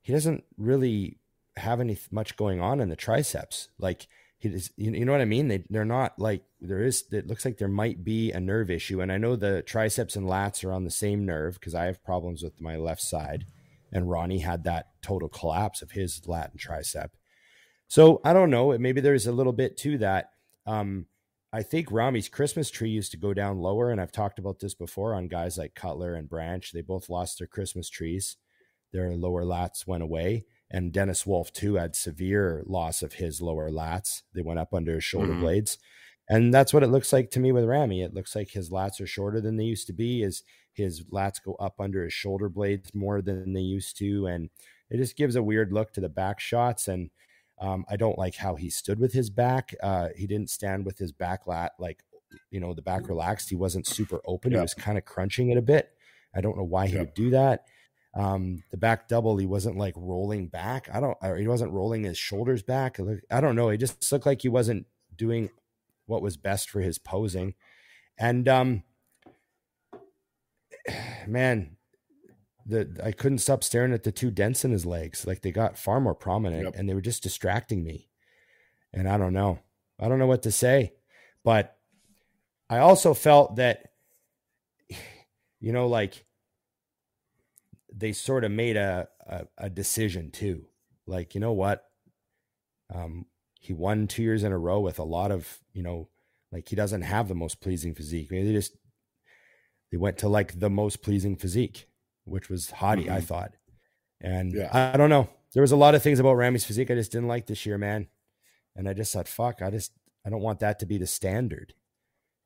[0.00, 1.18] he doesn't really
[1.56, 3.68] have any much going on in the triceps.
[3.80, 4.06] Like,
[4.38, 5.48] he you, know what I mean?
[5.48, 7.04] They they're not like there is.
[7.10, 10.28] It looks like there might be a nerve issue, and I know the triceps and
[10.28, 13.46] lats are on the same nerve because I have problems with my left side,
[13.92, 17.10] and Ronnie had that total collapse of his lat and tricep.
[17.88, 18.76] So I don't know.
[18.78, 20.30] Maybe there's a little bit to that.
[20.66, 21.06] Um,
[21.52, 24.74] I think Ramy's Christmas tree used to go down lower, and I've talked about this
[24.74, 26.70] before on guys like Cutler and Branch.
[26.70, 28.36] They both lost their Christmas trees;
[28.92, 33.70] their lower lats went away and Dennis Wolf too had severe loss of his lower
[33.70, 34.22] lats.
[34.34, 35.40] They went up under his shoulder mm-hmm.
[35.40, 35.78] blades.
[36.28, 38.02] And that's what it looks like to me with Ramy.
[38.02, 40.20] It looks like his lats are shorter than they used to be.
[40.20, 40.42] His
[40.74, 44.50] his lats go up under his shoulder blades more than they used to, and
[44.90, 46.86] it just gives a weird look to the back shots.
[46.86, 47.10] And
[47.60, 49.74] um, I don't like how he stood with his back.
[49.82, 52.02] Uh, he didn't stand with his back lat like
[52.50, 53.48] you know the back relaxed.
[53.48, 54.52] He wasn't super open.
[54.52, 55.90] He was kind of crunching it a bit.
[56.34, 57.64] I don't know why he would do that.
[58.14, 60.88] Um, the back double, he wasn't like rolling back.
[60.92, 62.98] I don't, he wasn't rolling his shoulders back.
[63.30, 63.68] I don't know.
[63.68, 65.50] He just looked like he wasn't doing
[66.06, 67.54] what was best for his posing.
[68.18, 68.82] And, um,
[71.26, 71.76] man,
[72.66, 75.26] the, I couldn't stop staring at the two dents in his legs.
[75.26, 76.74] Like they got far more prominent yep.
[76.76, 78.08] and they were just distracting me.
[78.92, 79.58] And I don't know.
[79.98, 80.92] I don't know what to say,
[81.44, 81.76] but
[82.70, 83.90] I also felt that,
[85.60, 86.24] you know, like
[87.92, 90.66] they sort of made a, a, a decision too.
[91.06, 91.84] Like, you know what?
[92.94, 93.26] Um,
[93.60, 96.08] he won two years in a row with a lot of, you know,
[96.52, 98.30] like he doesn't have the most pleasing physique.
[98.30, 98.76] Maybe they just
[99.90, 101.86] they went to like the most pleasing physique,
[102.24, 103.12] which was Hadi, mm-hmm.
[103.12, 103.52] I thought.
[104.20, 104.70] And yeah.
[104.72, 105.28] I, I, don't know.
[105.54, 107.78] There was a lot of things about Ramy's physique I just didn't like this year,
[107.78, 108.08] man.
[108.76, 109.92] And I just thought, fuck, I just
[110.26, 111.74] I don't want that to be the standard.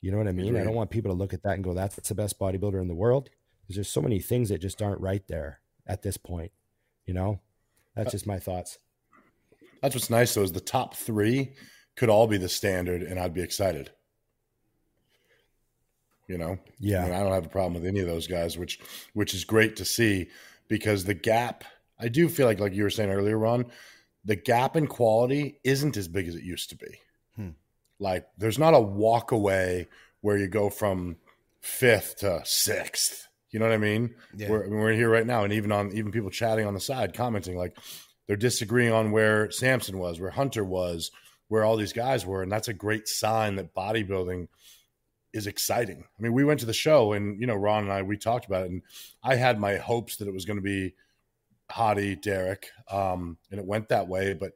[0.01, 0.57] You know what I mean?
[0.57, 2.89] I don't want people to look at that and go, that's the best bodybuilder in
[2.89, 3.31] the world
[3.73, 6.53] because there's so many things that just aren't right there at this point.
[7.07, 7.41] You know,
[7.97, 8.79] that's uh, just my thoughts.
[9.81, 11.55] That's what's nice though is the top three
[11.97, 13.91] could all be the standard, and I'd be excited.
[16.29, 18.59] You know, yeah, I, mean, I don't have a problem with any of those guys,
[18.59, 18.79] which
[19.15, 20.29] which is great to see
[20.69, 21.65] because the gap.
[21.99, 23.67] I do feel like, like you were saying earlier, Ron,
[24.25, 26.99] the gap in quality isn't as big as it used to be.
[27.37, 27.51] Hmm.
[28.01, 29.87] Like, there's not a walk away
[30.21, 31.17] where you go from
[31.61, 34.15] fifth to sixth you know what I mean?
[34.35, 34.51] Yeah.
[34.51, 37.57] We're, we're here right now, and even on even people chatting on the side, commenting
[37.57, 37.77] like
[38.27, 41.11] they're disagreeing on where Samson was, where Hunter was,
[41.49, 44.49] where all these guys were, and that's a great sign that bodybuilding
[45.35, 46.03] is exciting.
[46.03, 48.47] I mean, we went to the show, and you know, Ron and I we talked
[48.47, 48.83] about it, and
[49.23, 50.95] I had my hopes that it was going to be
[51.71, 54.53] Hadi Derek, um, and it went that way, but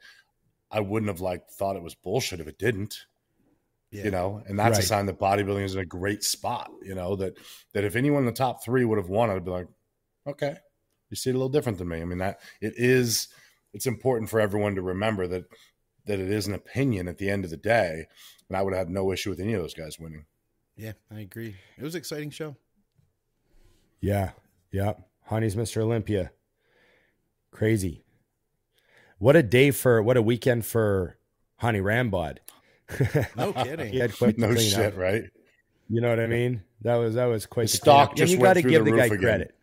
[0.70, 3.06] I wouldn't have like thought it was bullshit if it didn't.
[3.90, 4.04] Yeah.
[4.04, 4.84] You know, and that's right.
[4.84, 6.70] a sign that bodybuilding is in a great spot.
[6.82, 7.38] You know that
[7.72, 9.68] that if anyone in the top three would have won, I'd be like,
[10.26, 10.56] okay,
[11.08, 12.00] you see it a little different than me.
[12.00, 13.28] I mean that it is.
[13.72, 15.44] It's important for everyone to remember that
[16.06, 18.06] that it is an opinion at the end of the day,
[18.48, 20.26] and I would have no issue with any of those guys winning.
[20.76, 21.56] Yeah, I agree.
[21.78, 22.56] It was an exciting show.
[24.00, 24.32] Yeah,
[24.70, 24.94] yeah.
[25.30, 25.78] Hani's Mr.
[25.78, 26.30] Olympia.
[27.50, 28.04] Crazy.
[29.18, 31.18] What a day for what a weekend for
[31.62, 32.38] Hani Rambod.
[33.36, 33.92] no kidding.
[33.92, 34.96] he had quite no shit, up.
[34.96, 35.24] right?
[35.88, 36.62] You know what I mean?
[36.82, 38.16] That was that was quite the, the stock.
[38.16, 39.18] Just and you got to give the, the guy again.
[39.18, 39.54] credit.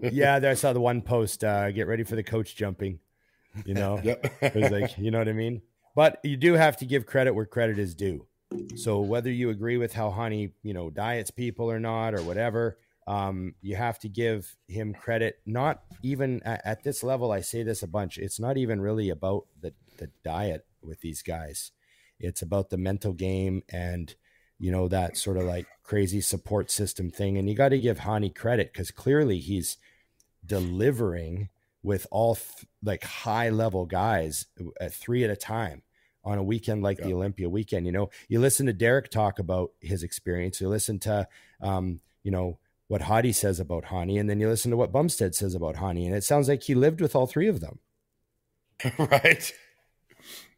[0.12, 1.44] yeah, I saw the one post.
[1.44, 2.98] Uh, get ready for the coach jumping.
[3.64, 4.32] You know, yep.
[4.42, 5.62] it was like you know what I mean.
[5.94, 8.26] But you do have to give credit where credit is due.
[8.76, 12.78] So whether you agree with how Hani, you know, diets people or not or whatever,
[13.06, 15.40] um, you have to give him credit.
[15.46, 17.32] Not even at, at, this level.
[17.32, 18.18] I say this a bunch.
[18.18, 21.72] It's not even really about the the diet with these guys.
[22.22, 24.14] It's about the mental game and
[24.58, 27.36] you know that sort of like crazy support system thing.
[27.36, 29.76] And you got to give Hani credit because clearly he's
[30.46, 31.48] delivering
[31.82, 34.46] with all th- like high level guys
[34.80, 35.82] at three at a time.
[36.24, 37.84] on a weekend like the Olympia weekend.
[37.86, 40.60] You know, you listen to Derek talk about his experience.
[40.60, 41.26] You listen to,
[41.60, 45.34] um, you know, what Hadi says about Hani, and then you listen to what Bumstead
[45.34, 47.80] says about Hani, and it sounds like he lived with all three of them.
[48.98, 49.52] right.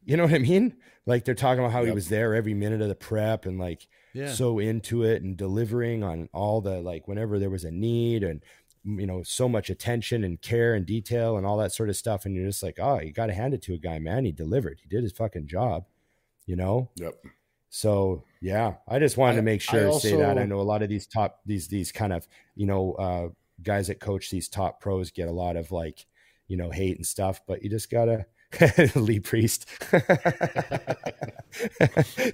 [0.04, 0.76] You know what I mean?
[1.06, 3.86] Like they're talking about how he was there every minute of the prep and like
[4.14, 4.32] Yeah.
[4.32, 8.42] so into it and delivering on all the like whenever there was a need and
[8.84, 12.24] you know so much attention and care and detail and all that sort of stuff.
[12.24, 14.24] And you're just like oh you got to hand it to a guy man.
[14.24, 14.80] He delivered.
[14.82, 15.84] He did his fucking job
[16.46, 16.90] you know?
[16.96, 17.14] Yep.
[17.70, 18.74] so yeah.
[18.86, 20.38] I just wanted I- to make sure say that.
[20.38, 23.28] I know a lot of these top these these kind of you know uh
[23.62, 26.06] guys that coach these top pros get a lot of like
[26.48, 28.26] you know hate and stuff but you just gotta
[28.94, 29.66] Lee Priest.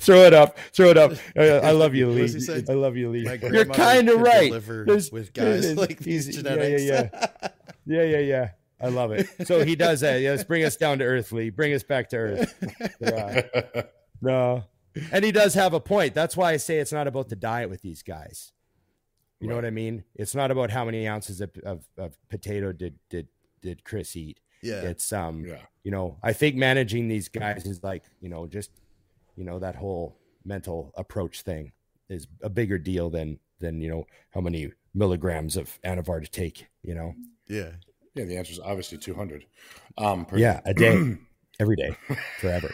[0.00, 0.58] throw it up.
[0.72, 1.12] Throw it up.
[1.36, 2.28] Oh, I, I love you, Lee.
[2.28, 2.64] say?
[2.68, 3.28] I love you, Lee.
[3.42, 4.50] You're kind of right.
[4.52, 6.82] There's- with guys there's- like these genetics.
[6.82, 7.48] Yeah, yeah, yeah.
[7.86, 8.48] yeah, yeah, yeah.
[8.82, 9.26] I love it.
[9.46, 10.20] So he does that.
[10.22, 11.50] Yes, bring us down to earth, Lee.
[11.50, 12.54] Bring us back to earth.
[13.00, 13.82] Yeah.
[14.22, 14.64] No.
[15.12, 16.14] And he does have a point.
[16.14, 18.52] That's why I say it's not about the diet with these guys.
[19.38, 20.04] You know what I mean?
[20.14, 23.28] It's not about how many ounces of, of, of potato did did
[23.62, 24.38] did Chris eat.
[24.62, 24.82] Yeah.
[24.82, 25.58] It's um yeah.
[25.84, 28.70] you know, I think managing these guys is like, you know, just
[29.36, 31.72] you know, that whole mental approach thing
[32.08, 36.66] is a bigger deal than than, you know, how many milligrams of anavar to take,
[36.82, 37.14] you know.
[37.48, 37.70] Yeah.
[38.14, 38.24] Yeah.
[38.24, 39.44] The answer is obviously 200.
[39.98, 41.16] Um, per- Yeah, a day.
[41.60, 41.96] every day.
[42.40, 42.72] Forever.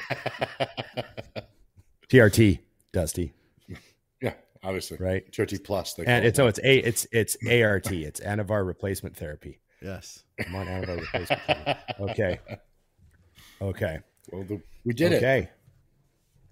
[2.09, 2.61] TRT,
[2.93, 3.33] Dusty,
[4.23, 4.35] Yeah.
[4.63, 4.97] Obviously.
[4.99, 5.31] right?
[5.33, 5.95] TRT plus.
[5.95, 7.93] They And call it's it's a it's it's ART.
[7.93, 9.59] It's anavar replacement therapy.
[9.83, 10.23] Yes.
[10.47, 11.81] I'm on anavar replacement therapy.
[12.01, 12.39] Okay.
[13.61, 13.99] Okay.
[14.33, 15.17] Well, the, we did it.
[15.17, 15.51] okay.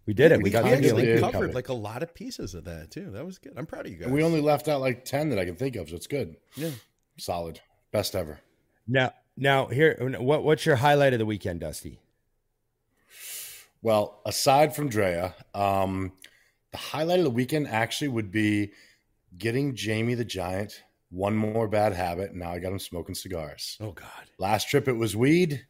[0.07, 0.39] We did it.
[0.39, 1.19] We, We got We the actually did.
[1.19, 1.55] Olympia covered covered.
[1.55, 3.11] like a lot of pieces of that too.
[3.11, 3.55] That was good.
[3.57, 4.07] I'm proud of you guys.
[4.07, 5.89] And we only left out like 10 that I can think of.
[5.89, 6.37] So it's good.
[6.57, 6.71] yeah.
[7.17, 7.61] Solid.
[7.93, 8.41] Best ever.
[8.87, 12.01] Now, now here, what what's your highlight of the weekend, Dusty?
[13.83, 16.13] Well, aside from Drea, um,
[16.73, 18.73] the highlight of the weekend actually would be
[19.37, 20.83] getting Jamie the Giant
[21.15, 22.35] one more bad habit.
[22.35, 23.78] Now I got him smoking cigars.
[23.81, 24.09] Oh God.
[24.39, 25.65] Last trip it was weed.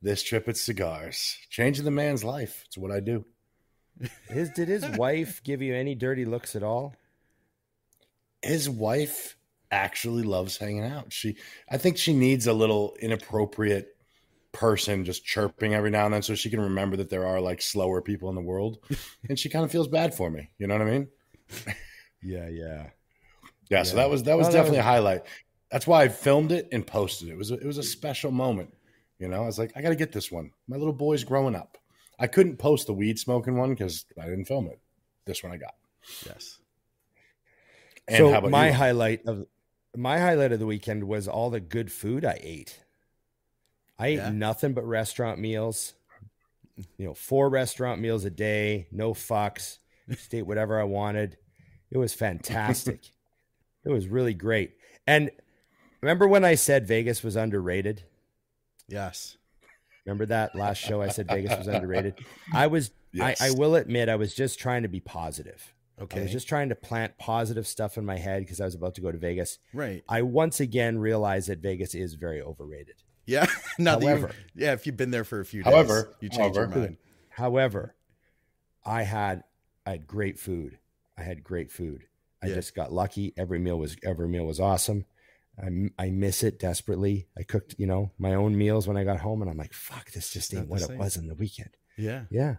[0.00, 1.36] This trip it's cigars.
[1.50, 2.64] Changing the man's life.
[2.66, 3.24] It's what I do.
[4.28, 6.94] His did his wife give you any dirty looks at all?
[8.42, 9.36] His wife
[9.70, 11.12] actually loves hanging out.
[11.12, 11.36] She,
[11.70, 13.96] I think she needs a little inappropriate
[14.52, 17.60] person just chirping every now and then so she can remember that there are like
[17.60, 18.78] slower people in the world.
[19.28, 20.50] and she kind of feels bad for me.
[20.58, 21.08] You know what I mean?
[22.22, 22.86] Yeah, yeah.
[23.70, 25.22] Yeah, so that was that was that definitely was- a highlight.
[25.70, 27.32] That's why I filmed it and posted it.
[27.32, 28.72] It was a, it was a special moment.
[29.18, 30.52] You know, I was like, I got to get this one.
[30.68, 31.76] My little boy's growing up.
[32.20, 34.78] I couldn't post the weed smoking one because I didn't film it.
[35.24, 35.74] This one I got.
[36.24, 36.58] Yes.
[38.06, 38.74] And so how about my you?
[38.74, 39.46] highlight of
[39.96, 42.80] my highlight of the weekend was all the good food I ate.
[43.98, 45.94] I ate nothing but restaurant meals.
[46.98, 49.78] You know, four restaurant meals a day, no fucks.
[50.08, 51.38] Just ate whatever I wanted.
[51.90, 53.10] It was fantastic.
[53.86, 54.72] It was really great.
[55.06, 55.30] And
[56.02, 58.02] remember when I said Vegas was underrated?
[58.88, 59.36] Yes.
[60.04, 62.14] Remember that last show I said Vegas was underrated?
[62.52, 63.40] I was Yes.
[63.40, 65.72] I, I will admit I was just trying to be positive.
[65.98, 66.20] Okay.
[66.20, 68.94] I was just trying to plant positive stuff in my head because I was about
[68.96, 69.58] to go to Vegas.
[69.72, 70.04] right.
[70.08, 72.96] I once again realized that Vegas is very overrated.
[73.24, 73.46] Yeah.
[73.78, 76.28] now that However- you yeah, if you've been there for a few days, However- you
[76.28, 76.96] change your however- mind.
[77.30, 77.94] However,
[78.84, 79.44] I had
[79.86, 80.78] I had great food.
[81.18, 82.04] I had great food.
[82.42, 82.54] I Yeah.
[82.54, 83.32] just got lucky.
[83.36, 85.04] Every meal was every meal was awesome.
[85.58, 85.68] I,
[85.98, 87.28] I miss it desperately.
[87.38, 90.10] I cooked, you know, my own meals when I got home, and I'm like, "Fuck,
[90.12, 90.92] this just ain't what same.
[90.92, 92.24] it was in the weekend." Yeah.
[92.30, 92.56] Yeah,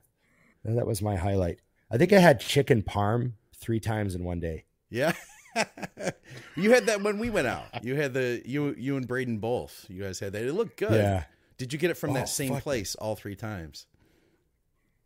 [0.64, 1.60] And that was my highlight.
[1.92, 4.66] I think I had chicken parm three times in one day.
[4.90, 5.14] Yeah.
[6.56, 7.84] you had that when we went out.
[7.84, 9.86] You had the you you and Braden both.
[9.90, 10.44] You guys had that.
[10.44, 10.92] It looked good.
[10.94, 11.24] Yeah,
[11.58, 13.86] Did you get it from Oh, that same place all three times?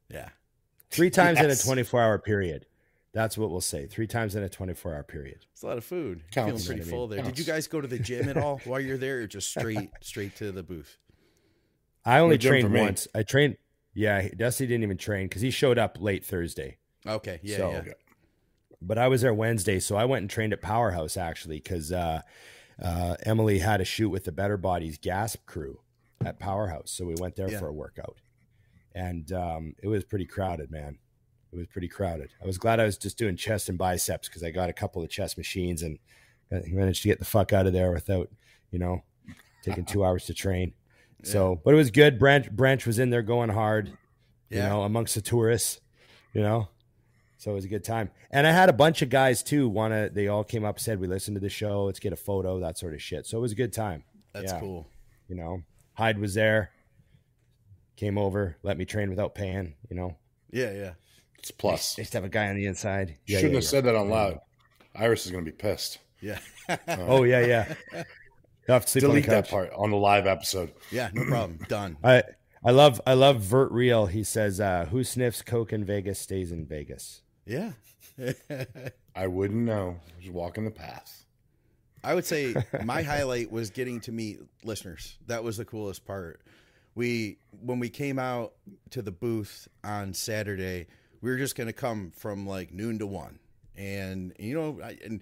[0.09, 0.29] Yeah.
[0.89, 2.65] three times in a 24 hour period.
[3.13, 3.87] That's what we'll say.
[3.87, 5.45] Three times in a 24 hour period.
[5.51, 6.23] It's a lot of food.
[6.31, 6.65] Counts.
[6.65, 7.17] Feeling pretty You know I full mean?
[7.17, 7.25] there.
[7.25, 9.89] Did you guys go to the gym at all while you're there, or just straight
[10.01, 10.97] straight to the booth?
[12.05, 13.07] I only No trained once.
[13.13, 13.57] I trained.
[13.93, 16.77] Yeah, Dusty didn't even train because he showed up late Thursday.
[17.05, 17.39] Okay.
[17.43, 17.57] Yeah.
[17.57, 17.93] So- yeah.
[18.81, 22.21] but I was there Wednesday, so I went and trained at Powerhouse actually because uh,
[22.81, 25.81] uh, Emily had a shoot with the Better Bodies Gasp crew
[26.23, 27.59] at Powerhouse, so we went there Yeah.
[27.59, 28.17] for a workout,
[28.95, 30.97] and um, it was pretty crowded, man.
[31.51, 32.29] It was pretty crowded.
[32.41, 35.03] I was glad I was just doing chest and biceps because I got a couple
[35.03, 35.99] of chest machines and
[36.51, 38.29] uh, managed to get the fuck out of there without,
[38.71, 39.03] you know,
[39.61, 40.73] taking two hours to train.
[41.23, 42.17] So, but it was good.
[42.17, 43.89] Branch Branch was in there going hard,
[44.49, 44.69] you Yeah.
[44.69, 45.79] know, amongst the tourists,
[46.33, 46.69] you know.
[47.37, 48.09] So it was a good time.
[48.31, 49.69] And I had a bunch of guys too.
[49.69, 52.59] Wanna they all came up, said we listened to the show, let's get a photo,
[52.61, 53.27] that sort of shit.
[53.27, 54.03] So it was a good time.
[54.33, 54.59] That's Yeah.
[54.61, 54.87] cool.
[55.27, 55.61] You know.
[55.93, 56.71] Hyde was there.
[57.95, 59.75] came over, let me train without paying.
[59.91, 60.17] You know,
[60.49, 60.93] Yeah, yeah.
[61.41, 61.95] It's plus.
[61.95, 63.17] just have a guy on the inside.
[63.25, 64.39] You shouldn't have said that out loud.
[64.95, 65.97] Iris is going to be pissed.
[66.21, 66.39] Yeah.
[66.87, 67.73] Oh yeah, yeah.
[67.93, 70.71] You'll have to sleep on the Delete that part on the live episode.
[70.89, 71.59] yeah, no problem.
[71.67, 71.97] Done.
[72.01, 72.23] I
[72.63, 74.05] I love I love Vert Real.
[74.05, 77.71] He says, uh, "Who sniffs coke in Vegas stays in Vegas." Yeah.
[79.15, 79.97] I wouldn't know.
[80.21, 81.25] Just walking the path.
[82.03, 85.17] I would say my highlight was getting to meet listeners.
[85.27, 86.39] That was the coolest part.
[86.95, 88.53] We when we came out
[88.91, 90.87] to the booth on Saturday,
[91.21, 93.39] we were just going to come from like noon to one,
[93.75, 95.21] and you know, I, and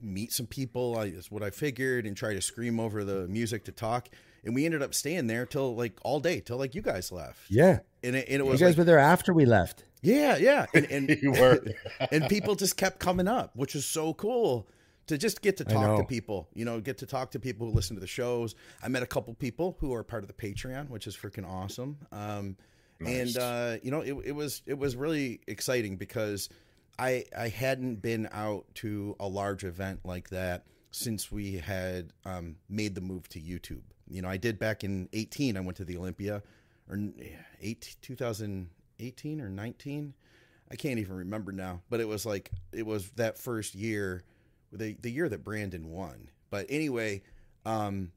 [0.00, 0.96] meet some people.
[0.98, 4.08] I, that's what I figured, and try to scream over the music to talk.
[4.44, 7.40] And we ended up staying there till like all day, till like you guys left.
[7.48, 9.84] Yeah, And it, and it you guys like, were there after we left.
[10.02, 11.64] yeah, yeah, and, and You were.
[12.12, 14.68] and people just kept coming up, which is so cool
[15.06, 16.48] to just get to talk to people.
[16.54, 18.54] You know, get to talk to people who listen to the shows.
[18.82, 21.96] I met a couple people who are part of the Patreon, which is freaking awesome.
[22.12, 22.56] Um,
[23.00, 23.36] Nice.
[23.36, 26.48] And uh, you know, it, it was it was really exciting because
[26.98, 32.56] I I hadn't been out to a large event like that since we had um,
[32.68, 33.82] made the move to YouTube.
[34.08, 35.56] You know, I did back in 18.
[35.56, 36.42] I went to the Olympia,
[36.88, 36.98] or
[37.60, 40.14] eight 2018 or 19.
[40.70, 44.22] I can't even remember now, but it was like it was that first year,
[44.72, 46.30] the the year that Brandon won.
[46.50, 47.22] But anyway,
[47.66, 48.12] um,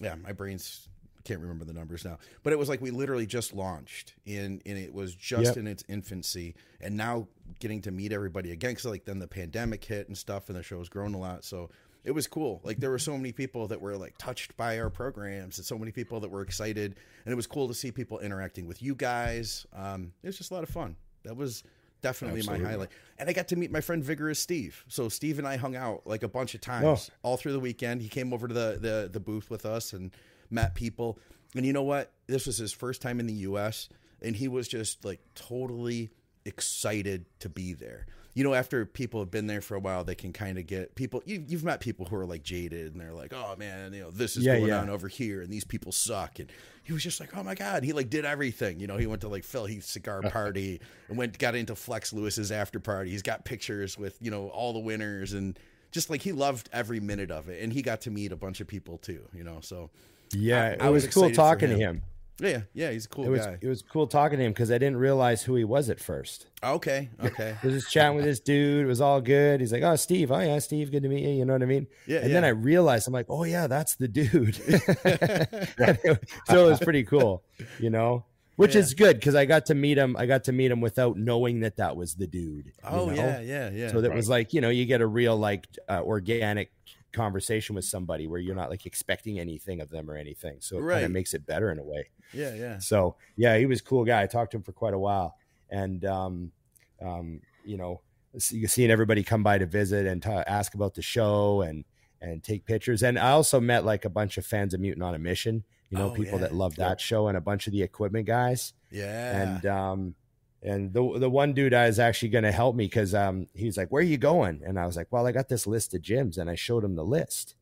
[0.00, 0.88] yeah, my brain's
[1.28, 4.78] can't remember the numbers now, but it was like we literally just launched in, and
[4.78, 5.56] it was just Yep.
[5.58, 7.28] in its infancy, and now
[7.60, 10.62] getting to meet everybody again because like then the pandemic hit and stuff, and the
[10.62, 11.70] show's grown a lot, so
[12.04, 12.60] it was cool.
[12.64, 15.76] Like there were so many people that were like touched by our programs, and so
[15.78, 18.94] many people that were excited, and it was cool to see people interacting with you
[18.94, 19.66] guys.
[19.74, 20.96] Um, it was just a lot of fun.
[21.24, 21.62] That was
[22.00, 22.64] definitely Absolutely.
[22.64, 22.88] my highlight,
[23.18, 24.84] and I got to meet my friend Vigorous Steve.
[24.88, 28.00] So Steve and I hung out like a bunch of times all through the weekend.
[28.02, 30.12] He came over to the the, the booth with us and
[30.50, 31.18] met people.
[31.54, 32.12] And you know what?
[32.26, 33.88] This was his first time in the U.S.
[34.22, 36.10] and he was just like totally
[36.44, 38.06] excited to be there.
[38.34, 40.94] You know, after people have been there for a while, they can kind of get
[40.94, 41.22] people.
[41.26, 44.10] You, you've met people who are like jaded, and they're like, "Oh man, you know,
[44.12, 44.80] this is Yeah, going yeah.
[44.80, 46.52] on over here, and these people suck." And
[46.84, 48.78] he was just like, "Oh my god!" He like did everything.
[48.78, 52.12] You know, he went to like Phil Heath's cigar party and went got into Flex
[52.12, 53.10] Lewis's after party.
[53.10, 55.58] He's got pictures with you know all the winners and
[55.90, 57.60] just like he loved every minute of it.
[57.60, 59.26] And he got to meet a bunch of people too.
[59.34, 59.90] You know, so
[60.32, 61.96] Yeah, I it was was, cool excited for talking to him.
[61.96, 62.02] him.
[62.40, 63.58] yeah, yeah, he's a cool It was guy.
[63.60, 66.46] it was cool talking to him because I didn't realize who he was at first.
[66.62, 67.56] Okay, okay.
[67.62, 68.84] I was just chatting with this dude.
[68.84, 69.60] It was all good.
[69.60, 70.30] He's like, "Oh, Steve.
[70.32, 70.90] Oh, yeah, Steve.
[70.90, 71.86] Good to meet you." You know what I mean?
[72.06, 72.44] Yeah, And then.
[72.44, 74.54] I realized I'm like, "Oh yeah, that's the dude."
[76.46, 77.42] so it was pretty cool,
[77.78, 78.24] you know.
[78.56, 78.80] Which Yeah.
[78.80, 80.16] is good because I got to meet him.
[80.18, 82.72] I got to meet him without knowing that that was the dude.
[82.82, 83.14] Oh know?
[83.14, 83.90] yeah, yeah, yeah.
[83.92, 84.16] So that Right.
[84.16, 86.72] was like you know you get a real like uh, organic
[87.12, 90.56] conversation with somebody where you're not like expecting anything of them or anything.
[90.60, 92.10] So it kind of makes it better in a way.
[92.32, 92.78] yeah, yeah.
[92.78, 94.22] So yeah, he was a cool guy.
[94.22, 95.36] I talked to him for quite a while,
[95.70, 96.52] and um,
[97.00, 98.00] um, you know,
[98.38, 101.84] seeing everybody come by to visit and ta ask about the show and
[102.20, 103.02] and take pictures.
[103.02, 105.64] And I also met like a bunch of fans of Mutant on a Mission.
[105.90, 106.46] You know, Oh, people yeah.
[106.48, 108.74] that love that show and a bunch of the equipment guys.
[108.90, 109.40] Yeah.
[109.56, 110.14] And um,
[110.62, 113.76] and the the one dude I was actually going to help me because um, he's
[113.76, 116.02] like, "Where are you going?" And I was like, "Well, I got this list of
[116.02, 117.54] gyms," and I showed him the list,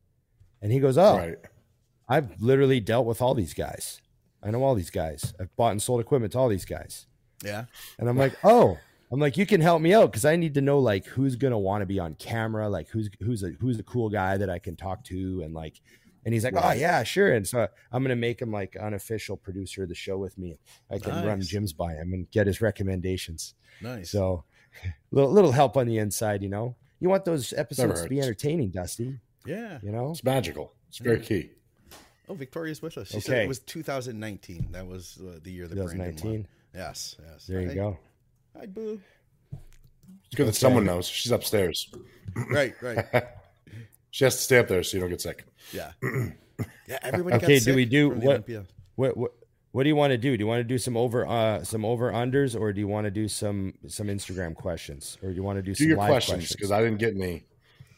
[0.61, 1.37] and he goes, "Oh, Right.
[2.09, 4.01] I've literally dealt with all these guys.
[4.41, 5.33] I know all these guys.
[5.39, 7.05] I've bought and sold equipment to all these guys.
[7.43, 7.65] yeah.
[7.99, 8.77] And I'm like, oh,
[9.11, 11.59] I'm like, you can help me out because I need to know like who's gonna
[11.59, 14.59] want to be on camera, like who's who's a who's a cool guy that I
[14.59, 15.81] can talk to, and like,
[16.25, 17.33] and he's like, oh yeah, sure.
[17.33, 20.59] And so I'm gonna make him like unofficial producer of the show with me.
[20.91, 23.53] I can run gyms by him and get his recommendations.
[23.81, 24.09] Nice.
[24.11, 24.43] So,
[25.11, 26.75] little little help on the inside, you know.
[26.99, 29.19] You want those episodes to be entertaining, Dusty.
[29.45, 29.79] yeah.
[29.83, 30.11] You know.
[30.11, 30.73] It's magical.
[30.89, 31.51] It's very key.
[32.29, 33.07] Oh, Victoria's with us.
[33.09, 33.43] She said Okay.
[33.45, 34.69] it was 2019.
[34.71, 36.07] That was uh, the year that Brandon won.
[36.15, 36.47] 2019.
[36.73, 37.45] Yes, yes.
[37.47, 37.97] There you Hi- go.
[38.59, 38.99] Hi, boo.
[40.25, 41.07] It's good that someone knows.
[41.07, 41.89] She's upstairs.
[42.49, 43.05] Right, right.
[44.17, 45.45] She has to stay up there so you don't get sick.
[45.71, 45.91] Yeah.
[46.87, 48.49] Yeah, everybody got Okay, do sick we do from the what-
[48.95, 49.31] What what
[49.73, 50.35] what do you want to do?
[50.35, 53.05] Do you want to do some over uh some over unders or do you want
[53.05, 55.97] to do some some Instagram questions or do you want to do, Do some your
[55.97, 56.55] live questions questions?
[56.55, 57.43] because I didn't get any.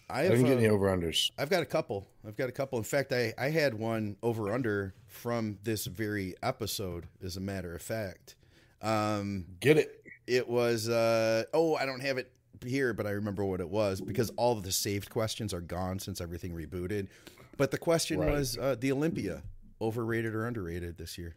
[0.10, 1.32] I I didn't get any over unders.
[1.38, 2.06] I've got a couple.
[2.28, 2.78] I've got a couple.
[2.80, 7.74] In fact, I, I had one over under from this very episode, as a matter
[7.74, 8.36] of fact.
[8.82, 10.04] Um, Get it.
[10.28, 12.30] it was, uh, oh, I don't have it
[12.66, 16.00] here, but I remember what it was because all of the saved questions are gone
[16.00, 17.08] since everything rebooted.
[17.58, 18.32] But the question Right.
[18.32, 19.44] was uh, the Olympia,
[19.82, 21.36] overrated or underrated this year?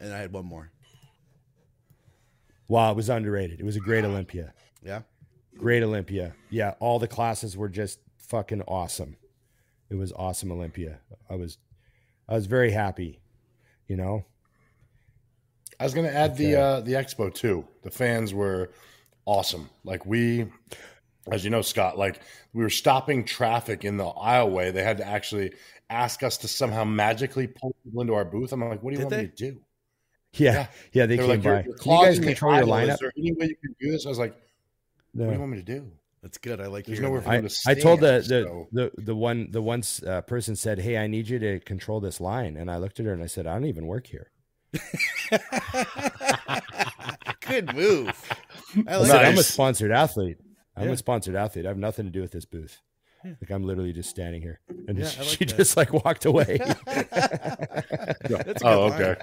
[0.00, 0.70] And I had one more.
[2.68, 3.60] Wow, it was underrated.
[3.60, 4.54] It was a great Olympia.
[4.82, 5.02] Yeah.
[5.56, 6.34] Great Olympia.
[6.50, 9.16] Yeah, all the classes were just fucking awesome.
[9.90, 11.00] It was awesome Olympia.
[11.28, 11.58] I was
[12.28, 13.20] I was very happy,
[13.86, 14.24] you know.
[15.78, 17.66] I was going to add the uh, the expo too.
[17.82, 18.70] The fans were
[19.26, 19.68] awesome.
[19.84, 20.46] Like we,
[21.30, 22.20] as you know, Scott, like
[22.52, 24.72] we were stopping traffic in the aisleway.
[24.72, 25.52] They had to actually
[25.90, 28.52] ask us to somehow magically pull people into our booth.
[28.52, 29.22] I'm like, what do you Did want they?
[29.22, 29.60] me to do?
[30.34, 30.66] Yeah, Yeah.
[30.92, 31.50] yeah, they They're came like, by.
[31.50, 32.68] you're Can you guys clogging the control your aisle.
[32.68, 32.92] lineup?
[32.94, 34.06] Is there any way you can do this?
[34.06, 34.34] I was like,
[35.12, 35.90] what do you want me to do?
[36.22, 36.60] That's good.
[36.60, 39.14] I like There's nowhere for I, them to I told the the, so- the the
[39.16, 42.70] one the one uh, person said, "Hey, I need you to control this line," and
[42.70, 44.30] I looked at her and I said, "I don't even work here."
[47.40, 48.12] Good move.
[48.86, 49.24] I I like said, that.
[49.26, 50.38] "I'm a sponsored athlete.
[50.76, 50.92] I'm Yeah.
[50.94, 51.66] a sponsored athlete.
[51.66, 52.80] I have nothing to do with this booth.
[53.24, 56.58] Like I'm literally just standing here." And Yeah, she like just like walked away.
[56.86, 58.92] That's a Oh, good line.
[59.02, 59.16] okay.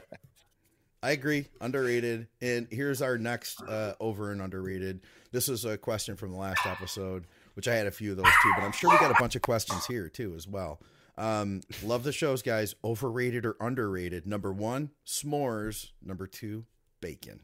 [1.01, 1.45] I agree.
[1.61, 2.27] Underrated.
[2.41, 5.01] And here's our next uh, over and underrated.
[5.31, 8.25] This is a question from the last episode, which I had a few of those
[8.43, 10.81] too, but I'm sure we got a bunch of questions here too as well.
[11.17, 12.75] Um, love the shows, guys.
[12.83, 14.25] Overrated or underrated?
[14.27, 15.91] Number one, s'mores.
[16.01, 16.65] Number two,
[17.01, 17.41] bacon.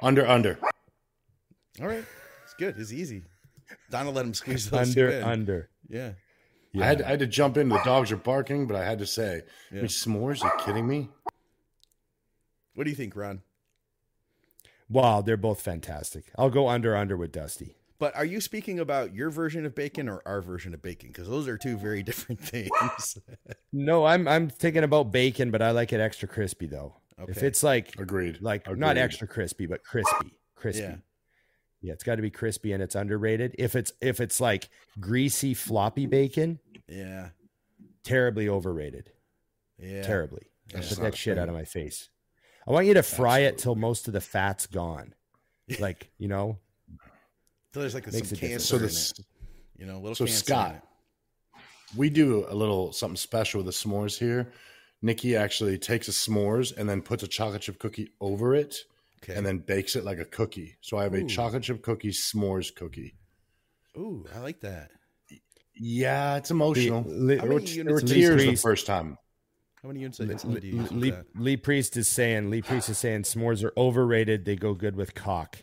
[0.00, 0.58] Under, under.
[1.80, 2.04] All right,
[2.44, 2.76] it's good.
[2.78, 3.22] It's easy.
[3.90, 5.22] Donna let him squeeze those two under in.
[5.24, 5.68] under.
[5.88, 6.12] Yeah.
[6.72, 6.84] Yeah.
[6.84, 7.68] I, had, I had to jump in.
[7.68, 9.78] The dogs are barking, but I had to say, Yeah.
[9.78, 10.42] I mean, s'mores?
[10.44, 11.08] Are you kidding me?
[12.74, 13.42] What do you think, Ron?
[14.88, 16.26] wow, they're both fantastic.
[16.38, 17.76] I'll go under under with Dusty.
[17.98, 21.08] But are you speaking about your version of bacon or our version of bacon?
[21.08, 23.18] Because those are two very different things.
[23.72, 26.94] No, I'm I'm thinking about bacon, but I like it extra crispy though.
[27.26, 28.42] If it's like Agreed.
[28.42, 30.82] like not extra crispy, but crispy, crispy.
[30.82, 30.96] Yeah.
[31.86, 33.54] Yeah, it's got to be crispy and it's underrated.
[33.60, 34.68] If it's if it's like
[34.98, 36.58] greasy floppy bacon,
[36.88, 37.28] yeah.
[38.02, 39.12] terribly overrated.
[39.78, 40.02] Yeah.
[40.02, 40.50] Terribly.
[40.72, 42.08] That's Put that shit out of my face.
[42.66, 45.14] I want you to fry it till most of the fat's gone.
[45.80, 46.58] Like, you know,
[47.74, 49.24] So there's like Makes some a cancer So in this, it.
[49.76, 51.62] You know, a little so cancer in Scott, it.
[51.96, 54.52] we do a little something special with the s'mores here.
[55.02, 58.76] Nikki actually takes a s'mores and then puts a chocolate chip cookie over it
[59.28, 59.36] Okay.
[59.36, 60.76] and then bakes it like a cookie.
[60.80, 63.16] So I have a chocolate chip cookie s'mores cookie.
[63.96, 64.90] Ooh, I like that.
[65.74, 67.04] Yeah, it's emotional.
[67.06, 69.18] Lee- there were, many there were units of tears the first time.
[69.82, 71.12] How many units of insulin do you use with Lee.
[71.34, 74.44] Lee Priest is saying Lee Priest is saying s'mores are overrated.
[74.44, 75.58] They go good with cock.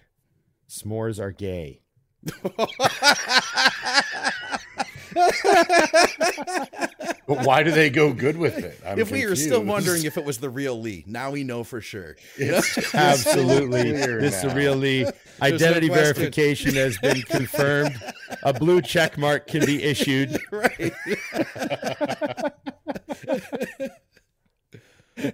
[0.69, 1.81] S'mores are gay.
[7.25, 8.79] But why do they go good with it?
[8.85, 11.63] I'm if we were still wondering if it was the real Lee, now we know
[11.63, 12.15] for sure.
[12.35, 13.91] It's Absolutely.
[13.91, 14.55] clear this is now.
[14.55, 15.05] really
[15.41, 17.95] identity no verification has been confirmed.
[18.43, 20.37] A blue check mark can be issued.
[20.51, 20.93] right.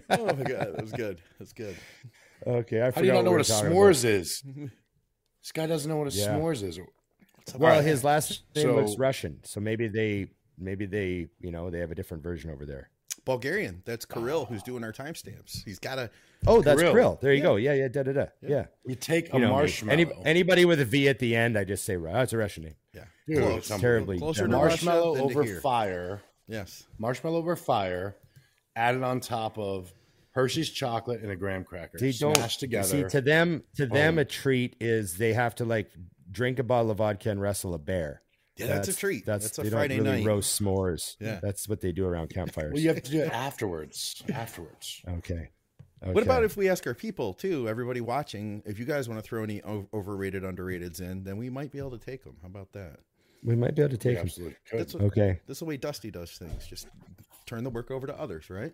[0.09, 1.21] oh my god, that was good.
[1.39, 1.75] That's good.
[2.45, 4.43] Okay, I How do you not know we what a were talking s'mores is?
[5.41, 6.27] This guy doesn't know what a Yeah.
[6.35, 6.79] s'mores is.
[7.55, 10.27] Well, his last name So- looks Russian, so maybe they
[10.59, 12.89] maybe they you know they have a different version over there.
[13.25, 13.81] Bulgarian.
[13.85, 14.65] That's Kirill who's ah.
[14.65, 15.63] doing our timestamps.
[15.63, 16.09] He's got a
[16.47, 16.95] Oh, that's Kirill.
[17.17, 17.21] Krill.
[17.21, 17.57] There you go.
[17.57, 18.25] Yeah, yeah, da da da.
[18.41, 18.65] Yeah.
[18.85, 19.93] You take a You know marshmallow.
[19.93, 22.63] Any, anybody with a V at the end, I just say Ru- that's a Russian
[22.63, 22.75] name.
[22.93, 23.03] yeah.
[23.27, 23.69] Dude, Close.
[23.71, 23.81] it's.
[23.81, 24.51] Terribly Closer done.
[24.51, 25.61] to marshmallow than to over here.
[25.61, 26.21] fire.
[26.47, 26.85] Yes.
[26.97, 28.15] Marshmallow over fire,
[28.75, 29.93] added on top of
[30.31, 31.97] Hershey's chocolate and a graham cracker.
[31.99, 32.87] They don't smashed together.
[32.87, 34.19] see to them to them Boom.
[34.19, 35.91] a treat is they have to like
[36.31, 38.21] drink a bottle of vodka and wrestle a bear.
[38.59, 39.25] Yeah, that's, a treat.
[39.25, 40.27] That's, That's, a they Friday don't really night.
[40.27, 41.15] roast s'mores.
[41.19, 41.39] Yeah.
[41.41, 42.73] that's what they do around campfires.
[42.73, 44.21] well, you have to do it afterwards.
[44.33, 45.01] afterwards.
[45.19, 45.49] okay.
[46.01, 49.27] What about if we ask our people too, everybody watching, if you guys want to
[49.27, 52.37] throw any overrated, underrateds in, then we might be able to take them.
[52.41, 52.99] How about that?
[53.43, 54.25] we might be able to We take them?
[54.27, 54.79] absolutely could.
[54.79, 55.39] That's what, Okay.
[55.47, 56.67] This is the way Dusty does things.
[56.67, 56.87] Just
[57.45, 58.73] turn the work over to others, right?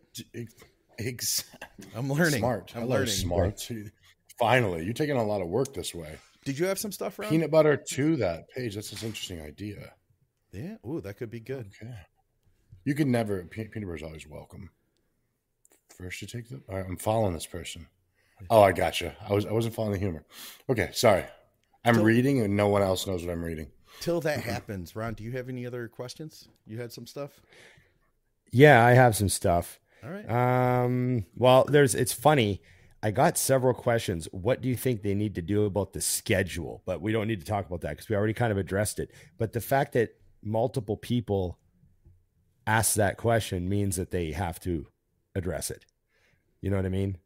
[0.98, 1.86] Exactly.
[1.96, 2.40] I'm learning.
[2.40, 2.72] Smart.
[2.76, 3.14] I I'm love learning.
[3.14, 3.70] smart.
[4.40, 6.16] Finally, you're taking a lot of work this way.
[6.46, 7.30] Did you have some stuff, Ron?
[7.30, 8.76] Peanut butter to that page.
[8.76, 9.92] That's an interesting idea.
[10.52, 10.76] Yeah.
[10.88, 11.72] Ooh, that could be good.
[11.82, 11.94] Okay.
[12.86, 14.70] You can never peanut butter is always welcome.
[15.98, 16.62] First, you take the.
[16.70, 17.88] All right, I'm following this person.
[18.50, 19.16] Oh, I gotcha.
[19.28, 20.24] I was I wasn't following the humor.
[20.70, 21.26] Okay, sorry.
[21.84, 23.72] I'm So- reading, and no one else knows what I'm reading.
[24.02, 26.50] Till that happens, Ron, do you have any other questions?
[26.68, 27.40] You had some stuff?
[28.52, 29.80] Yeah, I have some stuff.
[30.04, 30.30] All right.
[30.30, 32.62] Um, well, there's it's funny.
[33.06, 34.28] I got several questions.
[34.32, 36.82] What do you think they need to do about the schedule?
[36.88, 39.12] But we don't need to talk about that because we already kind of addressed it.
[39.38, 41.60] But the fact that multiple people
[42.66, 44.88] ask that question means that they have to
[45.36, 45.86] address it.
[46.62, 47.18] You know what I mean?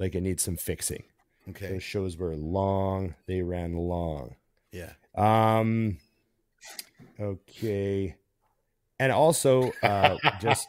[0.00, 1.04] Like it needs some fixing.
[1.50, 1.74] okay.
[1.74, 3.14] Those shows were long.
[3.28, 4.34] They ran long.
[4.72, 4.94] Yeah.
[5.14, 5.98] Um.
[7.20, 8.16] Okay.
[8.98, 10.66] And also, uh, just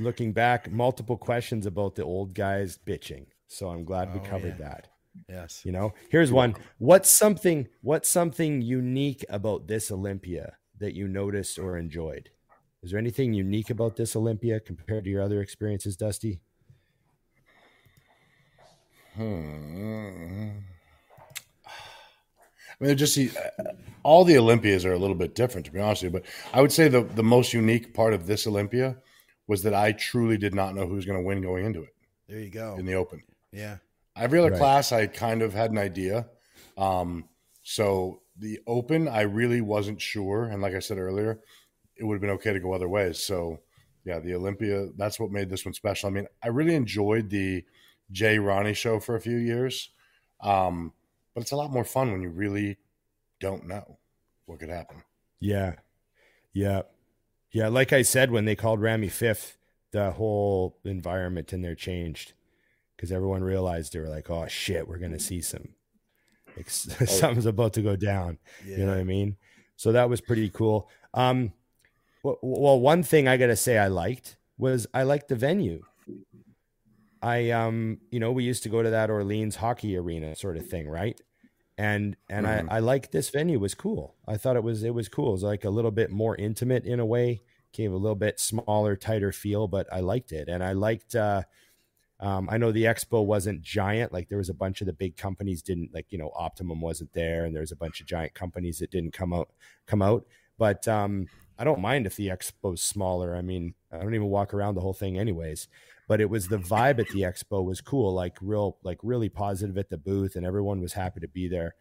[0.00, 3.26] looking back, multiple questions about the old guys bitching.
[3.48, 4.68] So I'm glad we Oh, covered yeah.
[4.68, 4.88] that.
[5.28, 5.62] Yes.
[5.64, 6.54] You know, here's one.
[6.78, 7.68] What's something?
[7.80, 12.30] What's something unique about this Olympia that you noticed or enjoyed?
[12.82, 16.40] Is there anything unique about this Olympia compared to your other experiences, Dusty?
[19.14, 20.50] Hmm.
[21.64, 23.18] I mean, they're just
[24.02, 26.20] all the Olympias are a little bit different, to be honest with you.
[26.20, 28.98] But I would say the the most unique part of this Olympia
[29.46, 31.94] was that I truly did not know who was going to win going into it
[32.28, 32.76] There you go.
[32.78, 33.22] in the Open.
[33.56, 33.78] Yeah.
[34.14, 34.58] Every other Right.
[34.58, 36.28] class, I kind of had an idea.
[36.76, 37.28] Um,
[37.62, 41.40] so the Open, I really wasn't sure, and like I said earlier,
[41.96, 43.18] it would have been okay to go other ways.
[43.18, 43.60] So
[44.04, 46.08] yeah, the Olympia, that's what made this one special.
[46.08, 47.64] I mean, I really enjoyed the
[48.10, 49.90] Jay Ronnie show for a few years,
[50.40, 50.92] um,
[51.34, 52.76] but it's a lot more fun when you really
[53.40, 53.98] don't know
[54.44, 55.02] what could happen.
[55.40, 55.76] Yeah.
[56.52, 56.82] Yeah.
[57.50, 57.68] Yeah.
[57.68, 59.56] Like I said, when they called Ramy fifth,
[59.90, 62.34] the whole environment in there changed
[62.96, 65.68] because everyone realized they were like, oh shit, we're to see some,
[66.56, 68.38] like, something's about to go down.
[68.64, 68.78] Yeah.
[68.78, 69.36] You know what I mean?
[69.76, 70.88] So that was pretty cool.
[71.14, 71.52] Um,
[72.22, 75.82] well, well, one thing I got to say I liked was I liked the venue.
[77.22, 80.66] I, um, you know, we used to go to that Orleans hockey arena sort of
[80.68, 81.20] thing, right?
[81.78, 82.70] And and Mhm.
[82.70, 84.14] I, I liked this venue was cool.
[84.26, 85.28] I thought it was it was cool.
[85.30, 87.42] It was like a little bit more intimate in a way,
[87.72, 90.48] gave a little bit smaller, tighter feel, but I liked it.
[90.48, 91.42] And I liked uh
[92.18, 94.12] um, I know the expo wasn't giant.
[94.12, 97.12] Like there was a bunch of the big companies didn't like, you know, Optimum wasn't
[97.12, 99.50] there, and there was a bunch of giant companies that didn't come out
[99.86, 100.24] come out.
[100.58, 101.28] But um,
[101.58, 103.36] I don't mind if the expo's smaller.
[103.36, 105.68] I mean, I don't even walk around the whole thing anyways.
[106.08, 109.76] But it was the vibe at the expo was cool, like real, like really positive
[109.76, 111.74] at the booth, and everyone was happy to be there.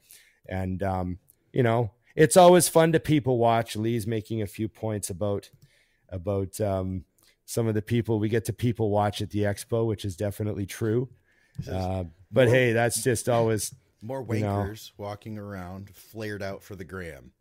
[0.50, 1.20] And um,
[1.54, 3.76] you know, it's always fun to people watch.
[3.76, 5.50] Lee's making a few points about
[6.10, 7.06] about um,
[7.46, 10.66] some of the people we get to people watch at the expo, which is definitely
[10.66, 11.10] true.
[11.72, 14.48] Uh, but More- hey, that's just always More You know.
[14.48, 17.32] wankers walking around, flared out for the gram.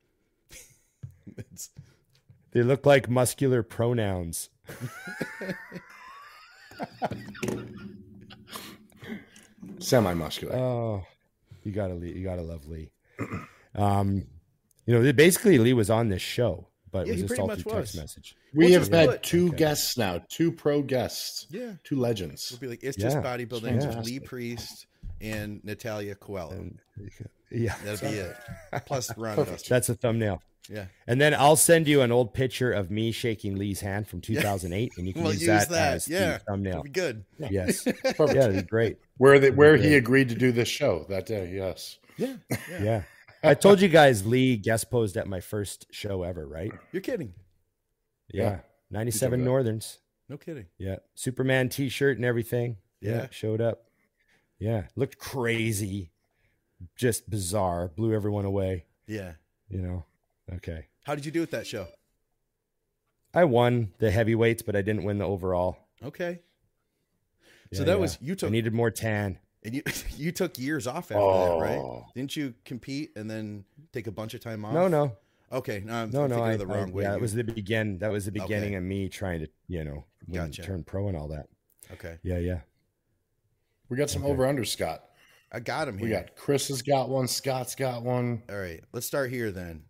[1.36, 1.70] it's,
[2.52, 4.50] they look like muscular pronouns.
[9.78, 10.54] Semi-muscular.
[10.56, 11.06] Oh,
[11.62, 12.90] you gotta Lee, you gotta love Lee.
[13.76, 14.28] Um,
[14.86, 17.40] you know, basically Lee was on this show, but Yeah, it he was just pretty
[17.42, 18.00] all much through text was.
[18.02, 18.36] message.
[18.54, 19.56] we We'll have had put- two Okay.
[19.56, 21.72] guests now, two pro guests, yeah.
[21.82, 22.48] two legends.
[22.52, 23.22] We'll be like, it's just Yeah.
[23.22, 24.04] bodybuilding with Fantastic.
[24.06, 24.86] Lee Priest
[25.20, 26.52] and Natalia Coelho.
[26.52, 26.78] And
[27.50, 28.36] yeah, That'll be it.
[28.86, 30.40] Plus Ron that's a thumbnail.
[30.70, 30.86] Yeah.
[31.06, 34.92] And then I'll send you an old picture of me shaking Lee's hand from 2008,
[34.96, 35.94] and you can We'll use, use that, that.
[35.94, 36.38] as Yeah.
[36.38, 36.72] the thumbnail.
[36.74, 37.24] It'll be good.
[37.50, 38.18] Yes, Perfect.
[38.18, 38.96] yeah, that'd be great.
[39.18, 39.88] Where they, where great.
[39.88, 41.52] he agreed to do this show that day.
[41.54, 41.98] Yes.
[42.16, 42.36] Yeah.
[42.80, 43.02] Yeah.
[43.44, 46.72] Yeah, I told you guys Lee guest posed at my first show ever, right?
[46.92, 47.34] You're kidding.
[48.32, 48.58] Yeah, Yeah.
[48.90, 49.44] 97.
[49.44, 49.98] Northerns.
[50.28, 50.66] No kidding.
[50.78, 52.78] Yeah, Superman T-shirt and everything.
[53.00, 53.28] Yeah.
[53.30, 53.84] showed up.
[54.58, 56.10] Yeah, looked crazy,
[56.96, 57.88] just bizarre.
[57.88, 58.86] Blew everyone away.
[59.06, 59.32] Yeah.
[59.68, 60.04] You know.
[60.52, 61.86] Okay, How did you do with that show?
[63.34, 65.78] I won the heavyweights, but I didn't win the overall.
[66.02, 66.40] Okay.
[67.72, 67.96] So that yeah.
[67.96, 69.38] was you took I needed more tan.
[69.64, 69.82] And you
[70.16, 71.78] you took years off after that, right?
[71.78, 72.06] Oh.
[72.14, 74.74] Didn't you compete and then take a bunch of time off?
[74.74, 75.16] No, no,
[75.52, 76.34] Okay, no, I'm no, no.
[76.36, 77.02] thinking I, of the wrong I- way.
[77.04, 77.98] Yeah, You- it was the begin.
[77.98, 78.74] That was the beginning Okay.
[78.76, 80.62] of me trying to, you know, win, Gotcha.
[80.62, 81.48] turn pro and all that.
[81.92, 82.18] okay.
[82.22, 82.60] Yeah, yeah.
[83.88, 84.32] We got some Okay.
[84.32, 85.04] over under Scott.
[85.52, 86.08] I got him here.
[86.08, 87.28] We got Chris has got one.
[87.28, 88.42] Scott's got one.
[88.50, 89.84] All right, let's start here then.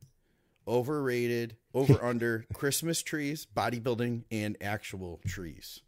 [0.67, 5.81] Overrated, over under Christmas trees, bodybuilding, and actual trees.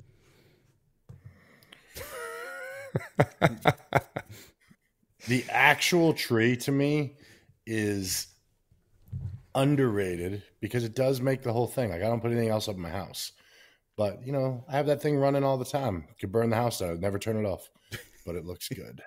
[5.27, 7.17] The actual tree to me
[7.67, 8.29] is
[9.55, 11.91] underrated because it does make the whole thing.
[11.91, 13.33] Like I don't put anything else up in my house.
[13.97, 16.07] But you know, I have that thing running all the time.
[16.21, 17.69] Could burn the house down, never turn it off.
[18.25, 19.01] But it looks good.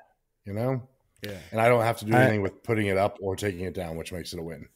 [0.45, 0.81] You know?
[1.23, 1.37] Yeah.
[1.51, 3.73] And I don't have to do I- anything with putting it up or taking it
[3.73, 4.67] down, which makes it a win.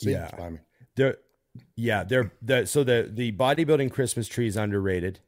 [0.00, 0.24] Yeah.
[0.24, 0.58] it's by me.
[0.96, 1.16] They're,
[1.76, 5.20] yeah, they're the so the the bodybuilding Christmas tree is underrated.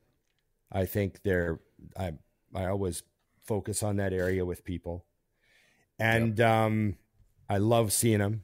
[0.70, 1.60] I think they're
[1.96, 2.12] I
[2.54, 3.02] I always
[3.42, 5.04] focus on that area with people,
[5.98, 6.96] and um,
[7.48, 8.42] I love seeing them.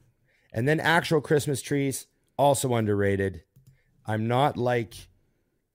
[0.51, 2.07] And then actual Christmas trees
[2.37, 3.43] also underrated.
[4.05, 4.95] I'm not like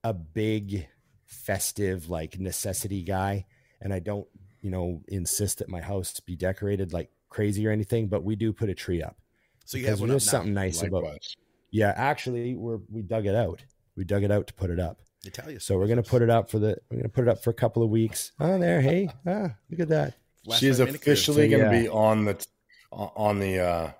[0.03, 0.87] a big
[1.25, 3.45] festive like necessity guy,
[3.81, 4.27] and I don't
[4.61, 8.07] you know insist that my house be decorated like crazy or anything.
[8.07, 9.17] But we do put a tree up.
[9.65, 10.37] So you have one there's up now.
[10.39, 11.35] something nice about Likewise.
[11.71, 13.63] yeah, actually, we're we dug it out.
[13.95, 15.01] We dug it out to put it up.
[15.27, 15.59] Italia.
[15.59, 16.77] So we're gonna put it up for the.
[16.89, 18.31] We're gonna put it up for a couple of weeks.
[18.39, 20.15] Oh, there, hey, ah, look at that.
[20.45, 21.83] Last She is five minute officially So, going to yeah.
[21.83, 22.45] be on the
[22.91, 23.91] on the uh,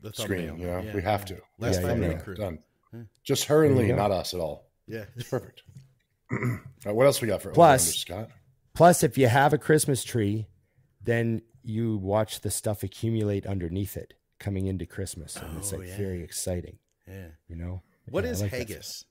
[0.00, 0.58] the screen.
[0.58, 1.36] You know, Yeah, we have to.
[1.58, 2.34] Last Yeah, five yeah, minute crew.
[2.34, 2.58] done.
[2.94, 3.00] Yeah.
[3.24, 3.96] Just her and Lee, go.
[3.96, 4.70] not us at all.
[4.86, 5.04] Yeah.
[5.16, 5.62] It's perfect.
[6.30, 6.38] all
[6.86, 8.38] right, what else we got for Plus- over-under, Scott?
[8.74, 10.48] Plus, if you have a Christmas tree,
[11.02, 15.88] then you watch the stuff accumulate underneath it coming into Christmas, and it's Oh, like
[15.88, 15.96] yeah.
[15.98, 16.78] very exciting.
[17.06, 17.26] Yeah.
[17.48, 19.04] You know What Yeah, is like that haggis?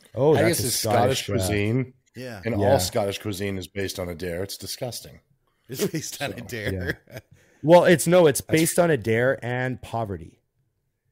[0.00, 0.10] Stuff.
[0.14, 1.92] Oh, Haggis that's a is Scottish, uh, cuisine.
[2.16, 2.66] Yeah, And Yeah.
[2.72, 4.42] all Scottish cuisine is based on a dare.
[4.42, 5.20] It's disgusting.
[5.68, 7.00] it's based on a So, dare.
[7.62, 10.40] Well, it's no, it's based on a dare and poverty.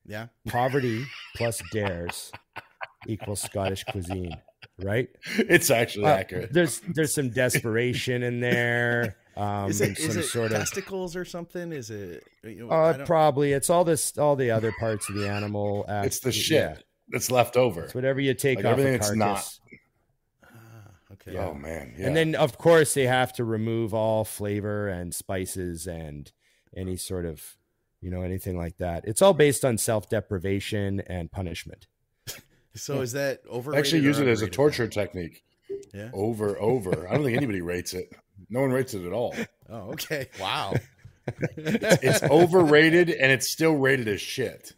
[0.06, 1.05] Yeah, Poverty
[1.36, 2.32] plus dares
[3.06, 4.35] equals Scottish cuisine,
[4.78, 5.09] right?
[5.36, 6.52] It's actually Uh, accurate.
[6.55, 9.16] there's there's some desperation in there.
[9.39, 11.70] Um, is it some is it sort of testicles or something?
[11.73, 12.24] Is it?
[12.43, 15.85] You know, uh, probably it's all this all the other parts of the animal.
[15.89, 17.85] act- It's the yeah, shit that's left over.
[17.85, 19.61] It's whatever you take Like off everything a it's carcass.
[20.43, 20.51] not.
[20.55, 21.37] Ah, okay.
[21.39, 22.07] Oh man, yeah.
[22.07, 26.31] And then of course they have to remove all flavor and spices and
[26.77, 27.57] any sort of
[28.01, 29.05] you know anything like that.
[29.07, 31.87] It's all based on self deprivation and punishment.
[32.75, 33.75] So is that over?
[33.75, 35.43] actually use it as a torture technique.
[35.93, 36.11] Yeah.
[36.13, 37.09] Over, over.
[37.09, 38.13] I don't think anybody rates it.
[38.51, 39.35] No one rates it at all.
[39.69, 40.29] Oh, okay.
[40.41, 40.75] Wow.
[41.57, 44.73] It's overrated and it's still rated as shit.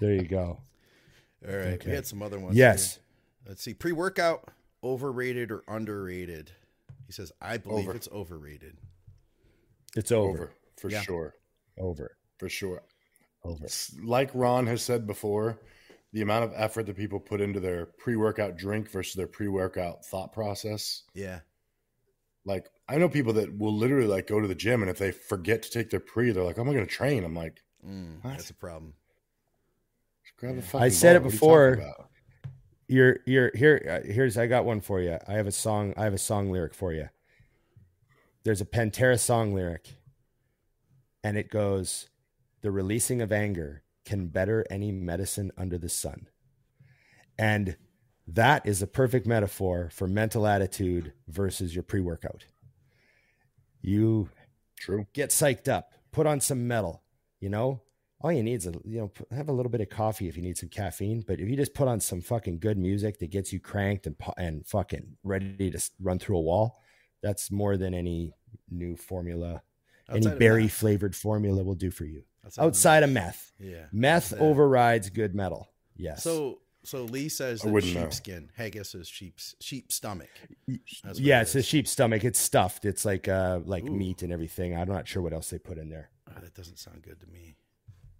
[0.00, 0.60] There you go.
[1.48, 1.66] All right.
[1.74, 1.90] Okay.
[1.90, 2.56] We had some other ones.
[2.56, 2.94] Yes.
[2.94, 3.02] here.
[3.48, 3.74] Let's see.
[3.74, 4.48] Pre workout,
[4.84, 6.52] overrated or underrated?
[7.06, 7.96] He says, I believe Over.
[7.96, 8.76] it's overrated.
[9.96, 10.28] It's over.
[10.30, 11.00] Over, for Yeah.
[11.02, 11.34] sure.
[11.78, 12.16] Over.
[12.38, 12.82] For sure.
[13.44, 13.66] Over.
[14.02, 15.58] Like Ron has said before,
[16.12, 19.48] the amount of effort that people put into their pre workout drink versus their pre
[19.48, 21.02] workout thought process.
[21.14, 21.40] Yeah.
[22.44, 25.10] Like I know people that will literally like go to the gym and if they
[25.12, 28.22] forget to take their pre, they're like, "I'm not going to train." I'm like, Mm,
[28.22, 28.94] that's a problem.
[30.42, 31.22] Grab a fucking I said it.
[31.22, 31.94] What you before.
[32.88, 34.02] You're you're here.
[34.04, 35.16] uh, Here's I got one for you.
[35.28, 35.94] I have a song.
[35.96, 37.08] I have a song lyric for you.
[38.42, 39.94] There's a Pantera song lyric,
[41.22, 42.10] and it goes,
[42.60, 46.26] "The releasing of anger can better any medicine under the sun,"
[47.38, 47.76] and
[48.26, 52.46] that is a perfect metaphor for mental attitude versus your pre-workout.
[53.80, 54.28] You
[54.76, 55.06] True.
[55.12, 57.04] get psyched up, put on some metal,
[57.38, 57.82] you know?
[58.22, 60.42] All you need is a, you know, have a little bit of coffee if you
[60.42, 63.52] need some caffeine, but if you just put on some fucking good music that gets
[63.52, 66.80] you cranked and and fucking ready to run through a wall,
[67.22, 68.34] that's more than any
[68.70, 69.62] new formula,
[70.08, 70.72] Outside any berry meth.
[70.72, 72.22] flavored formula will do for you.
[72.44, 73.52] Outside of Outside of meth.
[73.58, 73.86] Yeah.
[73.92, 75.68] Meth That- overrides good metal.
[75.96, 76.22] Yes.
[76.22, 78.50] So so Lee says that sheepskin.
[78.56, 80.30] Haggis is sheep's sheep stomach.
[81.04, 82.24] That's yeah, it it's a sheep stomach.
[82.24, 82.84] It's stuffed.
[82.84, 83.92] It's like uh like Ooh.
[83.92, 84.76] meat and everything.
[84.76, 86.10] I'm not sure what else they put in there.
[86.28, 87.56] Oh, that doesn't sound good to me.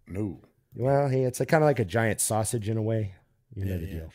[0.06, 0.40] No.
[0.74, 3.14] Well, hey, it's kind of like a giant sausage in a way.
[3.54, 3.92] You know Yeah, the yeah.
[3.92, 4.12] deal.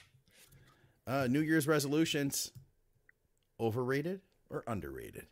[1.05, 2.51] Uh, New Year's resolutions,
[3.59, 5.27] overrated or underrated?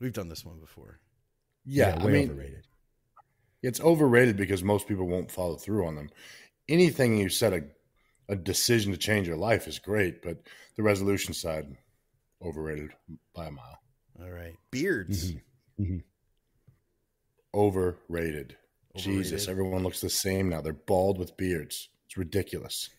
[0.00, 0.98] We've done this one before.
[1.64, 2.66] Yeah, I way mean, overrated.
[3.62, 6.10] it's overrated because most people won't follow through on them.
[6.68, 7.62] Anything you set a
[8.28, 10.38] a decision to change your life is great, but
[10.76, 11.76] the resolution side
[12.40, 12.90] overrated
[13.34, 13.78] by a mile.
[14.20, 15.34] All right, beards.
[15.78, 16.02] Mhm.
[17.54, 18.56] Overrated.
[18.96, 20.60] Jesus, everyone looks the same now.
[20.60, 21.88] They're bald with beards.
[22.06, 22.90] It's ridiculous.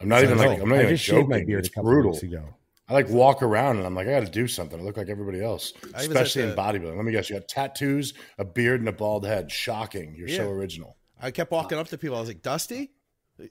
[0.00, 0.60] I'm not even like.
[0.60, 1.20] I'm not I even just joking.
[1.20, 2.18] shaved my beard it's brutal.
[2.88, 4.78] I like walk around and I'm like, I got to do something.
[4.78, 6.96] I look like everybody else, I especially in the- bodybuilding.
[6.96, 9.50] Let me guess, you got tattoos, a beard, and a bald head.
[9.52, 10.14] Shocking.
[10.16, 10.96] You're so original.
[11.20, 12.16] I kept walking up to people.
[12.16, 12.90] I was like, Dusty?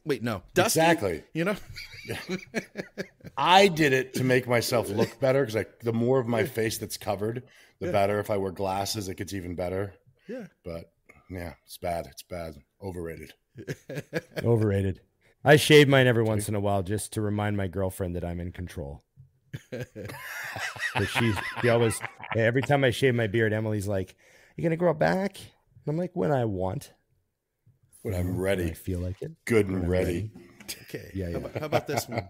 [0.05, 0.79] Wait, no, Dusty.
[0.81, 1.23] Exactly.
[1.33, 1.55] You know?
[3.37, 6.77] I did it to make myself look better because like the more of my face
[6.77, 7.43] that's covered,
[7.79, 7.91] the Yeah.
[7.93, 8.19] better.
[8.19, 9.93] If I wear glasses, it gets even better.
[10.27, 10.47] Yeah.
[10.63, 10.91] But
[11.29, 12.07] yeah, it's bad.
[12.07, 12.55] It's bad.
[12.81, 13.33] Overrated.
[14.43, 15.01] Overrated.
[15.43, 18.39] I shave mine every once in a while just to remind my girlfriend that I'm
[18.39, 19.03] in control.
[20.93, 21.99] But she, she always,
[22.35, 24.15] every time I shave my beard, Emily's like,
[24.57, 26.91] "You gonna grow it back?" And I'm like, "When I want,
[28.01, 30.31] When I'm when I ready, feel like it." good and I'm ready.
[30.83, 31.11] Okay.
[31.13, 32.27] Yeah, How, about, how about this one?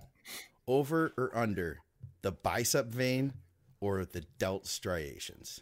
[0.68, 1.80] Over or under
[2.22, 3.34] the bicep vein
[3.80, 5.62] or the delt striations?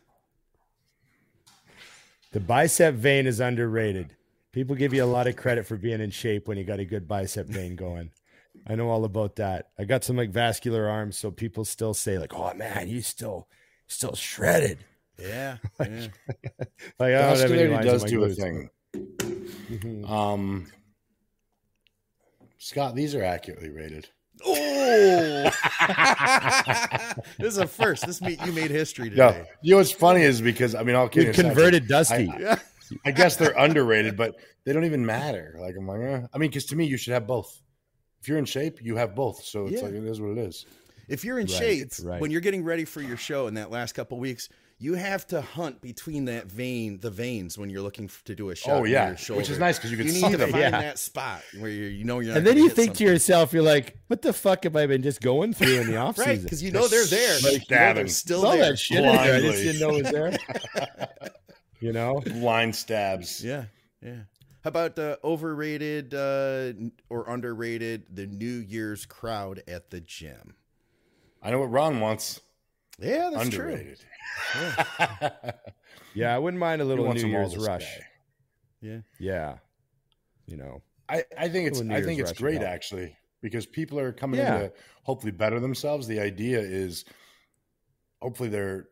[2.31, 4.15] The bicep vein is underrated.
[4.51, 6.85] People give you a lot of credit for being in shape when you got a
[6.85, 8.11] good bicep vein going.
[8.68, 9.69] I know all about that.
[9.77, 13.47] I got some like vascular arms, so people still say like, "Oh man, you still
[13.88, 14.80] still shredded."
[15.18, 15.57] Yeah.
[15.80, 16.07] yeah.
[16.99, 18.38] Like I don't have Vascularity does on my do a glutes.
[18.38, 18.69] thing.
[19.69, 20.10] Mhm.
[20.10, 20.68] Um,
[22.57, 24.10] Scott, these are accurately rated.
[24.45, 25.52] Oh,
[27.38, 28.06] this is a first.
[28.06, 29.45] This meet you made history No, today.
[29.61, 32.30] you know what's funny is because I mean, all We kidding aside, converted Dusty.
[32.30, 32.60] I- Yeah.
[33.06, 34.36] I guess they're underrated, but
[34.66, 35.56] they don't even matter.
[35.60, 36.22] Like I'm like, eh.
[36.34, 37.61] I mean, because to me, you should have both.
[38.20, 39.44] If you're in shape, you have both.
[39.44, 39.82] So it's Yeah.
[39.84, 40.66] like it is what it is.
[41.07, 42.20] If you're in Right, shape, right.
[42.20, 44.49] when you're getting ready for your show in that last couple weeks,
[44.81, 48.56] you have to hunt between that vein, the veins, when you're looking to do a
[48.56, 48.72] shot.
[48.81, 49.39] Oh yeah, your shoulder.
[49.41, 50.51] which is nice because you can You see need to them.
[50.51, 50.69] find Yeah.
[50.72, 52.30] that spot where you you know you're.
[52.30, 54.85] Not and then you hit think to yourself, you're like, "What the fuck have I
[54.88, 56.27] been just going through in the off right?
[56.30, 57.39] season?" Because you know they're there.
[57.43, 58.69] Like You know they're still all there.
[58.72, 59.11] that shit in there.
[59.19, 59.51] I blindly.
[59.51, 60.38] just didn't know it was there.
[61.81, 63.43] you know, Line stabs.
[63.43, 63.65] Yeah,
[64.01, 64.15] yeah.
[64.64, 66.73] How about uh, overrated uh,
[67.10, 70.56] or underrated the New Year's crowd at the gym?
[71.41, 72.41] I know what Ron wants.
[73.01, 73.99] Yeah, that's Underrated.
[76.15, 77.84] Yeah, I wouldn't mind a little wants New Year's rush.
[77.85, 78.01] stay.
[78.81, 78.89] true.
[78.89, 78.99] Yeah.
[79.19, 79.57] Yeah,
[80.47, 80.81] you know.
[81.07, 82.67] I, I think it's I think it's great help.
[82.69, 84.55] actually because people are coming Yeah.
[84.55, 84.73] in to
[85.03, 86.07] hopefully better themselves.
[86.07, 87.05] The idea is
[88.21, 88.88] hopefully they're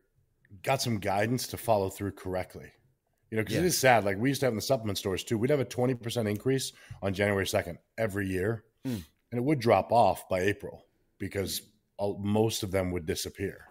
[0.62, 2.70] got some guidance to follow through correctly.
[3.30, 3.62] You know, because Yeah.
[3.62, 4.04] it is sad.
[4.04, 5.38] Like we used to have in the supplement stores too.
[5.38, 6.72] We'd have a twenty percent increase
[7.02, 9.04] on January second every year, Mm.
[9.32, 10.84] and it would drop off by April
[11.18, 11.62] because
[11.98, 13.64] all, most of them would disappear.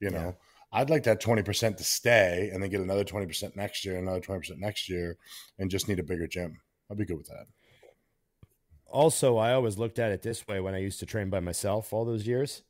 [0.00, 0.36] You know,
[0.72, 3.98] I'd like that twenty percent to stay, and then get another twenty percent next year,
[3.98, 5.16] another twenty percent next year,
[5.58, 6.60] and just need a bigger gym.
[6.90, 7.46] I'd be good with that.
[8.86, 11.92] Also, I always looked at it this way when I used to train by myself
[11.92, 12.62] all those years.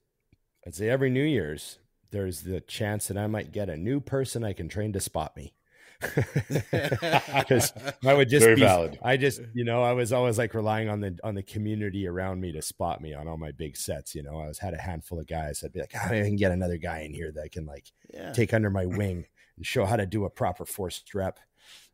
[0.67, 1.79] I'd say every New Year's,
[2.11, 5.37] there's the chance that I might get a new person I can train to spot
[5.37, 5.55] me.
[6.01, 7.73] Because
[8.05, 8.99] I would just Very be, valid.
[9.03, 12.41] I just, you know, I was always like relying on the on the community around
[12.41, 14.15] me to spot me on all my big sets.
[14.15, 15.62] You know, I was had a handful of guys.
[15.65, 18.33] I'd be like, "Ah, I can get another guy in here that can like Yeah.
[18.33, 19.27] take under my wing
[19.57, 21.41] and show how to do a proper forced rep.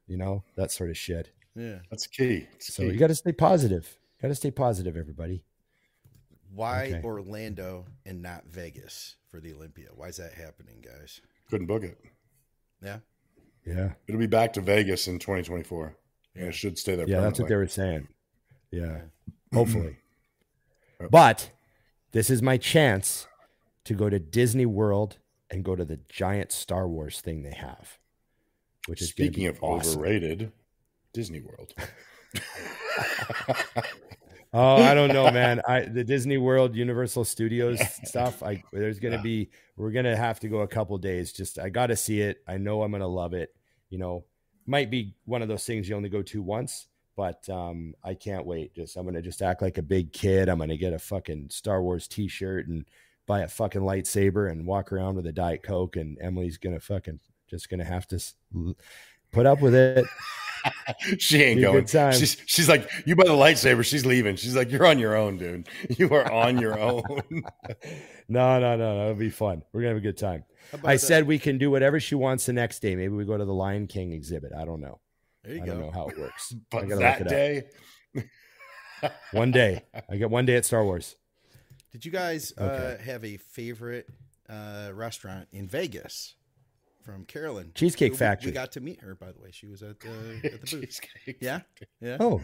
[0.06, 1.31] You know, that sort of shit.
[1.56, 1.78] Yeah.
[1.90, 2.47] That's key.
[2.56, 2.90] It's So key.
[2.90, 3.97] you got to stay positive.
[4.20, 5.44] Got to stay positive, everybody.
[6.52, 7.01] Why Okay.
[7.02, 9.89] Orlando and not Vegas for the Olympia?
[9.94, 11.20] Why is that happening, guys?
[11.51, 11.98] couldn't book it.
[12.82, 12.98] Yeah.
[13.66, 13.93] Yeah.
[14.07, 15.97] It'll be back to Vegas in 2024.
[16.35, 17.09] Yeah, it should stay there.
[17.09, 18.09] Yeah, that's what they were saying.
[18.70, 19.03] Yeah,
[19.55, 19.99] hopefully.
[21.11, 21.51] But
[22.12, 23.27] this is my chance
[23.85, 25.19] to go to Disney World
[25.51, 27.99] and go to the giant Star Wars thing they have,
[28.86, 29.99] which is Speaking of awesome.
[30.01, 30.53] overrated,
[31.12, 31.74] Disney World.
[34.56, 35.60] Oh, I don't know, man.
[35.66, 38.43] I the Disney World, Universal Studios stuff.
[38.43, 39.22] I there's gonna Yeah.
[39.22, 41.32] be we're gonna have to go a couple days.
[41.32, 42.39] Just I got to see it.
[42.47, 43.55] I know I'm gonna love it.
[43.90, 44.24] You know,
[44.66, 46.86] might be one of those things you only go to once,
[47.16, 48.74] but um, I can't wait.
[48.74, 50.48] Just I'm gonna just act like a big kid.
[50.48, 52.85] I'm gonna get a fucking Star Wars T-shirt and
[53.26, 55.97] buy a fucking lightsaber and walk around with a Diet Coke.
[55.97, 57.18] And Emily's gonna fucking
[57.51, 58.20] just gonna have to
[59.35, 60.06] put up with it.
[61.19, 61.74] she ain't Be going.
[61.81, 62.12] good time.
[62.15, 63.85] She's she's like, you buy the lightsaber.
[63.85, 64.36] She's leaving.
[64.36, 65.69] She's like, you're on your own, dude.
[65.98, 67.02] You are on your own.
[68.28, 69.02] No, no, no, no.
[69.02, 69.62] It'll be fun.
[69.73, 70.44] We're gonna have a good time.
[70.85, 72.97] I uh, said we can do whatever she wants the next day.
[72.97, 74.52] Maybe we go to the Lion King exhibit.
[74.56, 75.01] I don't know.
[75.43, 75.73] there you I go.
[75.73, 76.55] don't know how it works.
[76.55, 77.65] I but gotta that it day.
[79.32, 79.82] One day.
[80.09, 81.16] I get one day at Star Wars.
[81.93, 84.09] Did you guys uh, have a favorite
[84.48, 86.35] uh, restaurant in Vegas
[87.05, 87.72] from Carolyn?
[87.74, 88.51] Cheesecake We- Factory.
[88.51, 89.51] We got to meet her, by the way.
[89.52, 90.09] She was at, uh,
[90.43, 90.66] at the booth.
[90.66, 91.36] cheesecake.
[91.40, 91.60] Yeah.
[92.01, 92.16] Yeah.
[92.20, 92.40] Oh,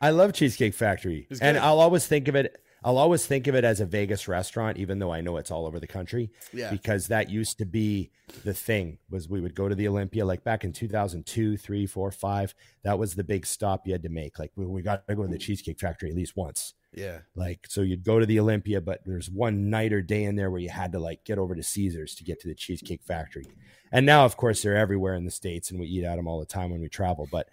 [0.00, 1.56] I love Cheesecake Factory, and.
[1.58, 2.60] I'll always think of it.
[2.86, 5.66] I'll always think of it as a Vegas restaurant, even though I know it's all
[5.66, 6.30] over the country.
[6.52, 6.70] Yeah.
[6.70, 8.12] because that used to be
[8.44, 8.98] the thing.
[9.10, 12.54] Was we would go to the Olympia like back in 2002, three, four, five.
[12.84, 14.38] That was the big stop you had to make.
[14.38, 16.74] Like we, we got to go to the Cheesecake Factory at least once.
[16.94, 17.18] Yeah.
[17.34, 20.52] Like so, you'd go to the Olympia, but there's one night or day in there
[20.52, 23.46] where you had to like get over to Caesars to get to the Cheesecake Factory.
[23.90, 26.38] And now, of course, they're everywhere in the states, and we eat at them all
[26.38, 27.28] the time when we travel.
[27.30, 27.48] But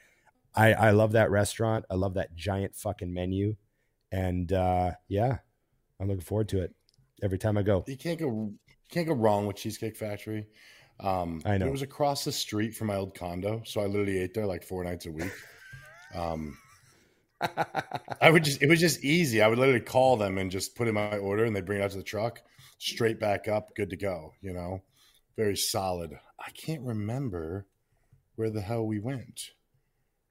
[0.56, 1.86] I, I love that restaurant.
[1.90, 3.56] I love that giant fucking menu,
[4.14, 5.40] and uh, yeah,
[6.00, 6.74] I'm looking forward to it
[7.24, 7.84] every time I go.
[7.88, 8.54] You can't go
[8.92, 10.46] can't go wrong with Cheesecake Factory.
[11.00, 11.66] Um, I know.
[11.66, 14.64] it was across the street from my old condo, so I literally ate there like
[14.64, 15.34] four nights a week.
[16.14, 16.60] Um,
[18.22, 19.42] I would just it was just easy.
[19.42, 21.84] I would literally call them and just put in my order, and they bring it
[21.84, 22.40] out to the truck,
[22.78, 24.34] straight back up, good to go.
[24.44, 24.84] You know,
[25.36, 26.12] very solid.
[26.40, 27.66] I can't remember
[28.36, 29.54] where the hell we went.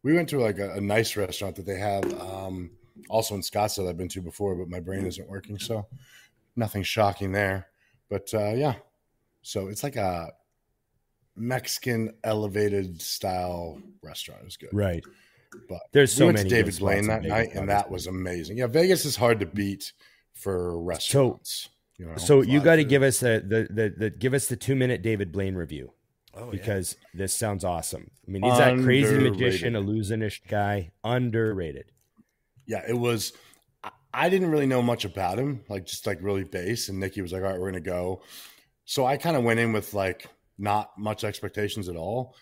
[0.05, 2.71] We went to like a, a nice restaurant that they have um,
[3.09, 3.89] also in Scottsdale.
[3.89, 5.87] I've been to before, but my brain isn't working, so
[6.57, 7.69] nothing shocking there.
[8.09, 8.75] But uh, yeah,
[9.43, 10.33] so it's like a
[11.37, 14.43] Mexican elevated style restaurant.
[14.43, 14.71] It was good.
[14.73, 15.03] Right.
[15.69, 18.07] But There's so we went many to David good Blaine that night, and that was
[18.07, 18.57] amazing.
[18.59, 19.93] Yeah, Vegas is hard to beat
[20.33, 21.69] for restaurants.
[21.99, 24.57] you know, So you got to give us the, the the the give us the
[24.57, 25.93] two minute David Blaine review
[26.35, 26.51] Oh, yeah.
[26.53, 28.11] because this sounds awesome.
[28.27, 31.93] I mean, he's that crazy magician, illusionist guy, underrated.
[32.67, 33.33] Yeah, it was.
[34.15, 36.89] I- didn't really know much about him, like just like really base.
[36.89, 38.23] And Nikki was like, "All right, we're gonna go."
[38.85, 40.27] So I kind of went in with like
[40.59, 42.37] not much expectations at all,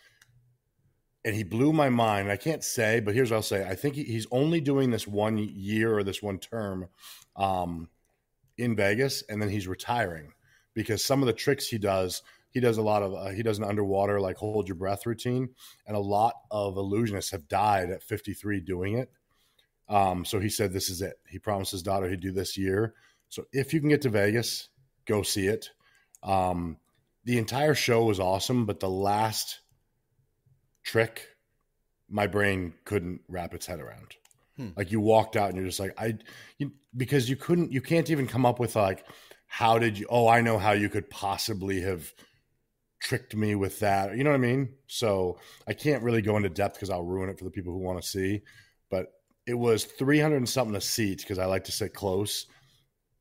[1.25, 2.31] and he blew my mind.
[2.31, 5.07] I can't say, but here's what I'll say: I think he, he's only doing this
[5.07, 6.89] one year or this one term
[7.37, 7.89] um,
[8.59, 10.33] in Vegas, and then he's retiring
[10.75, 12.23] because some of the tricks he does.
[12.53, 15.51] He does a lot of uh, he does an underwater like hold your breath routine,
[15.87, 19.09] and a lot of illusionists have died at 53 doing it.
[19.91, 22.95] Um, so he said, "This is it." He promised his daughter he'd do this year.
[23.29, 24.69] So if you can get to Vegas,
[25.05, 25.71] go see it.
[26.23, 26.79] Um,
[27.25, 29.61] the entire show was awesome, but the last
[30.83, 31.27] trick
[32.09, 34.17] my brain couldn't wrap its head around.
[34.57, 34.71] Hmm.
[34.77, 36.19] Like you walked out and you're just like I,
[36.59, 39.05] you, because you couldn't, you can't even come up with like,
[39.47, 40.07] how did you?
[40.11, 42.13] Oh, I know how you could possibly have
[43.01, 44.17] tricked me with that.
[44.17, 44.75] You know what I mean?
[44.87, 47.79] So I can't really go into depth because I'll ruin it for the people who
[47.79, 48.43] want to see.
[48.91, 49.13] But
[49.47, 52.47] it was 300 and something a seat because I like to sit close.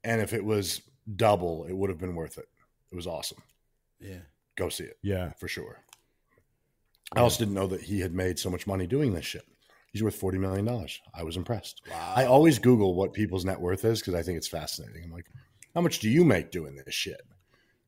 [0.03, 0.81] And if it was
[1.15, 2.45] double, it would have been worth it.
[2.91, 3.41] It was awesome.
[3.99, 4.19] Yeah.
[4.55, 5.31] Go see it Yeah.
[5.39, 5.83] for sure.
[7.15, 9.43] I also didn't know that he had made so much money doing this shit.
[9.91, 10.99] He's worth forty million dollars.
[11.15, 11.81] I was impressed.
[11.89, 12.13] Wow.
[12.15, 15.03] I always Google what people's net worth is because I think it's fascinating.
[15.03, 15.25] I'm like,
[15.73, 17.19] how much do you make doing this shit?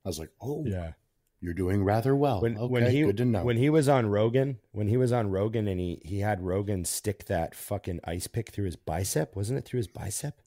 [0.03, 0.93] I was like, oh, Yeah.
[1.41, 2.41] You're doing rather well.
[2.41, 3.43] when okay, when he good to know.
[3.43, 6.85] when he was on Rogan, when he was on Rogan and he he had Rogan
[6.85, 10.39] stick that fucking ice pick through his bicep, wasn't it through his bicep?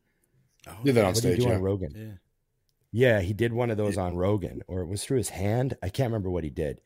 [0.67, 1.57] Oh, Did that on What did he stage, do yeah.
[1.57, 1.93] on Rogan?
[1.95, 2.15] Yeah.
[2.97, 5.77] Yeah, he did one of those on Rogan, or it was through his hand.
[5.83, 6.81] I can't remember what he did,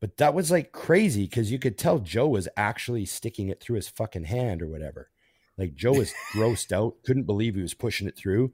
[0.00, 3.74] but that was like crazy because you could tell Joe was actually sticking it through
[3.76, 5.10] his fucking hand or whatever.
[5.58, 8.52] Like Joe was grossed out, couldn't believe he was pushing it through.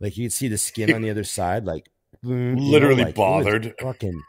[0.00, 1.90] Like you could see the skin on the other side, like
[2.22, 3.74] boom, you know, Literally like, bothered.
[3.80, 4.22] Fucking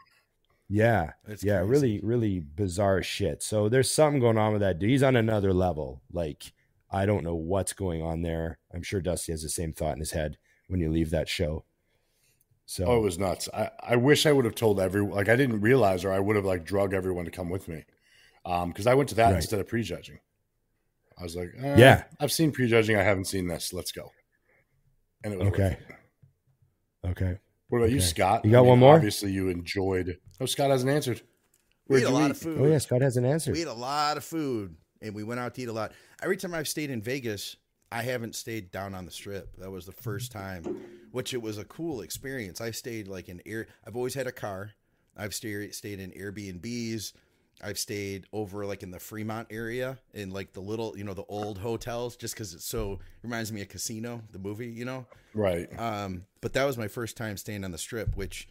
[0.68, 1.70] yeah, That's yeah, crazy.
[1.70, 3.42] really, really bizarre shit.
[3.42, 4.90] So there's something going on with that dude.
[4.90, 6.02] He's on another level.
[6.12, 6.52] Like
[6.90, 8.58] I don't know what's going on there.
[8.72, 10.38] I'm sure Dusty has the same thought in his head
[10.68, 11.64] when you leave that show.
[12.66, 13.48] So oh, it was nuts.
[13.52, 15.14] I, I wish I would have told everyone.
[15.14, 17.84] Like I didn't realize, or I would have like drug everyone to come with me,
[18.46, 19.36] Um, because I went to that Right.
[19.36, 20.18] instead of prejudging.
[21.18, 22.04] I was like, eh, Yeah.
[22.18, 22.96] I've seen prejudging.
[22.96, 23.72] I haven't seen this.
[23.74, 24.10] Let's go.
[25.22, 25.76] And it was Okay.
[27.04, 27.08] it.
[27.10, 27.38] okay.
[27.68, 28.44] What about you, Scott?
[28.44, 28.94] You got one more?
[28.96, 30.18] Obviously, you enjoyed.
[30.40, 31.22] Oh, Scott hasn't answered.
[31.88, 32.30] We Where'd ate a lot eat?
[32.30, 32.60] of food.
[32.60, 33.52] Oh yeah, Scott has an answer.
[33.52, 35.92] We ate a lot of food and we went out to eat a lot.
[36.22, 37.56] Every time I've stayed in Vegas,
[37.92, 39.56] I haven't stayed down on the strip.
[39.58, 40.64] That was the first time,
[41.12, 42.60] which it was a cool experience.
[42.60, 43.66] I stayed like in air.
[43.86, 44.70] I've always had a car.
[45.16, 47.12] I've stayed stayed in Airbnbs.
[47.62, 51.24] I've stayed over like in the Fremont area in like the little, you know, the
[51.24, 55.06] old hotels, just because it's so reminds me of Casino, the movie, you know.
[55.34, 55.68] Right.
[55.78, 58.48] Um, but that was my first time staying on the strip, which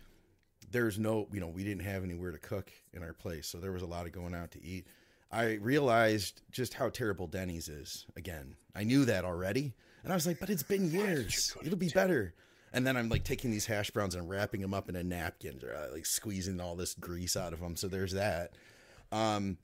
[0.72, 3.48] there's no, you know, we didn't have anywhere to cook in our place.
[3.48, 4.88] So there was a lot of going out to eat.
[5.32, 8.56] I realized just how terrible Denny's is again.
[8.76, 9.74] I knew that already.
[10.04, 11.56] And I was like, but it's been years.
[11.64, 12.34] It'll be better.
[12.74, 15.62] And then I'm like taking these hash browns and wrapping them up in a napkin,
[15.64, 17.76] uh, like squeezing all this grease out of them.
[17.76, 18.54] So there's that.
[19.14, 19.58] Um,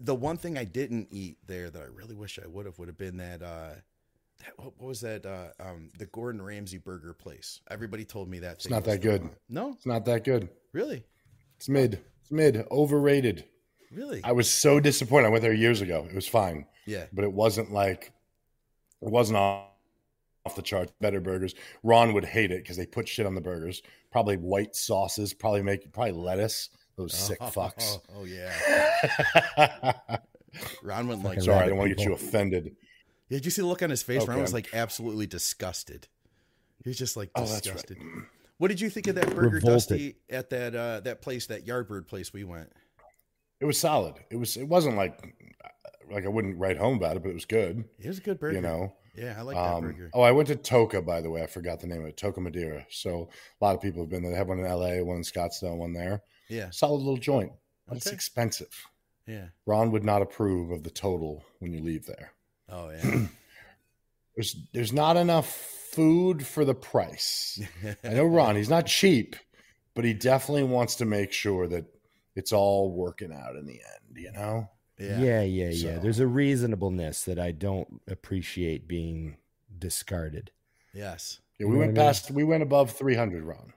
[0.00, 2.88] the one thing I didn't eat there that I really wish I would have would
[2.88, 3.74] have been that uh
[4.38, 7.60] that, what, what was that uh um the Gordon Ramsay burger place.
[7.70, 9.28] Everybody told me that It's not that good.
[9.48, 10.48] No, It's not that good.
[10.72, 11.04] really?
[11.56, 12.00] It's mid.
[12.22, 12.66] It's mid.
[12.70, 13.44] Overrated.
[13.92, 14.20] Really?
[14.24, 15.26] I was so disappointed.
[15.26, 16.06] I went there years ago.
[16.08, 17.04] It was fine, yeah.
[17.12, 18.12] but it wasn't like
[19.02, 19.66] it wasn't off,
[20.46, 20.92] off the charts.
[21.00, 21.54] Better burgers.
[21.82, 23.82] Ron would hate it because they put shit on the burgers.
[24.10, 25.34] Probably white sauces.
[25.34, 26.70] Probably make probably lettuce.
[26.96, 27.98] Those sick Oh, fucks.
[28.14, 28.52] Oh, oh, yeah.
[30.82, 32.76] Ron wouldn't like Sorry, I don't want to get you offended.
[33.28, 34.26] Yeah, did you see the look on his face?
[34.26, 36.08] Ron was like absolutely disgusted.
[36.84, 37.98] He was just like Oh, that's disgusted.
[38.58, 39.64] What did you think of that burger, Revolted.
[39.64, 42.70] Dusty, at that uh, that place, that Yardbird place we went?
[43.60, 44.14] It was solid.
[44.30, 44.56] It was.
[44.56, 45.34] It wasn't like
[46.10, 47.84] like I wouldn't write home about it, but it was good.
[47.98, 48.56] It was a good burger.
[48.56, 48.92] You know.
[49.14, 50.10] Yeah, I like that Um, burger.
[50.14, 51.42] oh, I went to Toca, by the way.
[51.42, 52.16] I forgot the name of it.
[52.16, 52.86] Toca Madera.
[52.90, 53.28] So
[53.60, 54.32] a lot of people have been there.
[54.32, 56.22] They have one in LA, one in Scottsdale, one there.
[56.52, 57.52] Yeah, Solid little joint.
[57.88, 58.14] But It's Okay.
[58.14, 58.86] expensive.
[59.26, 59.48] yeah.
[59.66, 62.32] Ron would not approve of the total when you leave there.
[62.68, 63.26] Oh yeah.
[64.36, 65.48] There's there's not enough
[65.92, 67.60] food for the price.
[68.04, 69.36] I know Ron, he's not cheap,
[69.94, 71.84] but he definitely wants to make sure that
[72.34, 74.70] it's all working out in the end, you know?
[74.98, 75.20] yeah.
[75.20, 75.96] Yeah, yeah, yeah.
[75.96, 79.36] So- There's a reasonableness that I don't appreciate being
[79.78, 80.50] discarded.
[80.94, 81.40] Yes.
[81.58, 82.08] Yeah, You we know went what I mean?
[82.08, 83.74] past we went above 300 Ron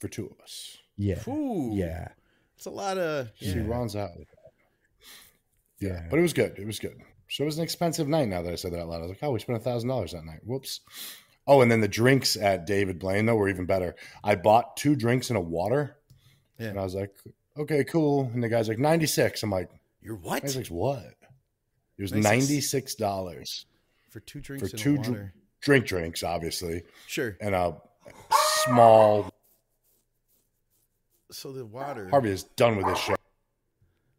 [0.00, 0.78] for two of us.
[0.96, 1.70] Yeah, Ooh.
[1.74, 2.08] yeah,
[2.56, 3.64] It's a lot of See, yeah.
[3.66, 4.10] Ron's out.
[5.80, 6.06] Yeah, Yeah.
[6.10, 6.58] but it was good.
[6.58, 7.00] It was good.
[7.28, 8.28] So it was an expensive night.
[8.28, 9.88] Now that I said that out loud, I was like, "Oh, we spent a thousand
[9.88, 10.80] dollars that night." Whoops.
[11.46, 13.96] Oh, and then the drinks at David Blaine though were even better.
[14.22, 15.96] I bought two drinks and a water,
[16.58, 16.68] Yeah.
[16.68, 17.14] and I was like,
[17.56, 19.68] "Okay, cool." And the guy's like, 96 I'm like,
[20.00, 20.42] You're what?
[20.44, 21.14] 96 what?
[21.96, 22.22] It was 96?
[22.48, 23.66] ninety six dollars
[24.10, 25.30] For two drinks For and two a dr-
[25.60, 27.36] drink drinks, obviously, sure.
[27.40, 27.76] and a
[28.64, 29.30] small.
[31.34, 33.16] So the water, Harvey is done with this show.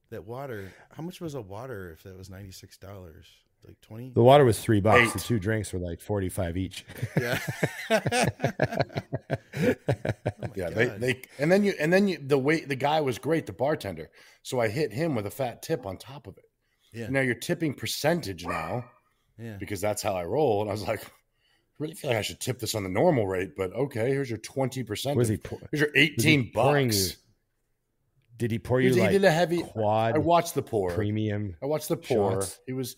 [0.09, 0.73] that water.
[0.95, 3.25] How much was a water if that was ninety six dollars?
[3.65, 4.11] Like twenty?
[4.13, 5.07] the water was three bucks.
[5.07, 5.13] Eight.
[5.13, 6.85] The two drinks were like forty five each.
[7.19, 7.39] Yeah.
[9.57, 10.99] Oh yeah, they, God.
[10.99, 14.09] they and then you and then you the way the guy was great, the bartender.
[14.43, 16.43] So I hit him with a fat tip on top of it.
[16.93, 17.07] Yeah.
[17.09, 18.85] Now you're tipping percentage now
[19.39, 19.55] Yeah.
[19.57, 20.61] because that's how I roll.
[20.61, 21.07] And I was like, I
[21.79, 24.39] really feel like I should tip this on the normal rate, but okay, here's your
[24.39, 25.17] twenty percent.
[25.17, 25.37] Was he?
[25.37, 27.09] pour- Here's your eighteen pouring bucks.
[27.11, 27.15] you-
[28.37, 29.61] Did he pour He, you was- he like did a heavy.
[29.61, 30.91] quad I watched the pour.
[30.91, 31.55] premium?
[31.61, 32.41] I watched the pour.
[32.41, 32.59] shots.
[32.67, 32.95] It was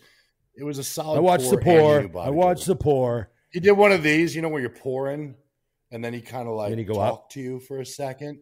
[0.56, 1.18] it was a solid.
[1.18, 2.00] I watched the pour.
[2.20, 3.30] I watched the pour.
[3.52, 5.36] He did one of these, you know, where you're pouring,
[5.92, 7.30] and then he kind of like Then you go talked up.
[7.32, 8.40] to you for a second.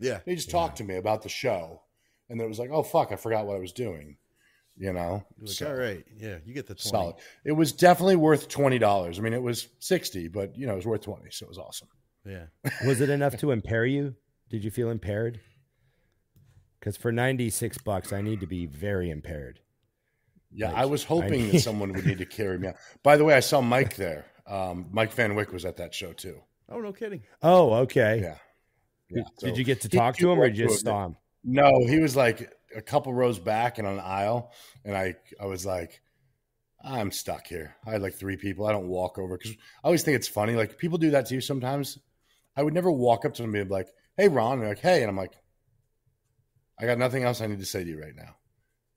[0.00, 0.20] Yeah.
[0.24, 1.82] He just talked to me about the show,
[2.28, 4.16] and then it was like, oh fuck, I forgot what I was doing.
[4.80, 6.04] You know, You're like, So, all right.
[6.16, 6.38] Yeah.
[6.46, 6.88] You get the 20.
[6.90, 7.16] solid.
[7.44, 9.18] It was definitely worth twenty dollars.
[9.18, 11.58] I mean, it was sixty, but you know, it was worth twenty, so it was
[11.58, 11.88] awesome.
[12.24, 12.44] Yeah.
[12.86, 14.14] Was it enough to impair you?
[14.50, 15.40] Did you feel impaired?
[16.78, 19.60] Because for ninety six bucks, I need to be very impaired.
[20.50, 22.76] Yeah, Like, I was hoping I- that someone would need to carry me out.
[23.02, 24.26] By the way, I saw Mike there.
[24.46, 26.40] Um, Mike Van Wyck was at that show too.
[26.70, 27.22] Oh, no kidding.
[27.42, 28.20] Oh, okay.
[28.22, 28.36] Yeah.
[29.10, 29.22] Yeah.
[29.40, 31.16] Did so- you get to talk to him or just saw him?
[31.44, 34.52] No, he was like a couple rows back and on an aisle,
[34.84, 36.00] and I I was like,
[36.84, 37.74] I'm stuck here.
[37.86, 38.66] I had like three people.
[38.66, 40.54] I don't walk over because I always think it's funny.
[40.54, 41.98] Like people do that to you sometimes.
[42.56, 44.78] I would never walk up to them and be like, "Hey, Ron," and they're like,
[44.80, 45.32] "Hey," and I'm like,
[46.80, 48.36] "I got nothing else I need to say to you right now."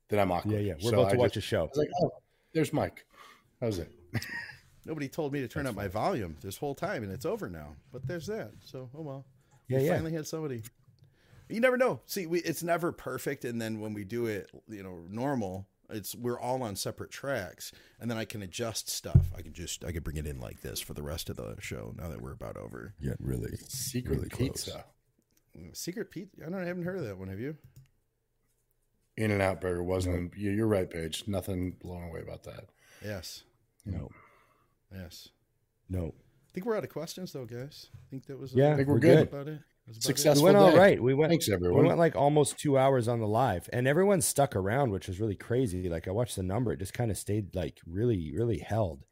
[0.08, 0.52] Then I'm awkward.
[0.54, 0.74] Yeah, yeah.
[0.82, 1.60] We're So about to I watch just- a show.
[1.62, 2.10] I was like, "Oh,
[2.52, 3.04] there's Mike."
[3.60, 3.92] That was it.
[4.84, 7.76] Nobody told me to turn up my volume this whole time, and it's over now.
[7.92, 8.50] But there's that.
[8.64, 9.26] So, oh well.
[9.68, 9.92] Yeah, we yeah.
[9.94, 10.62] finally had somebody.
[11.52, 12.00] You never know.
[12.06, 16.14] See, we, it's never perfect, and then when we do it, you know, normal, it's
[16.14, 19.26] we're all on separate tracks, and then I can adjust stuff.
[19.36, 21.56] I can just I can bring it in like this for the rest of the
[21.60, 21.94] show.
[21.96, 22.94] Now that we're about over.
[23.00, 23.56] Yeah, really.
[23.68, 24.48] Secret Really close.
[24.48, 24.84] pizza.
[25.74, 26.46] Secret pizza.
[26.46, 26.62] I don't.
[26.62, 27.28] I haven't heard of that one.
[27.28, 27.56] Have you?
[29.18, 30.34] In and Out Burger wasn't.
[30.36, 31.24] you- You're right, Paige.
[31.26, 32.70] Nothing blown away about that.
[33.04, 33.42] Yes.
[33.84, 34.10] No,
[34.90, 35.28] Yes.
[35.90, 36.14] no.
[36.14, 37.88] I think we're out of questions, though, guys.
[37.94, 38.54] I think that was.
[38.54, 39.18] Yeah, I think we're we're good.
[39.18, 39.30] About it.
[39.30, 39.60] That's about it.
[39.90, 40.38] Success.
[40.38, 40.78] We went Successful all day.
[40.78, 41.02] right.
[41.02, 41.30] We went.
[41.30, 45.08] Thanks, We went like almost two hours on the live, and everyone stuck around, which
[45.08, 45.88] was really crazy.
[45.88, 49.04] Like I watched the number; it just kind of stayed like really, really held.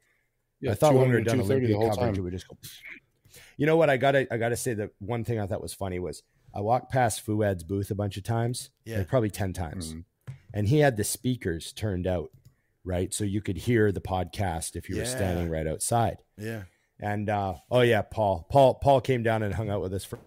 [0.61, 2.23] Yeah, I thought when we were 200, done Olympia the whole coverage, it time.
[2.23, 2.57] would just go.
[3.57, 3.89] You know what?
[3.89, 6.23] I gotta, I gotta say that one thing I thought was funny was
[6.53, 8.99] I walked past Fouad's booth a bunch of times, Yeah.
[8.99, 10.03] like probably ten times, Mhm.
[10.53, 12.29] and he had the speakers turned out,
[12.83, 16.17] right, so you could hear the podcast if you were standing right outside.
[16.37, 16.63] Yeah.
[16.99, 20.19] And uh, oh yeah, Paul, Paul, Paul came down and hung out with us for,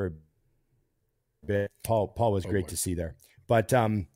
[0.00, 1.70] for a bit.
[1.84, 2.70] Paul, Paul was Oh, great boy.
[2.70, 3.14] to see there.
[3.46, 4.06] But um,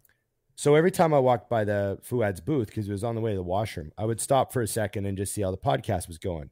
[0.55, 3.33] so every time I walked by the Fouad's booth because it was on the way
[3.33, 6.09] to the washroom, I would stop for a second and just see how the podcast
[6.09, 6.49] was going.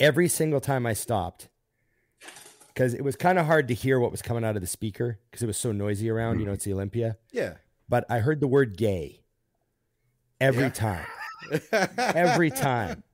[0.00, 1.48] Every single time I stopped,
[2.68, 5.20] because it was kind of hard to hear what was coming out of the speaker
[5.30, 6.40] because it was so noisy around.
[6.40, 7.16] You know, it's the Olympia.
[7.32, 7.54] Yeah.
[7.88, 9.20] But I heard the word "gay"
[10.40, 10.68] every Yeah.
[10.70, 11.06] time
[11.98, 13.04] every time.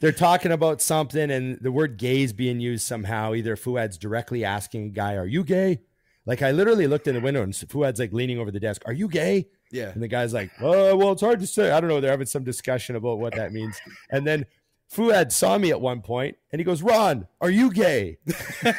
[0.00, 3.34] They're talking about something and the word gay is being used somehow.
[3.34, 5.80] Either Fouad's directly asking a guy, Are you gay?
[6.26, 8.92] Like I literally looked in the window and Fouad's like leaning over the desk, Are
[8.92, 9.48] you gay?
[9.72, 9.90] Yeah.
[9.90, 11.70] And the guy's like, Oh, well, it's hard to say.
[11.70, 12.00] I don't know.
[12.00, 13.78] They're having some discussion about what that means.
[14.10, 14.44] And then
[14.92, 18.18] Fouad saw me at one point and he goes, Ron, are you gay?
[18.64, 18.72] I'm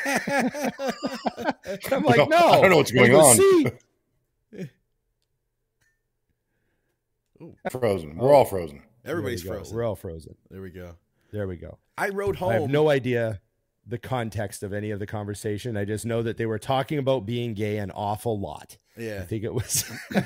[2.03, 2.37] like, No, No.
[2.37, 3.67] I don't know what's going goes, on." "See?"
[7.71, 8.17] Frozen.
[8.17, 8.37] We're oh.
[8.37, 8.83] all frozen.
[9.05, 9.63] Everybody's There we go.
[9.63, 9.77] frozen.
[9.77, 10.35] We're all frozen.
[10.49, 10.95] There we go.
[11.37, 11.77] There we go.
[11.95, 12.49] I rode home.
[12.49, 13.41] I have no idea
[13.85, 15.77] the context of any of the conversation.
[15.77, 18.75] I just know that they were talking about being gay an awful lot.
[18.97, 19.19] Yeah.
[19.21, 19.85] I think it was.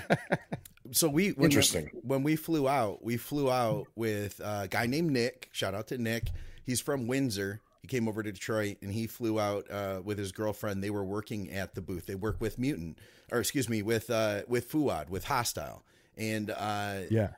[0.93, 1.89] So we when, Interesting.
[2.03, 5.47] When we flew out, we flew out with a guy named Nick.
[5.53, 6.31] Shout out to Nick.
[6.65, 7.61] He's from Windsor.
[7.81, 10.83] He came over to Detroit and he flew out uh, with his girlfriend.
[10.83, 12.07] They were working at the booth.
[12.07, 12.99] They work with Mutant,
[13.31, 15.85] or excuse me, with uh, with Fouad, with Hostile.
[16.17, 17.29] And uh, yeah.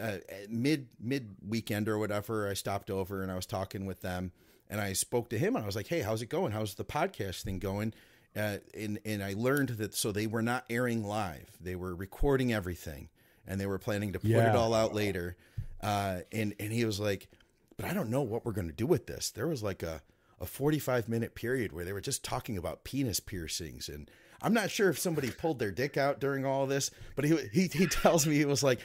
[0.00, 0.18] Uh,
[0.48, 4.32] mid mid weekend or whatever, I stopped over and I was talking with them,
[4.68, 6.52] and I spoke to him and I was like, "Hey, how's it going?
[6.52, 7.94] How's the podcast thing going?"
[8.36, 12.52] Uh, and and I learned that so they were not airing live; they were recording
[12.52, 13.08] everything,
[13.46, 14.50] and they were planning to put Yeah.
[14.50, 15.36] it all out later.
[15.80, 17.28] Uh, and and he was like,
[17.76, 20.02] "But I don't know what we're going to do with this." There was like a
[20.40, 24.10] a 45 minute period where they were just talking about penis piercings and
[24.40, 27.66] I'm not sure if somebody pulled their dick out during all this, but he he
[27.66, 28.80] he tells me he was like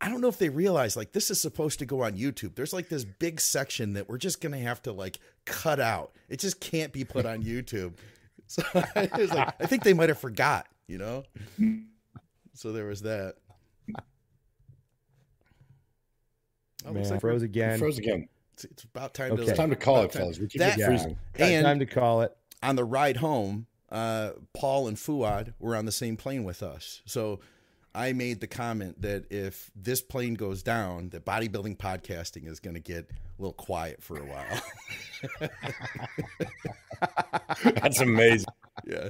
[0.00, 2.54] I don't know if they realize like this is supposed to go on YouTube.
[2.54, 6.12] There's like this big section that we're just gonna have to like cut out.
[6.28, 7.94] It just can't be put on YouTube.
[8.48, 11.24] So I was like, I think they might have forgot, you know.
[12.54, 13.34] So there was that.
[16.84, 17.78] Oh, looks Man, like froze we're- again.
[17.78, 18.28] Froze again.
[18.54, 19.44] It's, it's about time Okay.
[19.44, 20.22] to It's time to call it, time.
[20.22, 20.38] fellas.
[20.38, 21.18] We keep That- it freezing.
[21.34, 22.36] And Time to call it.
[22.62, 27.02] on the ride home, uh, Paul and Fouad were on the same plane with us.
[27.04, 27.40] So
[27.96, 32.74] I made the comment that if this plane goes down, that bodybuilding podcasting is going
[32.74, 35.50] to get a little quiet for a while.
[37.64, 38.46] That's amazing.
[38.86, 39.08] yeah.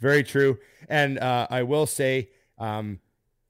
[0.00, 0.58] Very true.
[0.88, 3.00] And uh, I will say, um,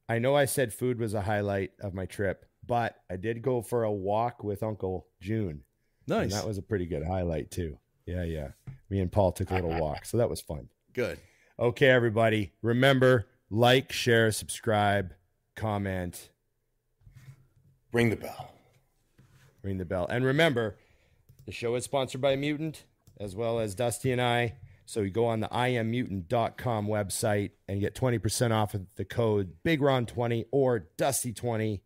[0.08, 3.60] I know I said food was a highlight of my trip, but I did go
[3.62, 5.62] for a walk with Uncle June.
[6.08, 6.32] And Nice.
[6.34, 7.78] that was a pretty good highlight, too.
[8.06, 8.48] Yeah, yeah.
[8.90, 10.04] Me and Paul took a little walk.
[10.04, 10.68] So that was fun.
[10.92, 11.18] Good.
[11.58, 12.52] Okay, everybody.
[12.62, 15.14] Remember, like, share, subscribe,
[15.54, 16.30] comment,
[17.92, 18.50] Ring the bell.
[19.62, 20.06] ring the bell.
[20.10, 20.74] And remember,
[21.46, 22.84] the show is sponsored by Mutant
[23.20, 24.54] as well as Dusty and I.
[24.84, 29.80] So you go on the immutant.com website and get 20% off with the code Big
[29.80, 31.80] BigRon20 or Dusty20.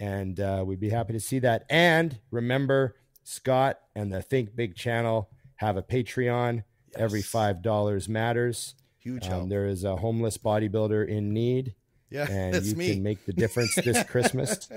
[0.00, 1.66] And uh, we'd be happy to see that.
[1.68, 6.64] And remember, Scott and the Think Big channel have a Patreon.
[6.96, 8.74] Every $5 matters.
[9.04, 11.74] Huge Um, there is a homeless bodybuilder in need
[12.10, 12.94] yeah, and you me.
[12.94, 14.68] can make the difference this Christmas.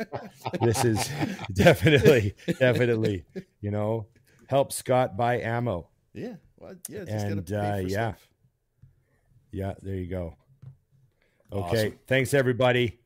[0.61, 1.09] this is
[1.53, 3.23] definitely, definitely,
[3.61, 4.05] you know,
[4.47, 5.87] help Scott buy ammo.
[6.13, 7.05] yeah, well, yeah.
[7.05, 8.11] Just And, uh, yeah.
[8.13, 8.27] stuff.
[9.51, 10.35] Yeah, there you go.
[11.53, 11.99] Okay, Awesome.
[12.07, 12.99] thanks everybody.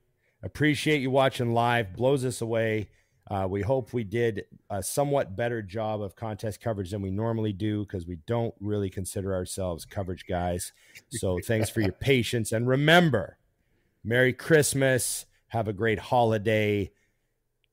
[0.43, 1.95] Appreciate you watching live.
[1.95, 2.89] Blows us away.
[3.31, 7.53] Uh, we hope we did a somewhat better job of contest coverage than we normally
[7.53, 10.73] do because we don't really consider ourselves coverage guys.
[11.11, 12.51] So thanks for your patience.
[12.51, 13.37] And remember,
[14.03, 15.25] Merry Christmas.
[15.47, 16.91] Have a great holiday.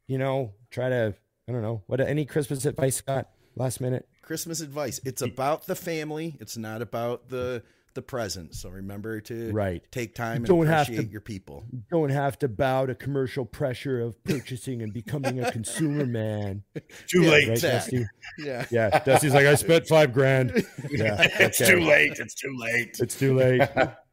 [0.06, 1.14] You know, try to,
[1.48, 3.28] I don't know, what any Christmas advice, Scott?
[3.56, 4.08] Last minute?
[4.22, 5.00] Christmas advice.
[5.04, 6.36] It's about the family.
[6.40, 7.62] It's not about the
[7.98, 8.54] the present.
[8.54, 9.82] So remember to Right.
[9.90, 11.64] take time and Don't have to- your people.
[11.90, 16.62] Don't have to bow to commercial pressure of purchasing and becoming a consumer man.
[17.08, 17.48] Too Yeah, late.
[17.48, 17.72] Right, Zach.
[17.72, 18.06] Dusty?
[18.38, 18.66] Yeah.
[18.70, 20.52] Yeah, Dusty's like, I spent five grand.
[20.90, 21.70] Yeah, It's okay.
[21.72, 22.12] too late.
[22.20, 22.96] It's too late.
[23.00, 23.68] It's too late.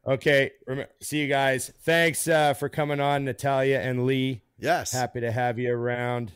[0.06, 0.50] Okay,
[1.00, 1.72] see you guys.
[1.82, 4.42] Thanks uh, for coming on, Natalia and Lee.
[4.58, 4.92] Yes.
[4.92, 6.32] Happy to have you around.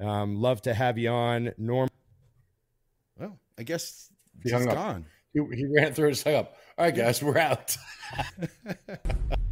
[0.00, 1.52] Um, love to have you on.
[1.58, 1.88] Norm.
[3.18, 4.10] Well, I guess
[4.42, 5.02] He he's hung up.
[5.32, 6.56] He, he ran through his hung up.
[6.76, 7.76] All right, guys, we're out.